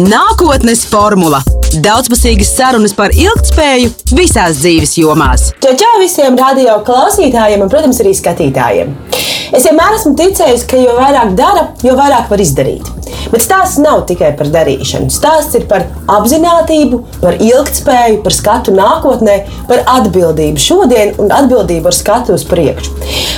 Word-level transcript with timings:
Nākotnes 0.00 0.86
formula- 0.88 1.42
daudzpusīgas 1.84 2.54
sarunas 2.56 2.94
par 2.96 3.12
ilgspēju 3.12 3.90
visās 4.16 4.62
dzīves 4.62 4.94
jomās. 4.96 5.50
Čau 5.60 5.98
visiem 6.00 6.38
radio 6.38 6.78
klausītājiem 6.86 7.60
un, 7.60 7.68
protams, 7.68 8.00
arī 8.00 8.14
skatītājiem. 8.16 8.94
Es 9.52 9.66
vienmēr 9.68 9.98
esmu 9.98 10.14
ticējis, 10.16 10.64
ka 10.70 10.80
jo 10.80 10.96
vairāk 10.96 11.34
dara, 11.36 11.68
jo 11.84 11.92
vairāk 11.92 12.30
var 12.30 12.38
izdarīt. 12.38 12.88
Bet 13.32 13.44
stāsts 13.44 13.80
nav 13.82 14.04
tikai 14.08 14.32
par 14.38 14.50
darīšanu. 14.52 15.10
Stāsts 15.12 15.56
ir 15.58 15.66
par 15.70 15.86
apziņotību, 16.10 17.00
par 17.22 17.38
ilgspēju, 17.42 18.20
par 18.24 18.36
skatu 18.36 18.74
nākotnē, 18.76 19.38
par 19.68 19.84
atbildību 19.98 20.62
šodien 20.62 21.14
un 21.22 21.32
atbildību 21.34 21.90
ar 21.90 21.96
skatu 21.96 22.36
uz 22.36 22.46
priekšu. 22.48 22.94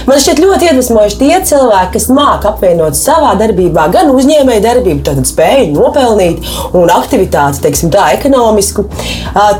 Man 0.08 0.20
šķiet 0.20 0.40
ļoti 0.42 0.68
iedvesmojuši 0.68 1.20
tie 1.20 1.36
cilvēki, 1.48 1.92
kas 1.96 2.10
māca 2.12 2.50
apvienot 2.50 2.96
savā 2.98 3.32
darbībā 3.40 3.86
gan 3.94 4.10
uzņēmēju 4.12 4.64
darbību, 4.64 5.00
tad 5.06 5.22
spēju 5.28 5.70
nopelnīt 5.72 6.44
un 6.76 6.92
aktivitāti, 6.92 7.62
teiksim, 7.64 7.92
tā 7.94 8.10
ekonomisku. 8.18 8.84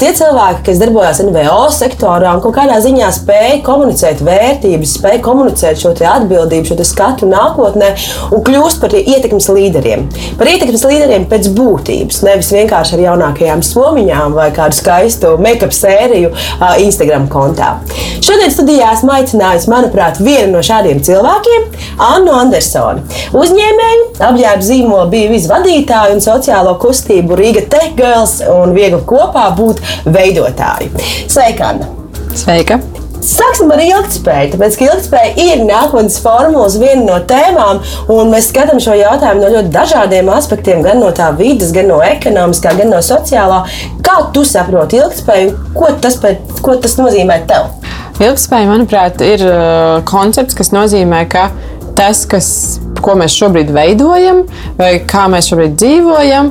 Tie 0.00 0.10
cilvēki, 0.18 0.64
kas 0.68 0.82
darbojas 0.82 1.22
NVO 1.24 1.64
sektorā 1.74 2.34
un 2.36 2.44
kaut 2.44 2.56
kādā 2.58 2.76
ziņā 2.84 3.08
spēja 3.16 3.62
komunicēt 3.64 4.20
vērtības, 4.24 4.98
spēja 4.98 5.22
komunicēt 5.24 5.80
šo 5.80 5.94
atbildību, 5.94 6.68
šo 6.68 6.86
skatu 6.86 7.28
nākotnē 7.30 7.94
un 8.34 8.44
kļūst 8.44 8.84
par 8.84 8.94
ietekmes 9.00 9.48
līderiem. 9.48 10.03
Par 10.38 10.50
ietekmes 10.50 10.84
līderiem 10.88 11.26
pēc 11.30 11.50
būtības, 11.56 12.22
nevis 12.26 12.52
vienkārši 12.54 12.96
ar 12.96 13.04
jaunākajām 13.08 13.62
somiņām 13.64 14.36
vai 14.36 14.48
kādu 14.54 14.78
skaistu 14.78 15.34
make-up 15.42 15.74
sēriju 15.74 16.32
Instagram 16.84 17.28
kontā. 17.32 17.74
Šodien 18.24 18.52
studijā 18.52 18.92
esmu 18.96 19.12
aicinājusi, 19.18 19.70
manuprāt, 19.72 20.20
vienu 20.24 20.56
no 20.56 20.62
šādiem 20.64 21.02
cilvēkiem, 21.04 21.68
Annu 22.04 22.32
Andersoni. 22.38 23.04
Uzņēmēju, 23.36 24.08
apģērba 24.18 24.64
zīmola 24.64 25.06
bija 25.12 25.42
vadītāja 25.50 26.16
un 26.16 26.24
sociālo 26.24 26.76
kustību 26.82 27.38
Riga 27.38 27.66
Tech 27.70 27.94
Girls 27.98 28.40
un 28.48 28.74
viegli 28.76 29.02
kopā 29.06 29.50
būt 29.58 29.84
veidotāju. 30.08 30.92
Sveika, 31.28 31.74
Anna! 31.74 31.90
Sveika! 32.34 32.80
Sāksim 33.24 33.70
ar 33.72 33.80
ilgspēju, 33.80 34.50
tāpēc 34.52 34.74
ka 34.76 34.86
ilgspēja 34.90 35.30
ir 35.40 35.62
nākotnes 35.64 36.18
formulas 36.20 36.74
viena 36.80 37.06
no 37.06 37.16
tēmām, 37.24 37.80
un 38.12 38.32
mēs 38.32 38.50
skatām 38.50 38.82
šo 38.84 38.96
jautājumu 38.98 39.40
no 39.40 39.52
ļoti 39.54 39.72
dažādiem 39.72 40.28
aspektiem, 40.34 40.82
gan 40.84 41.00
no 41.00 41.08
tā 41.16 41.30
vidas, 41.38 41.72
gan 41.72 41.88
no 41.88 42.02
ekonomiskā, 42.04 42.74
gan 42.76 42.92
no 42.92 43.00
sociālā. 43.04 43.62
Kā 44.04 44.18
tu 44.34 44.44
saproti 44.44 45.00
ilgspēju, 45.00 45.54
ko 45.72 45.88
tas, 46.04 46.18
ko 46.60 46.76
tas 46.76 46.98
nozīmē 47.00 47.40
tev? 47.48 47.70
Ilgspēja, 48.20 48.68
manuprāt, 48.68 49.24
ir 49.24 49.46
uh, 49.48 50.02
koncepts, 50.06 50.58
kas 50.58 50.74
nozīmē, 50.76 51.24
ka 51.32 51.48
tas, 51.96 52.26
kas 52.28 52.48
ko 53.04 53.14
mēs 53.20 53.36
šobrīd 53.36 53.72
veidojam, 53.72 54.42
vai 54.78 54.98
kā 55.08 55.26
mēs 55.32 55.50
šobrīd 55.50 55.76
dzīvojam, 55.80 56.50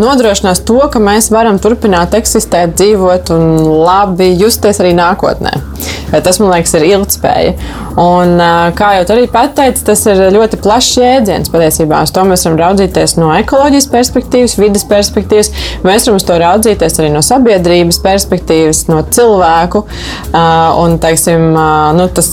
nodrošinās 0.00 0.64
to, 0.68 0.78
ka 0.92 1.00
mēs 1.02 1.30
varam 1.32 1.60
turpināt 1.62 2.16
eksistēt, 2.18 2.76
dzīvot 2.80 3.32
un 3.36 3.50
labi 3.84 4.32
justies 4.40 4.80
arī 4.84 4.92
nākotnē. 4.98 5.69
Tas, 6.10 6.40
man 6.42 6.50
liekas, 6.54 6.74
ir 6.78 6.86
ilgspēja. 6.90 7.54
Un, 8.00 8.36
kā 8.78 8.92
jau 8.96 9.04
arī 9.14 9.26
pateicis, 9.30 9.84
tas 9.86 10.02
ir 10.10 10.22
ļoti 10.34 10.58
plašs 10.62 10.98
jēdziens 11.00 11.50
patiesībā. 11.52 12.02
Uz 12.06 12.12
to 12.14 12.24
mēs 12.26 12.44
varam 12.46 12.58
raudzīties 12.60 13.16
no 13.18 13.30
ekoloģijas 13.36 13.88
perspektīvas, 13.92 14.56
vidas 14.60 14.86
perspektīvas. 14.90 15.50
Mēs 15.86 16.06
varam 16.08 16.18
uz 16.18 16.26
to 16.26 16.38
raudzīties 16.40 16.98
arī 17.00 17.10
no 17.14 17.22
sabiedrības 17.24 18.00
perspektīvas, 18.04 18.84
no 18.90 19.02
cilvēku. 19.06 19.84
Un, 20.80 20.96
teiksim, 21.02 21.50
nu, 21.98 22.06
tas, 22.16 22.30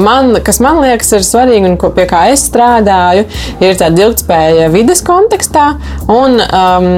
man, 0.00 0.34
kas 0.46 0.60
man 0.62 0.80
liekas, 0.84 1.12
ir 1.16 1.26
svarīgi 1.26 1.72
un 1.72 1.78
pie 1.96 2.06
kā 2.10 2.26
es 2.34 2.46
strādāju, 2.48 3.26
ir 3.64 3.78
tāda 3.80 4.06
ilgspēja 4.06 4.70
vidas 4.72 5.02
kontekstā 5.06 5.66
un 6.12 6.38
um, 6.44 6.88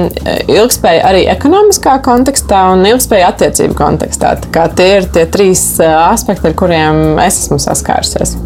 ilgspēja 0.51 1.07
arī 1.09 1.25
ekonomiskā 1.33 1.97
kontekstā 2.05 2.65
un 2.73 2.85
ilgspēja 2.89 3.31
attiecību 3.33 3.77
kontekstā. 3.79 4.35
Tie 4.77 4.89
ir 4.99 5.09
tie 5.13 5.25
trīs 5.31 5.63
aspekti, 6.13 6.49
ar 6.49 6.57
kuriem 6.57 7.19
es 7.23 7.45
esmu 7.45 7.59
saskārusies. 7.61 8.37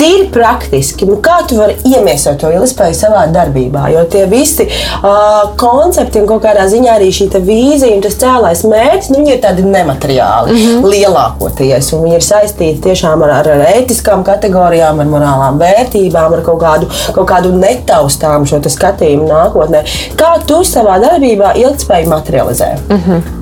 Tīri 0.00 0.30
praktiski, 0.32 1.04
nu 1.04 1.18
kā 1.20 1.42
tu 1.48 1.58
vari 1.58 1.74
iemiesot 1.84 2.38
to 2.40 2.48
ilgspēju 2.54 2.96
savā 2.96 3.26
darbībā? 3.34 3.82
Jo 3.92 4.06
tie 4.08 4.22
visi 4.30 4.64
uh, 4.64 5.50
koncepti 5.60 6.22
un 6.22 6.28
kaut 6.30 6.40
kādā 6.46 6.64
ziņā 6.72 6.94
arī 6.96 7.10
šī 7.12 7.28
vīzija 7.44 7.98
un 7.98 8.04
tas 8.04 8.16
cēlais 8.20 8.62
mērķis, 8.64 9.10
nu, 9.12 9.24
ir 9.28 9.42
tādi 9.44 9.66
nemateriāli 9.66 10.54
mm 10.54 10.62
-hmm. 10.62 10.88
lielākoties. 10.94 11.90
Viņi 11.92 12.16
ir 12.16 12.24
saistīti 12.24 12.80
tiešām 12.88 13.26
ar, 13.26 13.34
ar, 13.40 13.50
ar 13.56 13.66
ētiskām 13.74 14.24
kategorijām, 14.24 15.00
ar 15.00 15.10
morālām 15.12 15.60
vērtībām, 15.60 16.38
ar 16.38 16.44
kaut 16.48 16.62
kādu, 16.62 16.88
kaut 17.12 17.28
kādu 17.28 17.52
netaustām 17.58 18.46
šo 18.48 18.62
skatījumu 18.64 19.28
nākotnē. 19.28 19.84
Kā 20.16 20.32
tu 20.46 20.64
savā 20.64 20.96
darbībā 21.02 21.52
ilgspēju 21.60 22.08
materializē? 22.08 22.72
Mm 22.88 23.02
-hmm. 23.06 23.39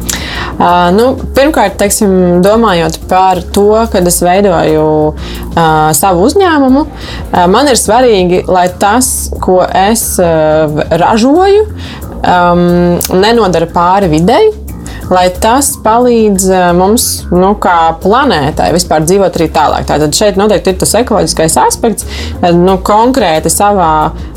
Uh, 0.58 0.88
nu, 0.96 1.10
pirmkārt, 1.36 1.76
teiksim, 1.80 2.40
domājot 2.42 3.00
par 3.10 3.42
to, 3.54 3.70
kad 3.92 4.06
es 4.08 4.20
veidoju 4.24 4.86
uh, 5.12 5.90
savu 5.94 6.24
uzņēmumu, 6.26 6.84
uh, 6.84 7.44
man 7.50 7.70
ir 7.70 7.78
svarīgi, 7.78 8.44
lai 8.50 8.68
tas, 8.80 9.28
ko 9.44 9.60
es 9.66 10.14
uh, 10.22 10.80
ražoju, 11.04 11.68
um, 12.22 12.64
nenodara 13.20 13.70
pāri 13.70 14.10
videi 14.16 14.48
lai 15.12 15.28
tas 15.40 15.70
palīdz 15.84 16.48
mums, 16.76 17.06
nu, 17.32 17.54
kā 17.62 17.94
planētai, 18.02 18.70
vispār 18.76 19.06
dzīvot 19.06 19.38
arī 19.38 19.48
tālāk. 19.54 19.86
Tātad 19.88 20.16
šeit 20.16 20.38
noteikti 20.40 20.74
ir 20.74 20.80
tas 20.82 20.94
ekoloģiskais 21.00 21.56
aspekts. 21.62 22.08
Nu, 22.56 22.78
konkrēti 22.84 23.52
savā 23.52 23.92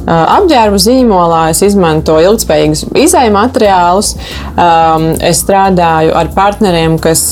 apģērba 0.08 0.80
zīmolā 0.82 1.42
es 1.52 1.62
izmantoju 1.66 2.32
ilgspējīgus 2.32 2.86
izēju 3.04 3.34
materiālus. 3.36 4.14
Es 5.22 5.42
strādāju 5.44 6.16
ar 6.18 6.32
partneriem, 6.36 6.98
kas 7.02 7.24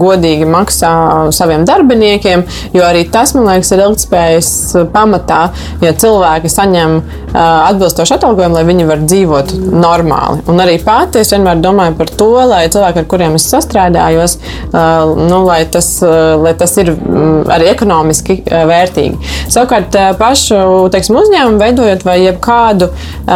godīgi 0.00 0.46
maksā 0.48 0.92
saviem 1.34 1.66
darbiniekiem, 1.68 2.44
jo 2.76 2.84
arī 2.86 3.04
tas, 3.12 3.34
man 3.36 3.48
liekas, 3.50 3.72
ir 3.74 3.84
ilgspējas 3.86 4.52
pamatā, 4.94 5.42
ja 5.82 5.92
cilvēki 5.96 6.50
saņem 6.52 6.98
atbilstošu 7.32 8.16
atalgojumu, 8.18 8.58
lai 8.58 8.64
viņi 8.68 8.88
var 8.88 9.04
dzīvot 9.06 9.54
normāli. 9.72 10.42
Un 10.52 10.60
arī 10.62 10.76
pati 10.84 11.22
es 11.22 11.32
vienmēr 11.32 11.62
domāju 11.64 11.96
par 11.98 12.12
to, 12.20 12.30
lai 12.50 12.64
cilvēki, 12.72 13.02
ar 13.02 13.08
kuriem 13.08 13.38
es 13.38 13.48
sastrādājos, 13.48 14.38
nu, 14.72 15.42
lai, 15.46 15.62
tas, 15.72 15.88
lai 16.02 16.52
tas 16.60 16.76
ir 16.82 16.92
arī 17.52 17.70
ekonomiski 17.72 18.42
vērtīgi. 18.46 19.32
Savukārt 19.52 19.96
pašu 20.20 20.60
teiksim, 20.92 21.16
uzņēmumu 21.22 21.60
veidojot 21.72 22.04
vai 22.04 22.18
jebkādu 22.26 22.90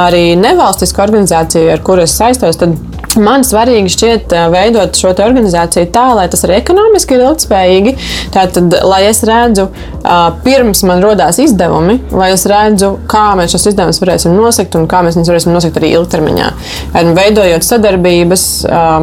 arī 0.04 0.36
nevalstisku 0.40 1.02
organizāciju, 1.06 1.72
ar 1.72 1.82
kuru 1.86 2.04
es 2.04 2.16
saistos, 2.16 2.60
tad 2.60 2.76
Man 3.16 3.44
svarīgi 3.46 3.90
šķiet 3.92 4.32
veidot 4.52 4.96
šo 4.98 5.14
organizāciju 5.24 5.88
tā, 5.92 6.04
lai 6.16 6.26
tas 6.32 6.42
arī 6.44 6.58
ekonomiski 6.60 7.16
ir 7.16 7.22
ilgspējīgi. 7.24 7.94
Tātad, 8.34 8.74
lai 8.84 9.06
es 9.08 9.22
redzu, 9.26 9.68
pirms 10.44 10.82
man 10.88 11.00
radās 11.04 11.40
izdevumi, 11.40 11.96
lai 12.12 12.28
es 12.34 12.44
redzu, 12.50 12.92
kā 13.08 13.30
mēs 13.38 13.54
šos 13.54 13.70
izdevumus 13.72 14.00
varēsim 14.02 14.36
nosakt 14.36 14.76
un 14.76 14.84
kā 14.90 15.00
mēs 15.06 15.16
viņus 15.16 15.30
varēsim 15.32 15.56
nosakt 15.56 15.78
arī 15.80 15.94
ilgtermiņā. 15.96 16.50
Veidojot 17.16 17.64
sadarbības, 17.64 18.44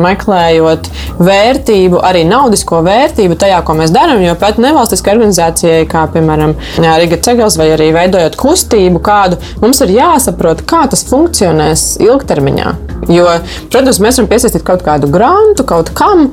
meklējot 0.03 0.91
vērtību, 1.23 2.01
arī 2.05 2.23
naudisko 2.29 2.83
vērtību 2.85 3.39
tajā, 3.41 3.63
ko 3.65 3.77
mēs 3.81 3.93
darām. 3.95 4.21
Jo 4.21 4.37
pat 4.39 4.61
nevalstiskai 4.61 5.15
organizācijai, 5.17 5.81
kā 5.89 6.05
piemēram 6.13 6.53
Riga 7.01 7.17
Cegels, 7.17 7.57
vai 7.57 7.71
arī 7.73 7.89
veidojot 7.95 8.37
kustību 8.37 9.01
kādu, 9.23 9.39
mums 9.63 9.81
ir 9.85 9.95
jāsaprot, 9.95 10.63
kā 10.67 10.83
tas 10.91 11.05
funkcionēs 11.09 11.85
ilgtermiņā. 12.03 12.73
Jo, 13.11 13.27
protams, 13.71 13.99
mēs 14.03 14.19
varam 14.19 14.29
piesaistīt 14.31 14.63
kaut 14.67 14.83
kādu 14.85 15.09
grantu, 15.11 15.65
kaut 15.67 15.91
kam, 15.97 16.29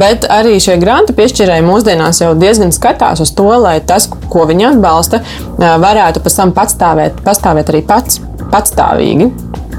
bet 0.00 0.26
arī 0.32 0.56
šie 0.62 0.78
grantu 0.82 1.14
piešķirēji 1.18 1.66
mūsdienās 1.66 2.22
jau 2.24 2.32
diezgan 2.38 2.74
skatās 2.74 3.22
uz 3.22 3.34
to, 3.38 3.48
lai 3.62 3.78
tas, 3.86 4.08
ko 4.32 4.46
viņi 4.50 4.72
atbalsta, 4.72 5.22
varētu 5.58 6.24
pēc 6.24 6.38
tam 6.40 6.54
pastāvēt, 6.56 7.22
pastāvēt 7.26 7.72
arī 7.72 7.84
pats 7.86 8.22
patstāvīgi. 8.52 9.30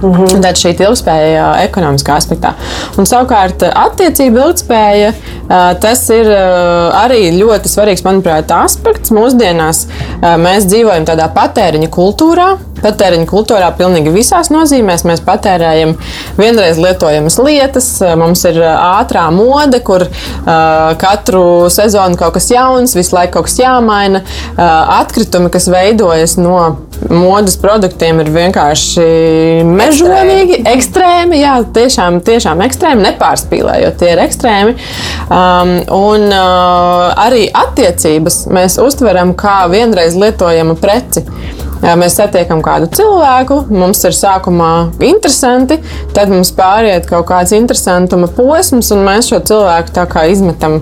Mm 0.03 0.11
-hmm. 0.11 0.41
Tad 0.43 0.59
šī 0.59 0.73
ilgspēja 0.83 1.45
ekonomiskā 1.63 2.17
aspektā. 2.19 2.53
Un 2.97 3.05
savukārt, 3.07 3.63
attiecība 3.63 4.47
ilgspēja, 4.47 5.13
tas 5.79 6.09
ir 6.09 6.27
arī 7.03 7.21
ļoti 7.39 7.71
svarīgs, 7.71 8.03
manuprāt, 8.03 8.51
aspekts. 8.51 9.11
Mūsdienās 9.11 9.87
mēs 10.21 10.67
dzīvojam 10.67 11.05
tādā 11.07 11.29
patēriņa 11.33 11.89
kultūrā, 11.89 12.57
patēriņa 12.83 13.27
kultūrā 13.29 13.71
pilnīgi 13.77 14.13
visās 14.13 14.51
nozīmēs. 14.53 15.05
Mēs 15.07 15.23
patērējam 15.25 15.95
vienreiz 16.37 16.79
lietojamas 16.81 17.39
lietas, 17.43 17.89
mums 18.19 18.43
ir 18.49 18.59
ātrā 18.63 19.25
mode, 19.33 19.79
kur 19.85 20.07
uh, 20.07 20.93
katru 21.01 21.69
sezonu 21.73 22.19
kaut 22.19 22.37
kas 22.37 22.49
jauns, 22.53 22.95
visu 22.97 23.15
laiku 23.17 23.39
kaut 23.39 23.49
kas 23.49 23.59
jāmaina. 23.61 24.23
Uh, 24.53 24.99
atkritumi, 24.99 25.51
kas 25.53 25.69
veidojas 25.71 26.37
no 26.39 26.59
modes 27.09 27.55
produktiem, 27.59 28.21
ir 28.23 28.29
vienkārši 28.33 29.05
mežonīgi, 29.67 30.61
ekstrēmi. 30.73 31.39
Jā, 31.41 31.57
tiešām, 31.75 32.19
tiešām 32.25 32.63
ekstrēmi, 32.67 33.05
nepārspīlējot, 33.09 33.97
tie 33.99 34.13
ir 34.13 34.23
ekstrēmi. 34.23 34.75
Um, 35.27 35.75
un 35.97 36.29
uh, 36.29 37.11
arī 37.25 37.45
attiecības 37.63 38.43
mēs 38.53 38.79
uztveram 38.81 39.35
kā 39.39 39.63
vienreiz 39.73 40.17
lietojamu 40.19 40.77
preci. 40.81 41.25
Mēs 41.83 42.15
satiekam 42.15 42.61
kādu 42.63 42.87
cilvēku, 42.95 43.57
mums 43.73 43.99
ir 44.07 44.15
sākumā 44.15 44.69
interesanti, 45.03 45.79
tad 46.15 46.31
mums 46.31 46.53
pāriet 46.55 47.09
kaut 47.09 47.25
kāds 47.27 47.51
interesantuma 47.55 48.29
posms, 48.31 48.91
un 48.95 49.03
mēs 49.03 49.27
šo 49.31 49.41
cilvēku 49.49 49.91
tā 49.95 50.05
kā 50.07 50.23
izmetam 50.31 50.79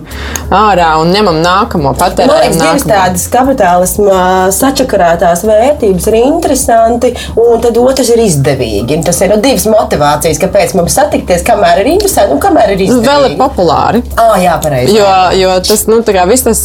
ārā 0.53 0.91
un 1.01 1.09
ņemam 1.15 1.39
nākamo 1.41 1.95
patēriņu. 1.97 2.31
Man 2.31 2.43
liekas, 2.43 2.59
divas 2.61 2.85
tādas 2.85 3.25
kapitālisma 3.33 4.19
sačakarētās 4.53 5.41
vērtības 5.47 6.09
ir 6.11 6.19
interesanti, 6.19 7.13
un 7.41 7.63
tad 7.65 7.81
otrs 7.81 8.13
ir 8.13 8.21
izdevīgi. 8.27 8.99
Tas 9.07 9.23
ir 9.25 9.33
no 9.33 9.39
divas 9.41 9.65
motivācijas, 9.71 10.41
kāpēc 10.43 10.75
mums 10.77 10.99
satikties, 10.99 11.41
kamēr 11.47 11.81
ir 11.81 11.91
interesanti 11.95 12.37
un 12.37 12.43
kamēr 12.45 12.75
ir 12.75 12.85
izdevīgi. 12.85 13.09
Vēl 13.09 13.27
ir 13.31 13.37
populāri. 13.41 14.03
Ah, 14.21 14.35
jā, 14.41 14.53
pareizi. 14.61 14.99
Jo, 14.99 15.09
jo 15.39 15.57
tas, 15.65 15.87
nu, 15.89 16.01
tā 16.05 16.15
kā 16.19 16.27
viss 16.29 16.45
tas, 16.45 16.61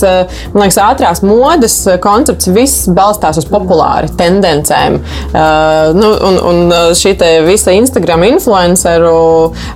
man 0.53 0.67
liekas, 0.67 0.81
ātrās 0.85 1.25
modes 1.25 1.81
koncepts, 2.05 2.53
viss 2.53 2.85
balstās 2.93 3.41
uz 3.41 3.49
populāri 3.49 4.13
tendencēm. 4.27 4.99
Uh, 5.31 5.95
nu, 5.97 6.11
un, 6.29 6.39
un 6.51 6.75
šī 6.97 7.15
visa 7.47 7.75
Instagram 7.75 8.25
influenceru, 8.27 9.17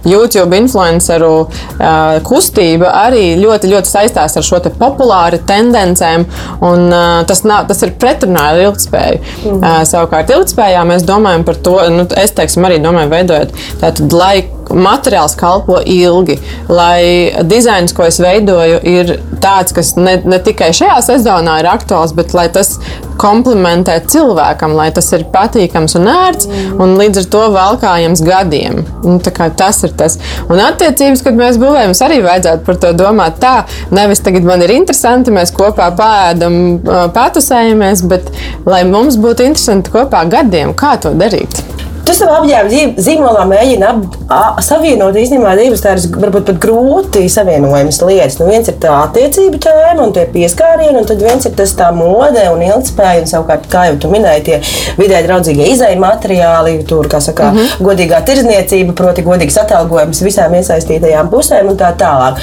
YouTube 0.08 0.58
influenceru 0.58 1.32
uh, 1.46 2.18
kustība 2.26 2.92
arī 3.04 3.34
ļoti, 3.40 3.70
ļoti 3.72 3.90
saistās 3.90 4.36
ar 4.36 4.46
šo 4.46 4.60
populāru 4.80 5.40
tendencēm. 5.48 6.26
Un, 6.66 6.86
uh, 6.90 7.20
tas, 7.28 7.44
nav, 7.48 7.66
tas 7.70 7.82
ir 7.86 7.94
pretrunā 8.00 8.50
ar 8.52 8.62
ilgspēju. 8.66 9.20
Mm. 9.44 9.58
Uh, 9.58 9.80
savukārt, 9.88 10.32
ilgspējā 10.34 10.84
mēs 10.88 11.06
domājam 11.08 11.46
par 11.48 11.60
to, 11.64 11.76
nu, 11.94 12.06
es 12.20 12.34
teiksim, 12.36 12.66
arī 12.68 12.80
domāju, 12.82 13.12
veidojot 13.14 13.60
tādu 13.80 14.10
laiku 14.16 14.59
materiāls 14.76 15.36
kalpo 15.38 15.80
ilgi, 15.84 16.38
lai 16.70 17.32
dizains, 17.48 17.94
ko 17.96 18.06
es 18.08 18.20
veidoju, 18.22 18.80
ir 18.86 19.16
tāds, 19.42 19.74
kas 19.76 19.94
ne, 19.98 20.18
ne 20.24 20.40
tikai 20.42 20.70
šajā 20.76 20.98
sezonā 21.10 21.60
ir 21.62 21.70
aktuāls, 21.70 22.14
bet 22.16 22.34
lai 22.36 22.48
tas 22.52 22.76
komplementē 23.20 23.98
cilvēkam, 24.08 24.74
lai 24.78 24.88
tas 24.96 25.10
ir 25.16 25.26
patīkams 25.32 25.96
un 25.98 26.08
ērts, 26.12 26.48
un 26.80 26.96
līdz 27.00 27.22
ar 27.22 27.28
to 27.34 27.42
valkājams 27.56 28.22
gadiem. 28.24 28.80
Un, 29.04 29.20
tas 29.20 29.82
ir 29.84 29.94
tas. 29.98 30.16
Un 30.48 30.62
attiecības, 30.64 31.24
kad 31.26 31.36
mēs 31.38 31.60
būvējam, 31.60 31.94
arī 32.06 32.20
vajadzētu 32.24 32.66
par 32.68 32.80
to 32.80 32.94
domāt 32.96 33.40
tā, 33.42 33.54
nevis 33.94 34.24
tagad 34.24 34.46
man 34.48 34.64
ir 34.64 34.72
interesanti, 34.76 35.34
mēs 35.34 35.52
kopā 35.56 35.90
pēdam, 35.98 36.80
patusējamies, 37.16 38.06
bet 38.10 38.32
lai 38.68 38.84
mums 38.88 39.20
būtu 39.20 39.50
interesanti 39.50 39.92
kopā 39.92 40.24
gadiem, 40.30 40.74
kā 40.78 40.96
to 41.02 41.14
darīt. 41.16 41.60
Tu 42.06 42.14
savā 42.16 42.38
apģērba 42.40 43.02
zīmolā 43.02 43.42
mēģini 43.50 43.86
ap, 43.86 44.16
a, 44.32 44.40
savienot 44.64 45.16
īstenībā 45.20 45.52
divas 45.58 45.82
tādas 45.84 46.06
varbūt 46.10 46.48
pat 46.48 46.60
grūti 46.62 47.26
savienojamas 47.32 48.00
lietas. 48.06 48.38
Nu, 48.40 48.48
viens 48.50 48.70
ir 48.70 48.78
tā 48.82 48.94
attiecību 49.04 49.60
tēma 49.62 50.06
un 50.06 50.14
tie 50.16 50.24
pieskārieni, 50.32 50.96
un 51.00 51.08
tad 51.08 51.22
viens 51.24 51.46
ir 51.46 51.54
tas 51.58 51.74
tā 51.78 51.90
mode 51.96 52.46
un 52.52 52.64
ilgspēja. 52.66 53.24
Un 53.24 53.30
savukārt, 53.30 53.68
kā 53.72 53.86
jau 53.90 54.00
tu 54.04 54.12
minēji, 54.12 54.46
tie 54.48 54.60
vidē 55.00 55.22
draudzīgie 55.26 55.68
izēja 55.74 56.00
materiāli, 56.00 56.78
tur, 56.88 57.10
kā 57.10 57.20
saka, 57.24 57.52
mm 57.52 57.58
-hmm. 57.58 57.86
godīgā 57.90 58.24
tirzniecība, 58.26 58.96
proti 58.96 59.26
godīgs 59.26 59.60
atalgojums 59.60 60.24
visām 60.24 60.56
iesaistītajām 60.58 61.30
pusēm 61.30 61.70
un 61.74 61.78
tā 61.78 61.94
tālāk. 61.96 62.42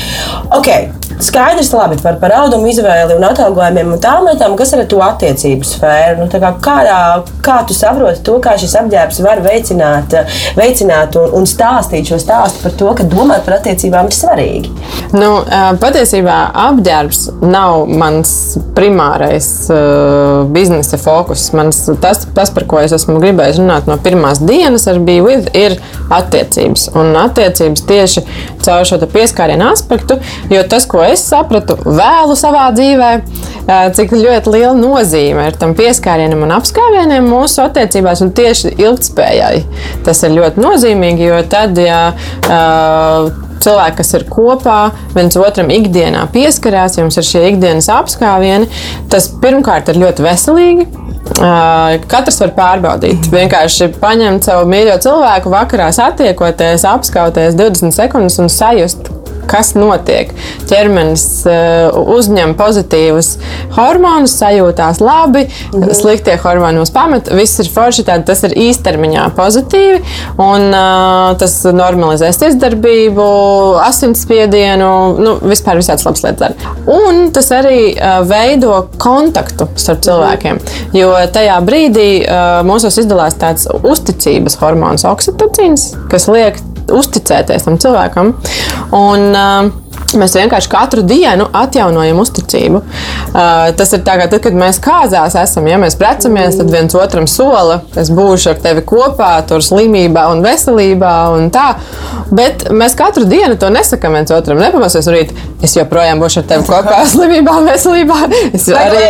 Okay. 0.62 0.89
Skaidrs, 1.24 1.71
labi 1.74 1.98
par, 2.04 2.18
par 2.21 2.33
audumu 2.42 2.69
izvēli 2.71 3.15
un 3.18 3.25
atalgojumiem 3.25 3.94
un 3.95 4.01
tām 4.01 4.27
lietām, 4.27 4.56
kas 4.59 4.74
ir 4.74 4.83
ar 4.83 4.89
to 4.92 5.01
attiecību 5.04 5.68
sfēru. 5.68 6.19
Nu, 6.21 6.27
kā, 6.30 6.51
kādā, 6.63 7.00
kā 7.45 7.57
tu 7.68 7.77
saproti 7.77 8.24
to, 8.27 8.38
kā 8.44 8.57
šis 8.59 8.75
apģērbs 8.81 9.21
var 9.25 9.42
veicināt, 9.45 10.13
veicināt 10.57 11.18
un, 11.19 11.33
un 11.39 11.50
stāstīt 11.50 12.12
šo 12.12 12.19
stāstu 12.21 12.63
par 12.65 12.75
to, 12.80 12.92
ka 12.98 13.07
domāt 13.09 13.45
par 13.48 13.57
attiecībām 13.59 14.12
ir 14.12 14.18
svarīgi? 14.18 14.74
Nu, 15.18 15.31
patiesībā 15.81 16.38
apģērbs 16.68 17.24
nav 17.48 17.88
mans 17.89 18.31
primārais 18.77 19.50
uh, 19.74 20.45
biznesa 20.54 21.00
fokus. 21.01 21.48
Mans, 21.57 21.83
tas, 22.04 22.25
tas, 22.36 22.54
par 22.54 22.68
ko 22.69 22.81
es 22.83 22.94
esmu 22.95 23.18
gribējis 23.24 23.62
runāt 23.62 23.89
no 23.89 23.98
pirmās 24.01 24.42
dienas, 24.44 24.88
bija, 25.07 25.39
ir 25.57 25.77
attiecības. 26.13 26.89
Un 26.98 27.15
attiecības 27.19 27.86
tieši 27.88 28.24
caur 28.68 28.86
šo 28.88 29.00
pieskārienu 29.12 29.72
aspektu, 29.72 30.19
jo 30.52 30.64
tas, 30.69 30.88
ko 30.90 31.04
es 31.06 31.24
sapratu 31.28 31.78
vēlu 31.86 32.36
savā 32.38 32.68
dzīvē, 32.75 33.12
cik 33.98 34.16
ļoti 34.16 34.54
liela 34.54 34.75
nozīme 34.78 35.48
ir 35.50 35.58
tam 35.60 35.75
pieskārienam 35.78 36.46
un 36.48 36.56
apskāvienam 36.60 37.28
mūsu 37.31 37.64
attiecībās 37.66 38.24
un 38.25 38.34
tieši 38.38 38.75
ilgspējai. 38.78 39.66
Tas 40.08 40.24
ir 40.28 40.38
ļoti 40.38 40.64
nozīmīgi, 40.64 41.28
jo 41.31 41.42
tad, 41.52 41.80
ja 41.81 42.02
cilvēki, 43.63 43.98
kas 44.01 44.13
ir 44.18 44.27
kopā, 44.31 44.77
viens 45.15 45.38
otram 45.39 45.71
ikdienā 45.74 46.27
pieskarās, 46.33 47.00
jums 47.00 47.18
ir 47.19 47.27
šie 47.27 47.44
ikdienas 47.51 47.89
apskāvieni, 47.94 48.69
tas 49.12 49.30
pirmkārt 49.42 49.92
ir 49.92 50.01
ļoti 50.04 50.25
veselīgi. 50.25 50.88
Katrs 52.07 52.39
var 52.39 52.54
pārbaudīt. 52.56 53.27
Vienkārši 53.33 53.89
paņemt 54.00 54.48
savu 54.48 54.69
mīļo 54.71 54.95
cilvēku, 55.04 55.51
vakarā 55.51 55.89
satiekoties, 55.95 56.86
apskauties 56.88 57.57
20 57.59 57.95
sekundes 57.95 58.39
un 58.42 58.51
sajust, 58.51 59.12
kas 59.50 59.74
notiek. 59.78 60.32
Ķermenis 60.70 61.26
uh, 61.48 61.98
uzņem 62.18 62.56
pozitīvus 62.60 63.34
hormonus, 63.78 64.36
sajūtās 64.40 65.02
labi, 65.04 65.46
mm. 65.48 65.88
sliktie 65.98 66.38
hormoni 66.44 66.82
mums 66.82 66.94
pamet. 66.96 67.32
Viss 67.38 67.62
ir 67.64 67.72
forši, 67.74 68.06
tad 68.08 68.28
tas 68.28 68.44
ir 68.48 68.56
īstermiņā 68.68 69.28
pozitīvi. 69.38 70.02
Un, 70.44 70.68
uh, 70.72 71.34
tas 71.40 71.60
normalizēs 71.72 72.42
izdarbību, 72.52 73.28
asinsspiedienu, 73.86 74.92
nu, 75.22 75.38
vispār 75.48 75.82
visādas 75.82 76.06
labas 76.08 76.26
lietas. 76.26 76.68
Un 76.92 77.28
tas 77.36 77.52
arī 77.56 77.82
uh, 77.94 78.22
veido 78.28 78.84
kontaktu 79.02 79.70
starp 79.80 80.04
cilvēkiem. 80.08 80.62
Jo 80.96 81.14
tajā 81.34 81.58
brīdī 81.66 82.08
mūsos 82.68 82.98
izdalās 83.02 83.38
tāds 83.40 83.68
uzticības 83.68 84.58
hormons, 84.62 85.06
oksitocīns, 85.08 85.90
kas 86.12 86.28
liek 86.32 86.60
uzticēties 86.94 87.68
tam 87.68 87.81
cilvēkam. 87.81 88.34
Un, 88.95 89.28
uh, 89.34 89.84
Mēs 90.16 90.38
vienkārši 90.38 90.69
katru 90.72 91.01
dienu 91.04 91.50
atjaunojam 91.57 92.22
uzticību. 92.22 92.80
Uh, 92.80 93.74
tas 93.75 93.89
ir 93.92 94.04
tā, 94.07 94.13
kā 94.22 94.28
tad, 94.31 94.39
kad 94.45 94.56
mēs 94.56 94.80
kāzās 94.84 95.36
esam, 95.36 95.68
ja 95.68 95.80
mēs 95.81 95.98
precamies, 96.00 96.56
tad 96.56 96.72
viens 96.72 96.95
otram 96.95 97.28
sola, 97.28 97.81
es 98.00 98.07
būšu 98.16 98.54
ar 98.54 98.62
tevi 98.63 98.86
kopā, 98.88 99.34
tur 99.50 99.66
slimībā 99.66 100.30
un 100.31 100.45
veselībā 100.45 101.13
un 101.36 101.50
tā. 101.51 101.74
Bet 102.31 102.69
mēs 102.72 102.95
katru 103.00 103.28
dienu 103.28 103.60
to 103.60 103.72
nesakām 103.74 104.16
viens 104.16 104.31
otram. 104.31 104.62
Nepamosies 104.63 105.12
rīt, 105.12 105.36
es 105.66 105.75
joprojām 105.75 106.24
būšu 106.24 106.44
ar 106.44 106.50
tevi 106.54 106.69
kopā, 106.69 107.01
slimībā 107.12 107.57
un 107.60 107.68
veselībā. 107.74 108.22
Es 108.54 108.69
arī 108.72 109.04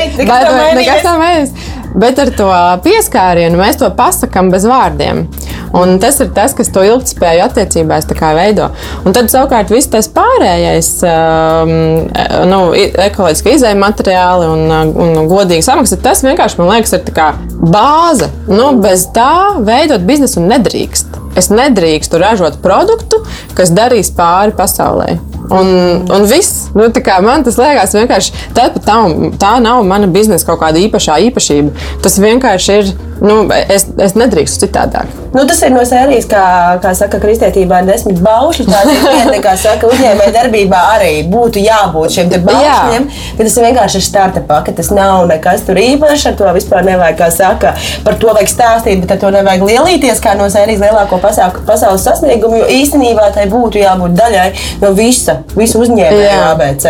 nekas 0.82 1.06
tā 1.06 1.14
mēs. 1.22 1.54
Bet 1.98 2.20
ar 2.22 2.34
to 2.38 2.50
pieskārienu 2.86 3.58
mēs 3.62 3.78
to 3.82 3.90
pasakām 3.98 4.50
bez 4.54 4.66
vārdiem. 4.70 5.28
Un 5.76 5.98
tas 6.00 6.20
ir 6.24 6.32
tas, 6.36 6.54
kas 6.56 6.72
to 6.74 6.84
ilgspēju 6.86 7.44
attiecībās 7.48 8.08
veido. 8.38 8.70
Un 9.06 9.16
tad 9.16 9.32
savukārt 9.32 9.72
viss 9.74 9.92
tas 9.92 10.08
pārējais, 10.14 10.92
um, 11.08 11.74
nu, 12.48 12.62
ekoloģiski 13.08 13.58
izējuma 13.58 13.90
materiāli 13.90 14.48
un, 14.54 14.66
un 15.06 15.30
godīgi 15.32 15.66
samaksa, 15.66 16.00
tas 16.02 16.24
vienkārši 16.26 16.62
man 16.62 16.72
liekas 16.76 16.96
ir 16.98 17.06
bāze. 17.74 18.32
Nu, 18.48 18.72
bez 18.82 19.08
tā 19.16 19.58
veidot 19.60 20.06
biznesu 20.08 20.44
nedrīkst. 20.46 21.24
Es 21.38 21.52
nedrīkstu 21.54 22.18
ražot 22.22 22.62
produktu, 22.64 23.22
kas 23.58 23.74
darīs 23.76 24.10
pāri 24.16 24.56
pasaulē. 24.58 25.18
Un, 25.48 25.68
un 26.12 26.26
viss, 26.28 26.68
nu, 26.76 26.90
man 27.24 27.44
tas 27.48 27.60
liekas, 27.60 27.96
vienkārši 27.96 28.48
tā, 28.56 28.68
tā, 28.76 28.98
tā 29.40 29.54
nav 29.64 29.84
mana 29.88 30.10
biznesa 30.12 30.50
kaut 30.50 30.60
kāda 30.66 30.82
īpašā 30.84 31.22
īpašība. 31.30 31.88
Tas 32.04 32.20
vienkārši 32.20 32.80
ir 32.82 32.96
Nu, 33.22 33.38
es, 33.50 33.88
es 33.98 34.14
nedrīkstu 34.18 34.68
citādāk. 34.68 35.10
Nu, 35.34 35.44
tas 35.50 35.60
ir 35.66 35.72
no 35.74 35.82
sērijas, 35.88 36.28
kā, 36.30 36.42
kā 36.82 36.92
saka, 36.98 37.20
kristietībā 37.22 37.82
ir 37.82 37.90
desmit 37.90 38.20
baušļi. 38.24 38.66
Tāda 38.70 38.94
viena, 38.94 39.40
kā 39.42 39.56
saka, 39.60 39.90
uzņēmēja 39.90 40.34
darbībā 40.36 40.82
arī 40.94 41.12
būtu 41.30 41.62
jābūt 41.64 42.14
šiem 42.14 42.30
baušļiem. 42.46 43.08
Tas 43.40 43.58
vienkārši 43.64 44.00
ir 44.00 44.06
startupā, 44.06 44.60
ka 44.68 44.76
tas 44.78 44.92
nav 44.94 45.26
nekas 45.32 45.66
tur 45.66 45.82
īpašs. 45.82 46.28
Ar 46.30 46.38
to 46.38 46.54
vispār 46.58 46.86
nevajag, 46.88 47.18
kā 47.18 47.32
saka, 47.34 47.74
par 48.06 48.20
to 48.22 48.34
vajag 48.38 48.54
stāstīt, 48.54 49.02
bet 49.02 49.16
ar 49.18 49.22
to 49.24 49.34
nevajag 49.34 49.66
lielīties 49.66 50.22
kā 50.24 50.38
no 50.38 50.50
sērijas 50.54 50.86
lielāko 50.86 51.22
pasaules, 51.24 51.66
pasaules 51.68 52.06
sasniegumu. 52.06 52.62
Jo 52.62 52.70
īstenībā 52.78 53.32
tai 53.34 53.48
būtu 53.50 53.82
jābūt 53.82 54.18
daļai 54.18 54.48
no 54.84 54.94
visa, 54.98 55.37
visu 55.58 55.82
uzņēmēju 55.84 56.42
ABC. 56.52 56.88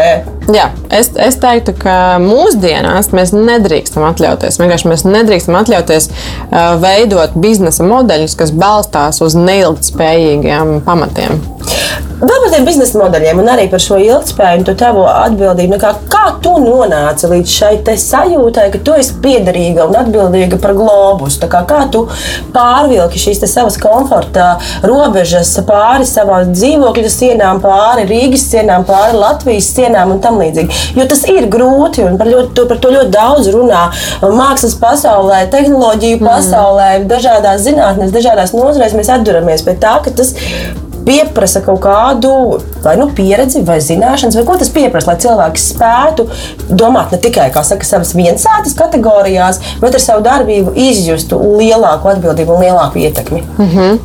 Jā, 0.53 0.69
es, 0.93 1.11
es 1.19 1.39
teiktu, 1.41 1.73
ka 1.81 1.97
mūsdienās 2.23 3.11
mēs 3.15 3.33
nedrīkstam 3.35 4.05
atļauties. 4.07 4.59
Vienkārši 4.61 4.91
mēs 4.93 5.03
nedrīkstam 5.07 5.59
atļauties 5.59 6.09
veidot 6.83 7.35
biznesa 7.43 7.87
modeļus, 7.87 8.37
kas 8.39 8.55
balstās 8.55 9.21
uz 9.25 9.35
neilgtspējīgiem 9.39 10.79
pamatiem. 10.87 11.41
Vēl 12.17 12.39
par 12.41 12.49
tiem 12.49 12.63
biznesa 12.65 12.97
modeļiem 12.97 13.37
un 13.37 13.49
arī 13.53 13.67
par 13.69 13.81
šo 13.81 13.99
ilgspēju 14.01 14.61
un 14.61 14.63
to 14.65 14.73
tavu 14.77 15.03
atbildību. 15.05 15.75
Nu, 15.75 15.77
Kā, 15.77 15.91
kā 16.09 16.31
tu 16.41 16.55
nonāci 16.57 17.29
līdz 17.29 17.51
šai 17.53 17.97
sajūtai, 18.01 18.63
ka 18.73 18.79
tu 18.81 18.95
esi 18.97 19.13
piederīga 19.21 19.85
un 19.85 19.93
atbildīga 19.99 20.57
par 20.63 20.73
globus? 20.77 21.37
Kā, 21.37 21.61
kā 21.69 21.83
tu 21.93 22.07
pārvilki 22.55 23.21
šīs 23.21 23.43
savas 23.45 23.77
komforta 23.81 24.47
robežas 24.81 25.51
pāri 25.67 26.07
savām 26.09 26.55
dzīvokļu 26.55 27.11
sienām, 27.13 27.61
pāri 27.61 28.07
Rīgas 28.09 28.47
sienām, 28.49 28.87
pāri 28.89 29.13
Latvijas 29.17 29.69
sienām 29.77 30.15
un 30.15 30.23
tam 30.23 30.41
līdzīgi. 30.41 30.81
Jo 30.97 31.05
tas 31.11 31.21
ir 31.29 31.45
grūti 31.53 32.07
un 32.07 32.17
par, 32.17 32.31
ļoti, 32.33 32.65
par 32.71 32.81
to 32.81 32.95
ļoti 32.95 33.13
daudz 33.13 33.51
runā 33.53 33.83
mākslas 34.25 34.73
pasaulē, 34.81 35.43
tehnoloģiju 35.53 36.23
pasaulē, 36.25 36.89
dažādās 37.13 37.61
zinātnēs, 37.69 38.13
dažādās 38.15 38.57
nozarēs. 38.57 38.97
Mēs 38.97 39.13
atduramies 39.19 39.65
pie 39.67 39.77
tā, 39.77 39.99
ka 40.01 40.17
tas 40.17 40.33
pieprasa 41.07 41.61
kaut 41.65 41.81
kādu 41.85 42.31
vai 42.83 42.95
nu 42.99 43.09
pieredzi, 43.15 43.63
vai 43.67 43.79
zināšanas, 43.83 44.37
vai 44.37 44.45
ko 44.47 44.57
tas 44.59 44.71
pieprasa, 44.73 45.11
lai 45.11 45.17
cilvēks 45.23 45.67
spētu 45.73 46.27
domāt 46.69 47.15
ne 47.15 47.21
tikai 47.23 47.49
saka, 47.55 47.87
savas 47.87 48.13
viensātas 48.17 48.75
kategorijās, 48.77 49.61
bet 49.81 49.95
ar 49.95 50.03
savu 50.03 50.25
darbību 50.27 50.75
izjustu 50.87 51.39
lielāku 51.61 52.11
atbildību 52.13 52.57
un 52.57 52.65
lielāku 52.67 53.05
ietekmi. 53.05 53.43
Mm 53.57 53.71
-hmm. 53.71 53.99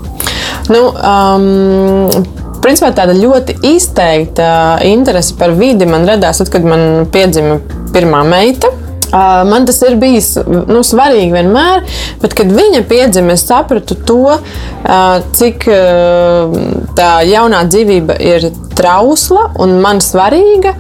nu, 0.69 0.87
um... 0.93 2.41
Principā 2.63 2.93
tāda 2.95 3.11
ļoti 3.19 3.57
izteikta 3.75 4.79
interese 4.87 5.35
par 5.39 5.51
vidi 5.51 5.87
man 5.87 6.07
radās, 6.07 6.39
tad, 6.39 6.49
kad 6.49 6.65
man 6.65 7.09
piedzima 7.11 7.57
pirmā 7.93 8.23
meita. 8.23 8.69
Man 9.13 9.67
tas 9.69 9.83
ir 9.85 9.99
bijis 10.01 10.35
nu, 10.47 10.81
svarīgi 10.87 11.33
vienmēr, 11.35 11.85
bet, 12.23 12.37
kad 12.39 12.53
viņa 12.53 12.83
piedzima, 12.89 13.37
es 13.37 13.45
sapratu 13.45 13.99
to, 14.09 14.39
cik 15.37 15.67
tā 16.97 17.11
jaunā 17.29 17.65
dzīvība 17.69 18.17
ir 18.25 18.49
trausla 18.77 19.51
un 19.61 19.77
man 19.83 20.01
svarīga, 20.03 20.73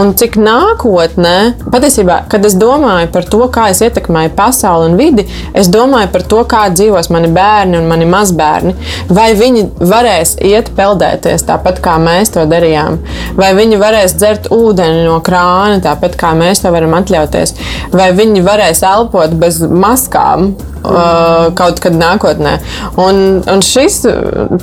un 0.00 0.12
cik 0.18 0.38
nākotnē, 0.40 1.34
patiesībā, 1.72 2.22
kad 2.32 2.44
es 2.48 2.56
domāju 2.58 3.10
par 3.14 3.28
to, 3.30 3.42
kā 3.52 3.68
es 3.72 3.82
ietekmēju 3.84 4.32
pasauli 4.38 4.90
un 4.90 4.96
vidi, 4.98 5.26
es 5.56 5.68
domāju 5.72 6.10
par 6.14 6.24
to, 6.30 6.40
kā 6.50 6.64
dzīvos 6.74 7.10
mani 7.14 7.30
bērni 7.34 7.78
un 7.78 7.88
mani 7.90 8.08
mazbērni. 8.10 8.74
Vai 9.12 9.30
viņi 9.38 9.66
varēs 9.80 10.36
iet 10.44 10.72
peldēties 10.76 11.46
tāpat, 11.46 11.80
kā 11.84 11.98
mēs 12.02 12.34
to 12.34 12.46
darījām, 12.50 12.98
vai 13.38 13.52
viņi 13.56 13.80
varēs 13.82 14.16
dzert 14.18 14.50
ūdeni 14.54 15.04
no 15.06 15.20
krāna 15.24 15.80
tāpat, 15.84 16.18
kā 16.20 16.32
mēs 16.38 16.64
to 16.64 16.72
varam 16.74 16.96
atļauties, 16.98 17.54
vai 17.94 18.10
viņi 18.16 18.44
varēs 18.46 18.82
elpot 18.86 19.34
bez 19.40 19.60
maskām 19.64 20.52
uh, 20.52 21.50
kaut 21.58 21.80
kad 21.84 21.96
nākotnē. 21.98 22.58
Un, 23.00 23.40
un 23.50 23.64
šis, 23.64 24.02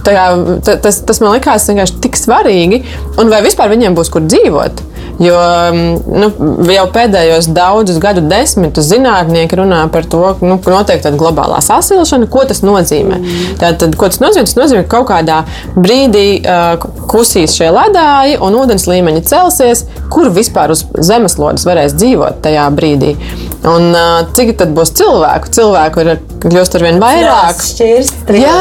tā, 0.05 0.27
tas, 0.67 1.01
tas 1.07 1.23
man 1.23 1.35
likās 1.37 1.69
tik 2.03 2.19
svarīgi, 2.19 2.83
un 3.21 3.31
vai 3.33 3.43
vispār 3.45 3.71
viņiem 3.73 3.97
būs 3.97 4.11
kur 4.13 4.25
dzīvot. 4.27 4.90
Jo 5.21 5.37
nu, 5.75 6.29
jau 6.73 6.85
pēdējos 6.95 7.51
daudzus 7.53 7.99
gadu 8.01 8.23
desmitus 8.25 8.87
zinātnieki 8.89 9.59
runā 9.59 9.83
par 9.93 10.07
to, 10.09 10.21
ka 10.39 10.47
nu, 10.47 10.57
notiek 10.73 11.03
tāda 11.03 11.19
globālā 11.19 11.59
sasilšana. 11.61 12.29
Ko 12.31 12.45
tas 12.49 12.63
nozīmē? 12.65 13.19
Tātad, 13.61 13.93
ko 13.99 14.09
tas 14.09 14.21
nozīmē? 14.23 14.47
Tas 14.49 14.57
nozīmē, 14.57 14.83
ka 14.87 14.97
kaut 14.97 15.11
kādā 15.11 15.43
brīdī 15.75 16.25
uh, 16.41 16.81
kusīs 17.11 17.53
šie 17.59 17.69
ledāji 17.73 18.39
un 18.41 18.57
ūdens 18.63 18.87
līmeņi 18.89 19.23
celsies, 19.29 19.85
kur 20.11 20.31
vispār 20.33 20.73
uz 20.73 20.85
zemeslodes 20.97 21.67
varēs 21.69 21.97
dzīvot 21.99 22.41
tajā 22.45 22.65
brīdī. 22.75 23.15
Un, 23.61 23.91
uh, 23.93 24.23
cik 24.33 24.55
tad 24.57 24.71
būs 24.73 24.89
cilvēku? 24.97 25.51
Cilvēku 25.53 26.01
ir 26.01 26.15
kļūst 26.41 26.77
ar 26.77 26.85
vien 26.85 26.97
vairāk. 27.01 27.59
Šķirst, 27.61 28.31
Jā, 28.33 28.55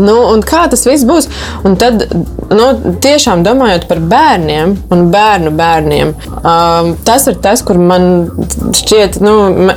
nu, 0.00 0.14
un 0.32 0.44
kā 0.46 0.64
tas 0.72 0.86
viss 0.88 1.04
būs? 1.04 1.28
Un 1.68 1.76
tad, 1.80 2.06
nu, 2.48 2.68
tiešām 3.04 3.42
domājot 3.44 3.84
par 3.90 4.00
bērniem 4.00 4.72
un 4.94 5.04
bērnu 5.12 5.52
bērniem, 5.58 6.14
um, 6.40 6.94
tas 7.04 7.28
ir 7.28 7.36
tas, 7.44 7.60
kur 7.66 7.76
man 7.80 8.30
šķiet, 8.76 9.20
nu, 9.24 9.34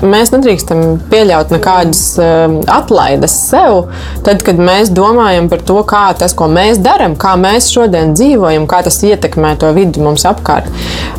mēs 0.08 0.32
nedrīkstam 0.32 0.84
pieļaut 1.12 1.52
nekādas 1.52 2.04
um, 2.22 2.60
atlaides 2.72 3.36
sev. 3.50 3.90
Tad, 4.24 4.46
kad 4.48 4.62
mēs 4.62 4.94
domājam 4.96 5.52
par 5.52 5.66
to, 5.68 5.82
kā 5.88 6.06
tas, 6.20 6.36
ko 6.38 6.48
mēs 6.52 6.80
darām, 6.84 7.18
kā 7.20 7.36
mēs 7.40 7.68
šodien 7.74 8.16
dzīvojam, 8.16 8.70
kā 8.70 8.80
tas 8.88 9.02
ietekmē 9.04 9.58
to 9.60 9.74
vidi 9.76 10.04
mums 10.04 10.24
apkārt. 10.30 10.72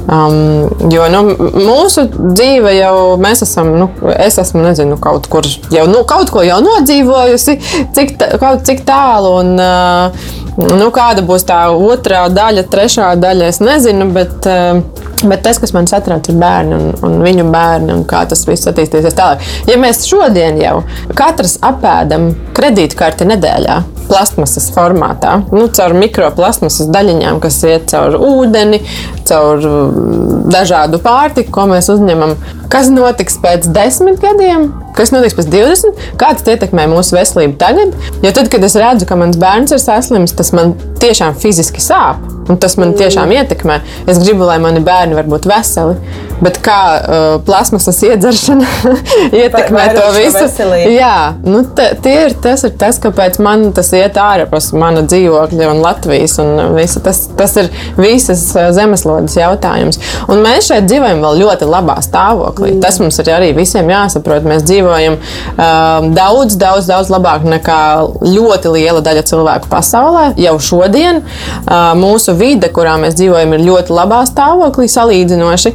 Um, 0.08 0.70
jo 0.88 1.04
nu, 1.12 1.18
mūsu 1.52 2.06
dzīve 2.08 2.72
jau 2.78 2.94
mēs 3.20 3.42
esam, 3.44 3.74
nu, 3.76 3.90
es 4.14 4.38
esmu, 4.40 4.62
nezinu, 4.64 4.96
kaut 5.04 5.28
kur 5.28 5.44
jau 5.74 5.84
nu, 5.90 6.00
kaut 6.08 6.32
ko 6.32 6.40
jau 6.46 6.62
nodzīvojusi, 6.64 7.58
cik, 7.96 8.14
kaut 8.40 8.64
cik 8.64 8.86
tālu. 8.88 9.34
Un, 9.42 9.52
uh, 9.60 10.30
nu, 10.78 10.88
kāda 10.94 11.24
būs 11.28 11.44
tā 11.48 11.66
otrā 11.74 12.24
daļa, 12.32 12.64
trešā 12.72 13.12
daļa, 13.20 13.52
es 13.52 13.60
nezinu. 13.60 14.08
Bet, 14.16 14.48
uh, 14.48 15.07
Bet 15.26 15.42
tas, 15.46 15.58
kas 15.58 15.72
man 15.74 15.88
satrauc, 15.90 16.28
ir 16.30 16.38
bērni 16.38 16.76
un, 16.76 16.88
un 17.06 17.18
viņu 17.24 17.48
bērni 17.52 17.94
un 17.96 18.04
kā 18.08 18.22
tas 18.28 18.44
viss 18.48 18.68
attīstīsies 18.70 19.16
tālāk. 19.18 19.44
Ja 19.70 19.78
mēs 19.80 20.04
šodien 20.06 20.60
jau 20.62 20.82
katrs 21.18 21.56
apēdam 21.66 22.30
kredītkarti 22.56 23.26
nedēļā, 23.28 23.80
plasmasas 24.08 24.70
formātā, 24.74 25.38
nu, 25.52 25.66
caur 25.74 25.94
mikroplasmasas 25.98 26.90
daļiņām, 26.94 27.40
kas 27.44 27.60
iet 27.68 27.88
caur 27.92 28.16
ūdeni, 28.16 28.80
caur 29.28 29.62
mm, 29.62 30.48
dažādu 30.52 31.02
pārtiku, 31.04 31.52
ko 31.58 31.68
mēs 31.72 31.90
uzņemam. 31.92 32.36
Kas 32.72 32.90
notiks 32.92 33.40
pēc 33.42 33.68
desmit 33.74 34.20
gadiem? 34.22 34.70
Kas 34.98 35.12
notiks 35.14 35.36
pēc 35.38 35.46
20? 35.52 36.00
Kā 36.18 36.32
tas 36.34 36.48
ietekmē 36.50 36.88
mūsu 36.90 37.14
veselību 37.14 37.54
tagad? 37.60 37.92
Jo 38.24 38.32
tad, 38.34 38.48
kad 38.50 38.64
es 38.66 38.74
redzu, 38.74 39.06
ka 39.06 39.14
mans 39.20 39.38
bērns 39.38 39.70
ir 39.76 39.78
saslims, 39.78 40.34
tas 40.34 40.50
man 40.56 40.72
tiešām 40.98 41.36
fiziski 41.38 41.82
sāp. 41.84 42.24
Un 42.50 42.58
tas 42.58 42.74
man 42.80 42.96
tiešām 42.98 43.30
ietekmē. 43.36 43.78
Es 44.10 44.18
gribu, 44.18 44.48
lai 44.48 44.58
mani 44.62 44.82
bērni 44.82 45.14
var 45.14 45.30
būt 45.30 45.46
veseli. 45.46 45.94
Bet 46.38 46.60
kā 46.62 46.78
uh, 46.98 47.26
plasmasas 47.42 47.98
iedzeršana 48.06 48.66
ietekmē 49.40 49.86
to 49.96 50.04
visu? 50.14 50.38
Veselību. 50.38 50.92
Jā, 50.94 51.16
nu, 51.42 51.64
te, 51.74 51.88
ir, 52.06 52.34
tas 52.42 52.62
ir 52.66 52.74
tas, 52.78 53.00
kāpēc 53.02 53.40
man 53.42 53.68
tas 53.76 53.90
iet 53.96 54.18
ārpus 54.22 54.70
mana 54.78 55.02
dzīvokļa 55.06 55.70
un 55.72 55.82
Latvijas. 55.82 56.36
Un 56.42 56.76
visa, 56.76 57.02
tas, 57.04 57.24
tas 57.38 57.56
ir 57.58 57.70
visas 57.98 58.44
uh, 58.54 58.68
zemeslodes 58.76 59.34
jautājums. 59.38 59.98
Un 60.30 60.44
mēs 60.44 60.70
šeit 60.70 60.86
dzīvojam 60.90 61.24
vēl 61.26 61.42
ļoti 61.42 61.68
labā 61.68 61.98
stāvoklī. 62.06 62.74
Mm. 62.76 62.82
Tas 62.84 63.00
mums 63.02 63.18
ir 63.22 63.32
arī 63.34 63.50
visiem 63.56 63.90
jāsaprot. 63.90 64.46
Mēs 64.46 64.62
dzīvojam 64.68 65.18
uh, 65.18 66.06
daudz, 66.14 66.58
daudz, 66.60 66.86
daudz 66.90 67.10
labāk 67.12 67.46
nekā 67.48 67.80
ļoti 68.22 68.74
liela 68.76 69.02
daļa 69.04 69.26
cilvēku 69.32 69.72
pasaulē 69.72 70.30
jau 70.38 70.54
šodien. 70.62 71.22
Uh, 71.64 71.90
mūsu 71.98 72.36
vide, 72.38 72.70
kurā 72.74 72.94
mēs 73.02 73.18
dzīvojam, 73.18 73.58
ir 73.58 73.66
ļoti 73.66 73.98
labā 73.98 74.22
stāvoklī 74.30 74.86
salīdzinoši. 74.92 75.74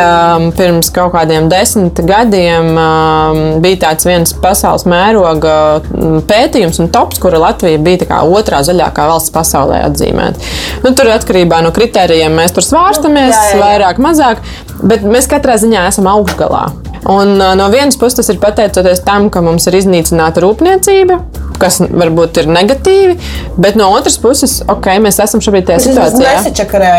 Um, 0.00 0.46
pirms 0.56 0.88
kaut 0.94 1.12
kādiem 1.14 1.48
desmit 1.50 1.98
gadiem 2.06 2.70
um, 2.72 3.40
bija 3.62 3.80
tāds 3.84 4.06
viens 4.08 4.32
pasaules 4.42 4.86
mēroga 4.88 5.54
mm, 5.82 6.22
pētījums 6.30 6.80
un 6.80 6.90
tops, 6.94 7.20
kura 7.20 7.40
Latvija 7.42 7.80
bija 7.82 8.20
otrā 8.22 8.62
zaļākā 8.66 9.08
valsts 9.10 9.34
pasaulē 9.34 9.82
atzīmēta. 9.88 10.40
Nu, 10.84 10.94
tur 10.96 11.10
atkarībā 11.12 11.60
no 11.64 11.72
kritērijiem 11.76 12.32
mēs 12.38 12.56
tur 12.56 12.66
svārstamies, 12.66 13.34
jā, 13.34 13.42
jā, 13.50 13.56
jā. 13.56 13.60
vairāk, 13.64 14.00
mazāk, 14.02 14.44
bet 14.80 15.04
mēs 15.04 15.28
katrā 15.30 15.58
ziņā 15.60 15.88
esam 15.90 16.08
augšgalā. 16.10 16.64
Un, 17.10 17.36
uh, 17.38 17.54
no 17.58 17.68
vienas 17.72 17.98
puses 18.00 18.20
tas 18.20 18.32
ir 18.32 18.40
pateicoties 18.42 19.04
tam, 19.06 19.30
ka 19.32 19.44
mums 19.44 19.68
ir 19.68 19.78
iznīcināta 19.80 20.44
rūpniecība, 20.44 21.20
kas 21.60 21.80
varbūt 21.84 22.42
ir 22.42 22.50
negatīvi, 22.50 23.16
bet 23.60 23.78
no 23.78 23.90
otras 23.96 24.18
puses, 24.22 24.58
ok, 24.70 24.88
mēs 25.04 25.20
esam 25.22 25.42
šobrīd 25.44 25.68
tajā 25.70 25.82
situācijā. 25.86 26.34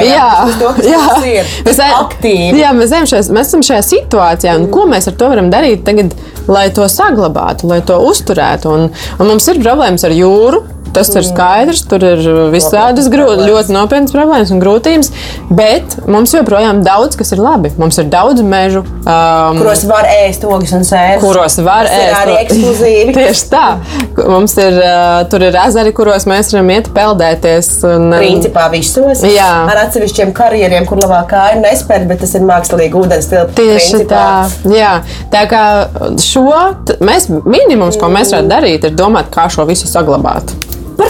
Jā, 0.07 0.27
to, 0.61 0.73
jā. 0.85 1.01
Mēs, 1.67 1.79
aktīvi. 1.85 2.59
jā 2.61 2.71
mēs, 2.75 2.93
šajā, 3.11 3.23
mēs 3.35 3.51
esam 3.51 3.63
šajā 3.65 3.81
situācijā, 3.87 4.57
un 4.59 4.67
ko 4.73 4.85
mēs 4.89 5.09
ar 5.11 5.17
to 5.19 5.31
varam 5.31 5.49
darīt 5.53 5.85
tagad, 5.87 6.13
lai 6.51 6.67
to 6.75 6.87
saglabātu, 6.91 7.69
lai 7.71 7.81
to 7.85 7.97
uzturētu. 8.09 8.71
Un, 8.75 8.87
un 9.17 9.31
mums 9.33 9.47
ir 9.51 9.61
problēmas 9.63 10.05
ar 10.07 10.15
jūru. 10.15 10.63
Tas 10.95 11.11
ir 11.15 11.23
skaidrs, 11.25 11.83
tur 11.87 12.03
ir 12.03 12.21
visādas 12.51 13.07
grūtības, 13.11 13.47
ļoti 13.47 13.75
nopietnas 13.75 14.13
problēmas 14.15 14.51
un 14.51 14.61
grūtības, 14.61 15.11
bet 15.55 15.95
mums 16.11 16.33
joprojām 16.35 16.81
daudz 16.85 17.17
kas 17.19 17.31
ir 17.35 17.41
labi. 17.41 17.71
Mums 17.79 17.99
ir 18.01 18.09
daudz 18.11 18.43
mežu, 18.43 18.83
um, 18.83 19.59
kuros 19.59 19.85
var 19.89 20.07
ēst 20.09 20.43
ogas 20.47 20.73
un 20.75 20.83
sēnes. 20.87 21.21
Kuros 21.23 21.57
var 21.63 21.87
Tas 21.87 21.97
ēst 21.97 22.17
arī 22.21 22.37
ekskluzīvi. 22.41 23.15
Tieši 23.19 23.47
tā. 23.51 23.65
Mums 24.19 24.57
ir, 24.59 24.79
uh, 24.81 25.21
tur 25.31 25.45
ir 25.47 25.57
ezeri, 25.63 25.93
kuros 25.95 26.27
mēs 26.29 26.51
varam 26.55 26.73
iet 26.75 26.91
peldēties. 26.95 27.71
Un, 27.87 28.09
um, 28.09 28.17
Principā 28.19 28.67
visos. 28.73 29.23
Jā. 29.27 29.49
Ar 29.71 29.83
atsevišķiem 29.85 30.33
karjeriem, 30.35 30.87
kur 30.89 31.01
labāk 31.03 31.31
kāja 31.31 31.61
nespēr, 31.61 32.07
bet 32.09 32.23
tas 32.25 32.35
ir 32.37 32.45
mākslīgi 32.47 32.99
ūdens 32.99 33.31
tilps. 33.31 33.55
Tieši 33.59 34.01
principā. 34.01 34.25
tā. 34.65 34.75
Jā. 34.75 34.93
Tā 35.31 35.45
kā 35.51 35.63
šo 36.21 36.49
mēs, 37.03 37.29
minimums, 37.45 37.99
ko 37.99 38.11
mēs 38.11 38.35
varam 38.35 38.51
darīt, 38.51 38.87
ir 38.87 38.97
domāt, 38.97 39.31
kā 39.33 39.47
šo 39.51 39.65
visu 39.69 39.89
saglabāt. 39.89 40.51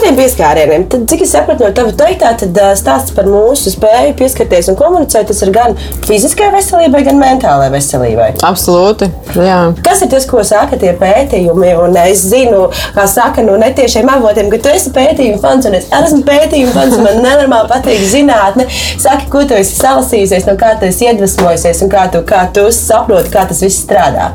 Tiem 0.02 0.16
pieskārieniem, 0.18 0.88
tad, 0.90 1.04
cik 1.06 1.20
es 1.22 1.30
sapratu 1.30 1.62
no 1.62 1.68
tava 1.76 1.92
teiktā, 1.94 2.32
tad 2.40 2.56
stāsts 2.74 3.12
par 3.14 3.28
mūsu 3.30 3.70
spēju 3.70 4.16
pieskarties 4.18 4.66
un 4.72 4.76
komunicēt, 4.78 5.28
tas 5.28 5.42
ir 5.44 5.52
gan 5.54 5.76
fiziskai 6.08 6.48
veselībai, 6.50 7.04
gan 7.06 7.20
mentālai 7.20 7.68
veselībai. 7.70 8.32
Absolūti. 8.42 9.06
Jā. 9.38 9.60
Kas 9.86 10.02
ir 10.02 10.10
tas, 10.10 10.26
ko 10.26 10.42
saka 10.46 10.74
tie 10.80 10.90
pētījumi? 10.98 11.70
Un 11.84 11.94
es 12.02 12.24
zinu, 12.32 12.64
kā 12.96 13.04
saka 13.10 13.44
no 13.46 13.54
netiešiem 13.62 14.10
avotiem, 14.10 14.50
ka 14.50 14.58
tu 14.64 14.72
esi 14.72 14.90
pētījuma 14.96 15.38
fans, 15.44 15.70
un 15.70 15.78
es 15.78 15.86
esmu 16.00 16.26
pētījuma 16.26 16.74
fans, 16.74 16.98
man 16.98 17.22
nenormāli 17.22 17.70
patīk 17.70 18.02
zinātne. 18.10 18.66
Saki, 18.72 19.30
ko 19.30 19.44
tu 19.46 19.54
esi 19.54 19.78
salasījusies, 19.78 20.50
no 20.50 20.56
kā 20.58 20.74
tu 20.82 20.90
esi 20.90 21.06
iedvesmojusies, 21.12 21.84
un 21.86 21.94
kā 21.94 22.08
tu, 22.10 22.24
kā 22.26 22.48
tu 22.50 22.66
saproti, 22.74 23.30
kā 23.30 23.46
tas 23.46 23.62
viss 23.62 23.86
strādā. 23.86 24.32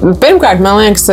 Pirmkārt, 0.00 0.64
man 0.64 0.80
liekas, 0.80 1.06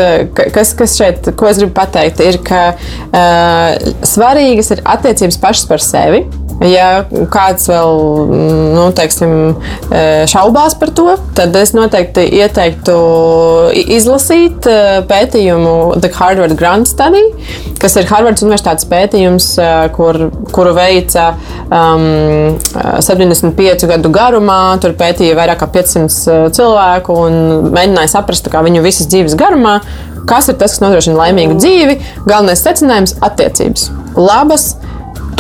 kas, 0.56 0.74
kas 0.80 0.96
šeit, 0.98 1.28
ko 1.38 1.52
es 1.52 1.60
gribu 1.60 1.76
pateikt, 1.78 2.24
ir, 2.26 2.40
ka 2.44 2.64
uh, 2.74 3.81
svarīgas 4.08 4.72
ir 4.76 4.86
attiecības 4.86 5.40
pašas 5.42 5.68
par 5.70 5.84
sevi. 5.84 6.26
Ja 6.62 7.08
kāds 7.34 7.66
vēl 7.72 7.96
nu, 8.76 8.84
teiksim, 8.94 9.32
šaubās 10.30 10.76
par 10.78 10.92
to, 10.94 11.08
tad 11.38 11.56
es 11.58 11.72
noteikti 11.74 12.28
ieteiktu 12.38 12.98
izlasīt 13.96 14.68
pētījumu 15.10 15.74
The 16.04 16.12
Harvard 16.20 16.54
Grant 16.60 16.86
Study, 16.92 17.24
kas 17.82 17.98
ir 17.98 18.06
Harvardas 18.12 18.46
Universitātes 18.46 18.86
pētījums, 18.92 19.48
kur, 19.96 20.28
kuru 20.54 20.76
veica 20.78 21.32
um, 21.66 22.60
75 23.02 23.90
gadu 23.90 24.14
garumā. 24.14 24.62
Tur 24.84 24.94
pētīja 25.00 25.40
vairāk 25.40 25.64
kā 25.64 25.72
500 25.80 26.54
cilvēku 26.54 27.18
un 27.26 27.42
mēģināja 27.74 28.14
saprast 28.20 28.54
viņu 28.54 28.86
visas 28.86 29.10
dzīves 29.10 29.34
garumā, 29.40 29.80
kas 30.30 30.52
ir 30.52 30.60
tas, 30.62 30.76
kas 30.76 30.84
nodrošina 30.84 31.18
laimīgu 31.18 31.58
dzīvi. 31.58 31.98
Galvenais 32.28 32.62
secinājums- 32.62 33.18
attiecības. 33.30 33.71
Labas, 34.18 34.74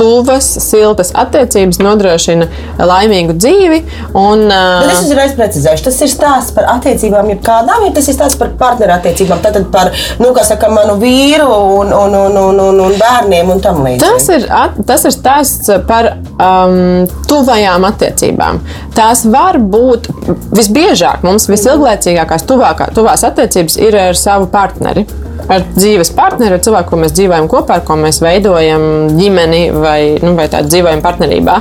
tuvas, 0.01 0.47
siltas 0.59 1.11
attiecības 1.13 1.77
nodrošina 1.81 2.47
laimīgu 2.79 3.35
dzīvi. 3.37 3.79
Un, 4.17 4.47
Bet 4.49 4.93
es 4.95 5.03
uzreiz 5.05 5.35
precizēšu, 5.37 5.85
tas 5.87 5.99
ir 6.01 6.09
stāsts 6.11 6.55
par 6.55 6.69
attiecībām, 6.73 7.29
jau 7.33 7.37
kādām, 7.45 7.85
ja 7.85 7.93
tas 7.95 8.09
ir 8.09 8.17
stāsts 8.17 8.39
par 8.39 8.53
partnerattiecībām, 8.57 9.43
tad 9.45 9.59
par, 9.73 9.91
nu, 10.21 10.33
saka, 10.47 10.71
manu 10.73 10.97
vīru 11.01 11.45
un, 11.81 11.93
un, 11.93 12.17
un, 12.23 12.39
un, 12.47 12.61
un, 12.65 12.81
un 12.87 12.97
bērniem 12.97 13.53
un 13.53 13.61
tam 13.63 13.83
līdzīgi. 13.85 14.01
Tas 14.01 14.29
ir, 14.33 14.47
tas 14.89 15.05
ir 15.05 15.15
stāsts 15.15 15.73
par 15.89 16.13
um, 16.15 17.05
tuvajām 17.29 17.85
attiecībām. 17.91 18.61
Tās 18.97 19.27
var 19.29 19.61
būt 19.61 20.09
visbiežāk, 20.57 21.21
mums 21.27 21.45
visilglaicīgākās 21.51 22.47
tuvākā, 22.49 22.89
tuvās 22.97 23.25
attiecības 23.27 23.77
ir 23.85 24.01
ar 24.09 24.17
savu 24.17 24.49
partneri 24.51 25.05
ar 25.51 25.65
dzīves 25.75 26.13
partneri, 26.17 26.57
ar 26.57 26.63
cilvēku, 26.65 26.91
ko 26.91 26.99
mēs 27.01 27.15
dzīvojam 27.17 27.49
kopā, 27.51 27.79
ar 27.79 27.85
ko 27.87 27.97
mēs 27.99 28.21
veidojam 28.23 28.83
ģimeni 29.17 29.63
vai, 29.73 29.99
nu, 30.23 30.35
vai 30.37 30.47
tādu 30.51 30.71
dzīvojam 30.73 31.01
partnerībā. 31.05 31.57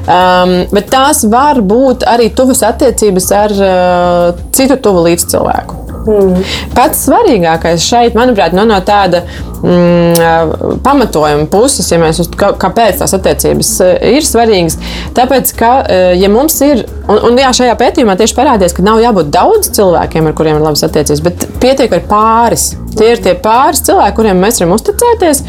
Um, 0.00 0.56
bet 0.72 0.90
tās 0.92 1.24
var 1.30 1.60
būt 1.60 2.06
arī 2.08 2.30
tuvas 2.36 2.64
attiecības 2.70 3.30
ar 3.36 3.56
uh, 3.58 4.42
citu 4.56 4.80
tuvu 4.80 5.06
līdzcilvēku. 5.08 5.80
Mm. 6.00 6.44
Pats 6.74 7.04
svarīgākais 7.06 7.84
šeit, 7.84 8.16
manuprāt, 8.16 8.54
no, 8.56 8.64
no 8.68 8.78
tāda 8.86 9.24
mm, 9.62 10.80
pamatojuma 10.84 11.48
puses, 11.52 11.88
ja 11.92 12.00
mēs 12.00 12.22
uz 12.22 12.30
kā, 12.38 12.52
kāpēc 12.60 13.00
tās 13.02 13.14
attiecības 13.16 13.72
ir 14.10 14.26
svarīgas, 14.26 14.78
tāpēc, 15.16 15.54
ka, 15.58 15.72
ja 16.16 16.30
mums 16.32 16.58
ir, 16.66 16.84
un, 17.08 17.20
un 17.30 17.40
jā, 17.40 17.52
šajā 17.62 17.76
pētījumā 17.80 18.16
tieši 18.20 18.36
parādījās, 18.38 18.76
ka 18.76 18.86
nav 18.86 19.02
jābūt 19.02 19.32
daudz 19.34 19.72
cilvēkiem, 19.76 20.30
ar 20.30 20.36
kuriem 20.38 20.60
ir 20.60 20.66
labas 20.66 20.84
attiecības, 20.86 21.24
bet 21.26 21.48
pietiek 21.62 21.98
ar 21.98 22.06
pāris. 22.10 22.70
Tie 22.98 23.12
ir 23.14 23.20
tie 23.22 23.36
pāris 23.38 23.84
cilvēki, 23.86 24.16
kuriem 24.16 24.40
mēs 24.42 24.58
varam 24.58 24.74
uzticēties. 24.74 25.44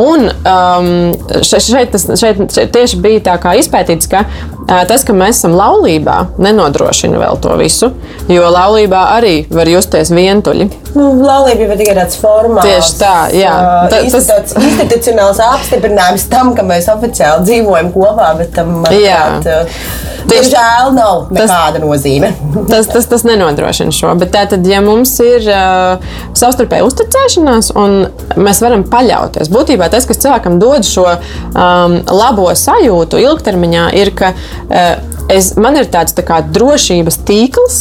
Un 0.00 0.30
um, 0.32 0.86
šeit, 1.44 1.90
tas, 1.92 2.06
šeit, 2.16 2.40
šeit 2.54 2.72
tieši 2.74 3.00
bija 3.04 3.26
tā 3.26 3.34
kā 3.42 3.52
izpētīts, 3.60 4.08
ka 4.10 4.24
tas, 4.88 5.04
ka 5.06 5.14
mēs 5.16 5.38
esam 5.40 5.54
laulībā, 5.56 6.16
nenodrošina 6.40 7.20
vēl 7.20 7.38
to 7.44 7.54
visu. 7.60 7.90
Jo 8.28 8.50
laulībā 8.52 9.04
arī 9.16 9.34
var 9.52 9.68
justies 9.70 10.12
vientuļi. 10.12 10.68
Nu, 10.96 11.10
laulība 11.22 11.68
ir 11.68 11.80
tikai 11.80 11.96
tāds 11.96 12.18
formāls. 12.20 12.66
Tieši 12.66 12.98
tā, 13.00 13.14
jā. 13.36 13.47
Ta, 13.92 14.00
tas 14.12 14.28
ir 14.32 14.68
institucionāls 14.68 15.40
apstiprinājums 15.44 16.28
tam, 16.32 16.54
ka 16.56 16.64
mēs 16.66 16.88
oficiāli 16.92 17.46
dzīvojam 17.48 17.90
kopā, 17.94 18.30
bet 18.38 18.54
tam 18.56 18.78
manuprāt, 18.84 19.48
diemžēl 20.28 20.92
nav 20.96 21.28
nekāda 21.32 21.78
tas, 21.78 21.84
nozīme. 21.84 22.32
tas, 22.70 22.88
tas, 22.90 23.08
tas 23.10 23.24
nenodrošina 23.28 23.94
šo. 23.94 24.14
Bet 24.20 24.32
tātad, 24.34 24.66
ja 24.68 24.80
mums 24.84 25.14
ir 25.24 25.46
uh, 25.48 26.10
savstarpēji 26.38 26.86
uzticēšanās, 26.88 27.72
un 27.78 27.98
mēs 28.40 28.62
varam 28.64 28.84
paļauties. 28.88 29.52
Būtībā 29.54 29.90
tas, 29.92 30.08
kas 30.08 30.20
cilvēkam 30.24 30.58
dod 30.62 30.86
šo 30.88 31.06
um, 31.08 32.00
labo 32.12 32.50
sajūtu 32.58 33.22
ilgtermiņā, 33.24 33.88
ir, 34.00 34.12
ka 34.18 34.34
uh, 34.34 35.16
es, 35.32 35.54
man 35.60 35.78
ir 35.80 35.88
tāds 35.92 36.16
tā 36.16 36.26
kā, 36.26 36.42
drošības 36.44 37.22
tīkls. 37.28 37.80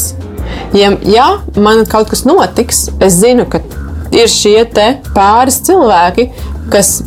Ja, 0.76 0.94
ja 1.04 1.28
man 1.60 1.84
kaut 1.90 2.12
kas 2.12 2.24
notiks, 2.28 2.88
es 3.04 3.20
zinu, 3.20 3.48
ka 3.52 3.62
ir 4.16 4.32
šie 4.32 4.64
pāris 5.16 5.62
cilvēki, 5.68 6.30
kas 6.72 7.00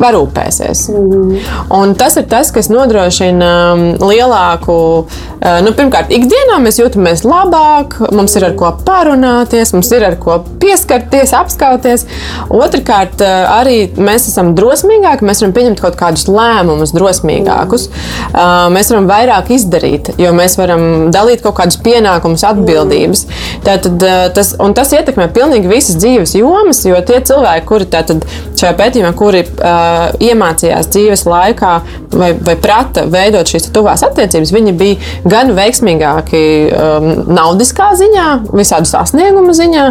parūpēsies. 0.00 0.84
Mm. 0.92 1.34
Un 1.74 1.94
tas 1.98 2.16
ir 2.20 2.26
tas, 2.30 2.52
kas 2.54 2.70
nodrošina 2.72 3.50
um, 3.74 3.84
lielāku, 4.02 4.78
uh, 5.04 5.48
nu, 5.64 5.72
pirmkārt, 5.76 6.12
ikdienā 6.14 6.58
mēs 6.64 6.80
jūtamies 6.80 7.24
labāk, 7.26 7.98
mums 8.14 8.36
ir 8.38 8.48
ar 8.48 8.56
ko 8.58 8.72
parunāties, 8.86 9.74
mums 9.76 9.92
ir 9.96 10.06
ar 10.08 10.18
ko 10.20 10.40
pieskarties, 10.62 11.34
apskauties. 11.38 12.06
Otrakārt, 12.54 13.22
uh, 13.24 13.50
arī 13.58 13.78
mēs 13.98 14.28
esam 14.30 14.54
drosmīgāki, 14.58 15.26
mēs 15.26 15.42
varam 15.44 15.56
pieņemt 15.58 15.84
kaut 15.84 15.98
kādus 16.00 16.28
lēmumus 16.30 16.94
drosmīgākus. 16.96 17.88
Mm. 17.88 18.74
Mēs 18.74 18.90
varam 18.92 19.08
vairāk 19.08 19.50
izdarīt, 19.54 20.12
jo 20.20 20.30
mēs 20.36 20.56
varam 20.58 20.82
dalīt 21.14 21.42
kaut 21.44 21.56
kādus 21.58 21.78
pienākumus, 21.84 22.44
atbildības. 22.46 23.24
Tātad, 23.66 24.02
tas, 24.36 24.54
tas 24.76 24.94
ietekmē 24.96 25.28
pilnīgi 25.34 25.70
visas 25.70 25.98
dzīves 26.00 26.34
jomas, 26.38 26.84
jo 26.86 26.98
tie 27.06 27.20
cilvēki, 27.24 27.66
kuri 27.68 27.88
tātad, 27.90 28.26
šajā 28.58 28.74
pētījumā, 28.78 29.12
kuri 29.18 29.44
uh, 29.46 29.87
iemācījās 30.22 30.90
dzīves 30.92 31.24
laikā 31.28 31.72
vai, 32.14 32.32
vai 32.44 32.56
prata 32.60 33.06
veidot 33.10 33.48
šīs 33.48 33.70
tuvās 33.74 34.04
attiecības, 34.06 34.54
viņi 34.54 34.74
bija 34.78 35.28
gan 35.28 35.52
veiksmīgāki 35.56 36.42
um, 36.72 37.08
naudiskā 37.32 37.92
ziņā, 37.98 38.28
visādu 38.52 38.90
sasniegumu 38.90 39.56
ziņā, 39.56 39.86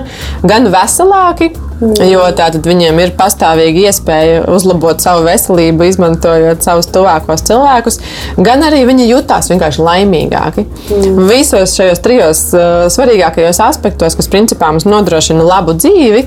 gan 0.47 0.69
veselāki. 0.73 1.53
Jo 1.81 2.23
tātad 2.33 2.65
viņiem 2.65 2.97
ir 3.03 3.11
pastāvīgi 3.17 3.83
iespēja 3.85 4.41
uzlabot 4.49 5.01
savu 5.03 5.27
veselību, 5.27 5.85
izmantojot 5.85 6.65
savus 6.65 6.89
tuvākos 6.89 7.43
cilvēkus, 7.45 7.99
gan 8.41 8.65
arī 8.65 8.81
viņi 8.87 9.05
jutās 9.11 9.51
vienkārši 9.51 9.85
laimīgāki. 9.85 10.65
Mm. 10.65 11.21
Visos 11.29 11.75
šajos 11.77 12.01
trijos 12.01 12.41
uh, 12.57 12.87
svarīgākajos 12.93 13.61
aspektos, 13.67 14.17
kas 14.17 14.31
principā 14.33 14.71
mums 14.73 14.87
nodrošina 14.89 15.45
labu 15.45 15.75
dzīvi, 15.77 16.23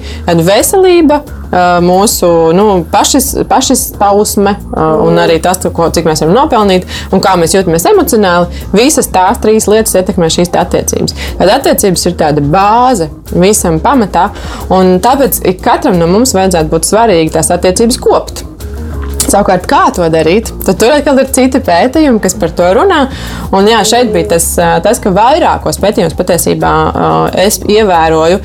veselība, 0.46 1.20
uh, 1.24 1.80
mūsu 1.82 2.30
nu, 2.54 2.68
pašis, 2.92 3.32
pašizpausme 3.50 4.54
uh, 4.54 5.02
un 5.02 5.18
arī 5.18 5.40
tas, 5.42 5.58
ko, 5.74 5.90
cik 5.90 6.06
mēs 6.06 6.22
varam 6.22 6.36
nopelnīt 6.36 6.86
un 7.10 7.22
kā 7.24 7.34
mēs 7.40 7.56
jūtamies 7.58 7.88
emocionāli, 7.90 8.62
visas 8.76 9.10
tās 9.10 9.42
trīs 9.42 9.66
lietas 9.70 9.98
ietekmē 9.98 10.30
šīs 10.30 10.54
attiecības. 10.62 11.18
Tad 11.42 11.54
attiecības 11.58 12.06
ir 12.06 12.16
tāda 12.22 12.44
bāze 12.44 13.10
visam 13.34 13.82
pamatā, 13.82 14.28
un 14.74 14.96
tāpēc 15.02 15.39
katram 15.64 15.98
no 16.00 16.08
mums 16.10 16.34
vajadzētu 16.36 16.72
būt 16.72 16.88
svarīgi 16.88 17.34
tās 17.34 17.50
attiecības 17.54 18.00
kopt. 18.02 18.44
Savukārt, 19.30 19.66
kā 19.70 19.82
to 19.94 20.06
darīt, 20.10 20.48
tad 20.66 20.78
tur 20.80 20.90
atkal 20.94 21.20
ir 21.22 21.28
citi 21.34 21.60
pētījumi, 21.62 22.18
kas 22.22 22.34
par 22.40 22.50
to 22.56 22.66
runā. 22.80 23.04
Un, 23.54 23.68
jā, 23.70 23.82
šeit 23.86 24.10
bija 24.14 24.32
tas, 24.32 24.46
tas 24.82 24.98
ka 25.02 25.12
vairākos 25.14 25.78
pētījumos 25.82 26.16
patiesībā 26.18 26.72
es 27.38 27.60
ievēroju 27.62 28.40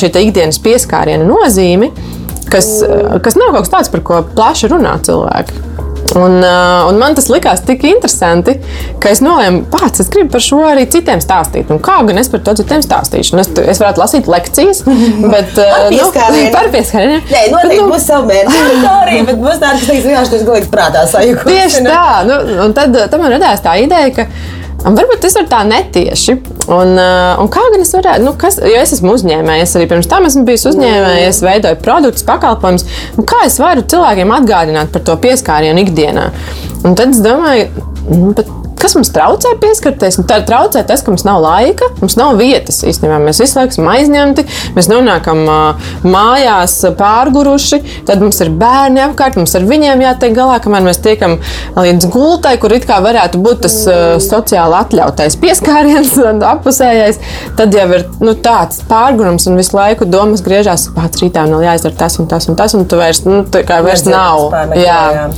šī 0.00 0.12
ikdienas 0.22 0.60
pieskāriena 0.64 1.26
nozīmi, 1.28 1.90
kas, 2.52 2.70
kas 3.26 3.36
nav 3.36 3.52
kaut 3.52 3.66
kas 3.66 3.74
tāds, 3.74 3.92
par 3.92 4.04
ko 4.06 4.22
plaši 4.36 4.72
runā 4.72 4.96
cilvēki. 5.04 5.64
Un, 6.14 6.38
uh, 6.40 6.86
un 6.88 6.98
man 7.00 7.16
tas 7.18 7.26
likās 7.32 7.62
tik 7.66 7.82
interesanti, 7.88 8.54
ka 9.02 9.10
es 9.12 9.20
nolēmu, 9.24 9.64
pats 9.72 10.04
es 10.04 10.10
gribu 10.12 10.36
par 10.36 10.44
šo 10.44 10.60
arī 10.68 10.86
citiem 10.92 11.20
stāstīt. 11.22 11.72
Un 11.74 11.80
kā 11.82 11.98
gan 12.06 12.20
es 12.22 12.30
par 12.32 12.44
to 12.46 12.54
citiem 12.60 12.84
stāstīšu? 12.84 13.36
Es, 13.42 13.50
es 13.74 13.82
varētu 13.82 14.02
lasīt 14.02 14.30
lekcijas, 14.30 14.84
bet 15.34 15.58
uh, 15.60 15.88
nu, 15.92 16.10
par 16.54 16.70
pieskārienu. 16.74 17.22
Nē, 17.34 17.42
noteikti 17.52 17.80
nu, 17.82 17.90
būs 17.92 18.06
savu 18.06 18.30
mērķu 18.30 18.58
auditorija, 18.62 19.26
bet 19.30 19.42
būs 19.42 19.62
tāds, 19.64 19.88
kas 19.88 20.04
vienkārši 20.06 20.34
tas 20.36 20.46
gulīgs 20.50 20.70
prātā 20.72 21.06
sajūta. 21.10 21.48
Tieši 21.50 21.84
tā. 21.88 22.04
Nu, 22.28 22.38
un 22.66 22.76
tad, 22.76 22.96
tad 22.96 23.18
man 23.22 23.34
radās 23.36 23.64
tā 23.64 23.76
ideja, 23.82 24.12
ka 24.20 24.28
Un 24.86 24.94
varbūt 24.94 25.24
tas 25.24 25.34
ir 25.38 25.48
tā 25.50 25.62
netieši. 25.66 26.36
Un, 26.70 26.92
uh, 26.94 27.40
un 27.42 27.50
kā 27.52 27.62
gan 27.72 27.82
es 27.82 27.90
varētu, 27.94 28.22
nu, 28.26 28.34
kas, 28.38 28.60
jo 28.62 28.82
es 28.82 28.94
esmu 28.94 29.16
uzņēmējs, 29.16 29.74
arī 29.78 29.88
pirms 29.90 30.10
tam 30.10 30.28
esmu 30.28 30.44
bijis 30.46 30.66
uzņēmējs, 30.70 31.42
veidoju 31.46 31.80
produktus, 31.82 32.26
pakalpojumus. 32.26 32.86
Kā 33.26 33.42
es 33.48 33.58
varu 33.62 33.82
cilvēkiem 33.86 34.34
atgādināt 34.38 34.94
par 34.94 35.02
to 35.06 35.18
pieskārienu 35.22 35.82
ikdienā? 35.82 36.28
Un 36.86 36.94
tad 36.98 37.16
es 37.16 37.22
domāju, 37.24 37.86
nu, 38.12 38.30
bet 38.36 38.50
kas 38.80 38.96
mums 38.96 39.10
traucē 39.14 39.54
pieskarties? 39.60 40.18
Tā 40.28 40.40
traucē 40.46 40.82
tas, 40.86 41.02
ka 41.04 41.12
mums 41.12 41.24
nav 41.26 41.40
laika, 41.44 41.88
mums 42.00 42.16
nav 42.18 42.36
vietas. 42.40 42.82
Īstenībā 42.86 43.18
mēs 43.22 43.40
visu 43.42 43.58
laiku 43.58 43.74
esam 43.74 43.90
aizņemti, 43.92 44.46
mēs 44.76 44.90
nonākam 44.92 45.42
mājās 46.06 46.78
pārguruši, 46.98 47.80
tad 48.08 48.22
mums 48.24 48.40
ir 48.44 48.52
bērni 48.56 49.02
apkārt, 49.06 49.38
mums 49.40 49.54
ar 49.58 49.66
viņiem 49.68 50.04
jātiek 50.04 50.36
galā, 50.36 50.58
kamēr 50.62 50.86
mēs 50.86 51.00
tiekam 51.04 51.38
līdz 51.76 52.10
gultai, 52.12 52.56
kur 52.62 52.74
it 52.76 52.86
kā 52.88 53.00
varētu 53.04 53.40
būt 53.42 53.64
tas 53.66 53.78
sociāli 54.24 54.80
atļautais 54.80 55.38
pieskāriens 55.42 56.16
un 56.30 56.42
apusējais. 56.46 57.20
Tad 57.58 57.74
jau 57.74 57.86
ir 57.96 58.06
nu, 58.22 58.36
tāds 58.42 58.82
pārgurums 58.88 59.48
un 59.50 59.58
visu 59.58 59.76
laiku 59.76 60.08
domas 60.08 60.44
griežās, 60.46 60.88
pats 60.96 61.22
rītā 61.22 61.46
vēl 61.50 61.66
jāizdara 61.68 61.96
tas 62.04 62.18
un 62.20 62.28
tas 62.30 62.48
un 62.50 62.58
tas, 62.58 62.74
un 62.76 62.86
tu 62.88 62.98
vairs, 63.00 63.22
nu, 63.26 63.42
tā 63.52 63.62
kā 63.66 63.80
vairs 63.84 64.04
nav. 64.08 64.50
Jā. 64.78 65.28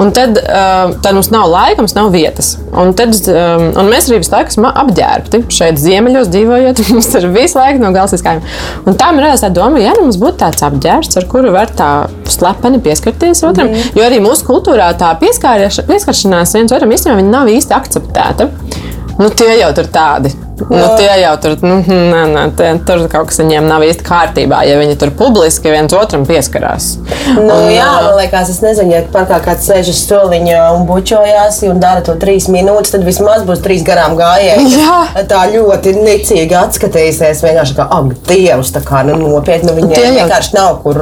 Un 0.00 0.12
tad, 0.16 0.38
tad 0.38 1.16
mums 1.16 1.30
nav 1.34 1.48
laika, 1.52 1.82
mums 1.82 1.96
nav 1.96 2.10
vietas. 2.14 2.56
Un, 2.78 2.92
tad, 2.94 3.14
um, 3.32 3.64
un 3.80 3.90
mēs 3.90 4.06
arī 4.08 4.20
visu 4.22 4.32
laiku 4.34 4.52
esam 4.52 4.68
apģērbti. 4.70 5.42
Šeit 5.54 5.80
ziemeļos 5.82 6.30
dzīvojot, 6.30 6.82
mums 6.94 7.10
ir 7.18 7.28
visu 7.34 7.58
laiku 7.58 7.82
no 7.82 7.92
galvas 7.94 8.14
izkājiem. 8.18 8.42
Un 8.86 8.98
tā 8.98 9.10
ir 9.16 9.28
tā 9.42 9.52
doma, 9.54 9.82
ja 9.82 9.96
nu 9.98 10.06
mums 10.06 10.20
būtu 10.20 10.40
tāds 10.44 10.64
apģērbs, 10.68 11.18
ar 11.18 11.28
kuru 11.30 11.52
var 11.54 11.72
tā 11.74 11.92
slepeni 12.30 12.82
pieskarties 12.84 13.42
otram. 13.48 13.72
Mm. 13.72 13.94
Jo 13.98 14.08
arī 14.08 14.22
mūsu 14.24 14.46
kultūrā 14.48 14.92
tā 14.98 15.14
pieskaršanās 15.20 16.54
viens 16.58 16.74
otram 16.74 16.94
īstenībā 16.94 17.26
nav 17.26 17.50
īsti 17.52 17.74
akceptēta. 17.78 18.50
Nu, 19.18 19.32
tie 19.34 19.56
jau 19.58 19.72
ir 19.74 19.90
tādi 19.90 20.36
Nu, 20.66 20.84
tie 20.98 21.10
jau 21.22 21.34
tur, 21.42 21.54
nu, 21.62 21.78
nē, 21.86 22.22
nē, 22.32 22.44
tie, 22.58 22.70
tur 22.86 23.04
kaut 23.10 23.30
kas 23.30 23.38
viņiem 23.40 23.68
nav 23.70 23.84
īsti 23.86 24.04
kārtībā, 24.06 24.62
ja 24.66 24.78
viņi 24.80 24.96
tur 25.00 25.12
publiski 25.16 25.70
viens 25.70 25.94
otram 25.94 26.26
pieskarās. 26.28 26.90
Nu, 27.36 27.44
un, 27.44 27.68
jā, 27.72 27.86
man 28.04 28.16
liekas, 28.18 28.50
es 28.52 28.60
nezinu, 28.64 28.96
ja 28.96 29.02
parkā 29.12 29.38
kāds 29.44 29.68
sēž 29.68 29.92
uz 29.92 30.00
soliņa 30.08 30.64
un 30.74 30.86
bučojās 30.88 31.60
un 31.68 31.80
dara 31.82 32.02
to 32.04 32.16
trīs 32.20 32.48
minūtes, 32.52 32.94
tad 32.94 33.06
vismaz 33.06 33.44
būs 33.48 33.62
trīs 33.64 33.84
garām 33.86 34.16
gājēji. 34.18 34.84
Tā 35.30 35.44
ļoti 35.52 35.94
nicīgi 35.98 36.56
atskatīsies, 36.58 37.44
vienkārši 37.44 37.78
kā, 37.78 37.88
ak, 37.98 38.14
Dievs, 38.28 38.72
tā 38.74 38.82
kā, 38.84 39.04
nu, 39.06 39.16
nopietni, 39.22 39.70
nu, 39.70 39.76
viņiem 39.78 40.04
jau... 40.04 40.14
vienkārši 40.22 40.56
nav 40.56 40.80
kur 40.84 41.00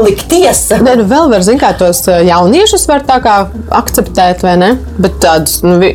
likties. 0.00 0.64
Nē, 0.80 0.96
nu, 1.00 1.08
vēl 1.10 1.30
var, 1.32 1.44
zin 1.46 1.60
kā, 1.60 1.74
tos 1.78 2.04
jauniešus 2.08 2.88
var 2.90 3.04
tā 3.06 3.20
kā 3.24 3.36
akceptēt, 3.74 4.44
vai 4.46 4.56
ne? 4.60 4.70
Bet 4.98 5.20
tādus 5.22 5.60
nu, 5.66 5.76
vi 5.82 5.92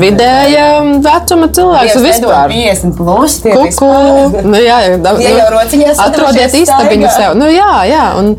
vidēja 0.00 0.68
vecuma 1.02 1.48
cilvēkus 1.54 2.04
vispār. 2.04 2.49
50 2.50 2.96
plus. 2.98 3.36
Kuku, 3.44 3.90
nu, 4.46 4.58
jā, 4.60 4.78
da, 5.02 5.14
ja 5.22 5.34
jau 5.38 5.50
rociņās 5.56 6.02
atrodiet 6.06 6.56
istabiņu 6.60 7.12
sev. 7.14 7.36
Nu, 7.38 7.50
jā, 7.52 7.70
jā, 7.90 8.06
un, 8.20 8.34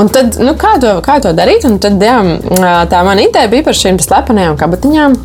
un 0.00 0.12
tad, 0.14 0.38
nu, 0.42 0.56
kā, 0.60 0.76
to, 0.82 0.98
kā 1.04 1.20
to 1.24 1.34
darīt? 1.36 1.66
Un 1.68 1.80
tad, 1.82 1.98
jā, 2.02 2.18
tā 2.92 3.02
mana 3.06 3.26
ideja 3.26 3.50
bija 3.52 3.66
par 3.66 3.78
šīm 3.78 3.98
slepenajām 4.04 4.60
kabatiņām, 4.60 5.18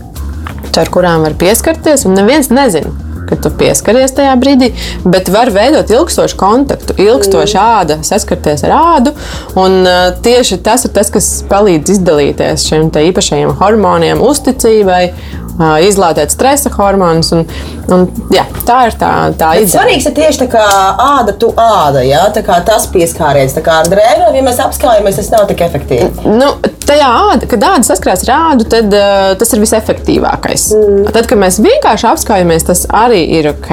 ar 0.80 0.92
kurām 0.94 1.28
var 1.28 1.36
pieskarties, 1.40 2.08
un 2.08 2.16
neviens 2.16 2.52
nezina 2.54 3.10
ka 3.30 3.38
tu 3.44 3.52
pieskaries 3.54 4.14
tajā 4.18 4.34
brīdī, 4.42 4.72
bet 5.06 5.30
var 5.34 5.52
veidot 5.54 5.92
ilgstošu 5.94 6.38
kontaktu, 6.40 6.96
ilgstošu 6.98 7.58
mm. 7.58 7.76
ādu, 7.80 8.00
saskarties 8.06 8.66
ar 8.68 8.76
ādu. 8.78 9.14
Un 9.60 9.84
uh, 9.84 10.00
tieši 10.26 10.60
tas 10.66 10.88
ir 10.88 10.94
tas, 10.96 11.12
kas 11.14 11.30
palīdz 11.50 11.98
izdalīties 11.98 12.66
šiem 12.70 12.90
īpašajiem 12.90 13.54
hormoniem, 13.62 14.24
uzticībai 14.26 15.04
izlādēt 15.60 16.32
stresa 16.32 16.72
hormonus. 16.72 17.34
Un, 17.36 17.46
un, 17.96 18.08
jā, 18.34 18.46
tā 18.68 18.80
ir 18.90 18.98
tā, 19.00 19.12
tā 19.40 19.54
ideja. 19.60 19.76
Svarīgs 19.76 20.10
ir 20.10 20.16
tieši 20.18 20.44
tā 20.44 20.50
kā 20.56 20.66
āda, 21.06 21.36
tu 21.40 21.52
āda, 21.56 22.04
jā, 22.06 22.26
tā 22.36 22.44
kā 22.46 22.60
tas 22.66 22.88
pieskāriens. 22.94 23.56
Tā 23.58 23.64
kā 23.66 23.80
ar 23.84 23.90
drēbēm, 23.92 24.36
ja 24.40 24.46
mēs 24.46 24.62
apskaujamies, 24.64 25.20
tas 25.22 25.32
nav 25.34 25.48
tik 25.50 25.64
efektīvi. 25.66 26.36
Nu, 26.40 26.54
tajā 26.90 27.10
āda, 27.30 27.48
kad 27.50 27.66
āda 27.66 27.88
saskarās 27.88 28.26
ar 28.28 28.34
ādu, 28.36 28.68
tad 28.70 28.94
uh, 28.96 29.32
tas 29.40 29.54
ir 29.54 29.62
visefektīvākais. 29.64 30.66
Mm. 30.76 31.10
Tad, 31.14 31.28
kad 31.30 31.42
mēs 31.42 31.60
vienkārši 31.64 32.08
apskaujamies, 32.10 32.66
tas 32.70 32.86
arī 33.02 33.22
ir 33.40 33.52
ok. 33.52 33.72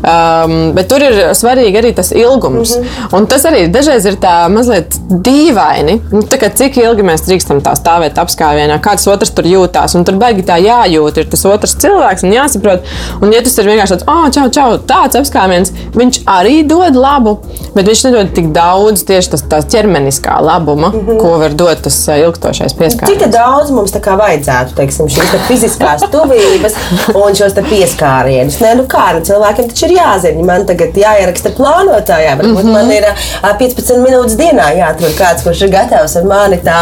Um, 0.00 0.56
bet 0.76 0.90
tur 0.90 1.04
ir 1.04 1.18
svarīgi 1.38 1.80
arī 1.80 1.92
tas 1.96 2.12
ilgums. 2.16 2.76
Mm 2.76 2.84
-hmm. 2.84 3.16
Un 3.18 3.26
tas 3.30 3.44
arī 3.48 3.66
dažreiz 3.72 4.06
ir 4.06 4.18
tā 4.22 4.34
mazliet 4.48 4.96
dīvaini. 5.10 6.00
Nu, 6.12 6.22
tā 6.22 6.38
kā, 6.40 6.50
cik 6.54 6.76
ilgi 6.76 7.02
mēs 7.06 7.26
drīkstam 7.26 7.62
tā 7.62 7.74
stāvēt 7.78 8.18
apskāvienā, 8.22 8.80
kāds 8.80 9.06
otrs 9.06 9.30
tur 9.30 9.44
jūtās. 9.44 9.96
Un 9.96 10.04
tur 10.04 10.14
baigi 10.14 10.42
tā 10.42 10.58
jājūt 10.62 11.18
ir 11.18 11.30
tas 11.30 11.44
otrs 11.44 11.76
cilvēks 11.82 12.24
un 12.24 12.32
jāsaprot. 12.32 12.80
Un, 13.20 13.32
ja 13.32 13.39
tas 13.46 13.58
ir 13.58 13.68
vienkārši 13.70 13.96
tāds, 13.96 14.06
oh, 14.10 14.26
čau, 14.34 14.46
čau, 14.54 14.68
tāds 14.88 15.18
apskāviens, 15.20 15.72
viņš 15.96 16.20
arī 16.30 16.60
dod 16.68 16.96
labu, 16.98 17.36
bet 17.74 17.88
viņš 17.88 18.04
nedod 18.08 18.32
tik 18.36 18.50
daudz 18.56 19.04
tieši 19.08 19.32
tas, 19.34 19.44
tās 19.50 19.68
ķermeniskā 19.72 20.38
labuma, 20.44 20.90
mm 20.90 21.06
-hmm. 21.06 21.20
ko 21.22 21.38
var 21.42 21.54
dot 21.54 21.82
tas 21.86 21.98
ilgstošais 22.16 22.76
pieskāriens. 22.78 23.20
Cik 23.20 23.32
daudz 23.34 23.70
mums 23.70 23.94
tā 23.94 24.00
kā 24.04 24.16
vajadzētu, 24.20 24.74
teiksim, 24.76 25.08
šīs 25.08 25.30
te 25.32 25.40
fiziskās 25.48 26.04
tuvības 26.12 26.76
un 27.14 27.34
šos 27.34 27.56
te 27.56 27.62
pieskārienus? 27.62 28.60
Nē, 28.60 28.74
nu 28.80 28.86
kā, 28.90 29.06
nu 29.14 29.24
cilvēkiem 29.24 29.70
taču 29.70 29.86
ir 29.86 29.96
jāzina. 29.98 30.44
Man 30.50 30.66
tagad 30.66 30.96
jāieraksta 30.96 31.54
plānotājā, 31.58 32.36
varbūt 32.40 32.64
mm 32.64 32.68
-hmm. 32.68 32.72
man 32.72 32.92
ir 32.92 33.04
15 33.42 34.04
minūtes 34.06 34.36
dienā 34.40 34.70
jāatrod 34.78 35.16
kāds, 35.18 35.44
kurš 35.44 35.62
ir 35.62 35.74
gatavs 35.76 36.16
ar 36.16 36.24
mani 36.24 36.60
tā 36.64 36.80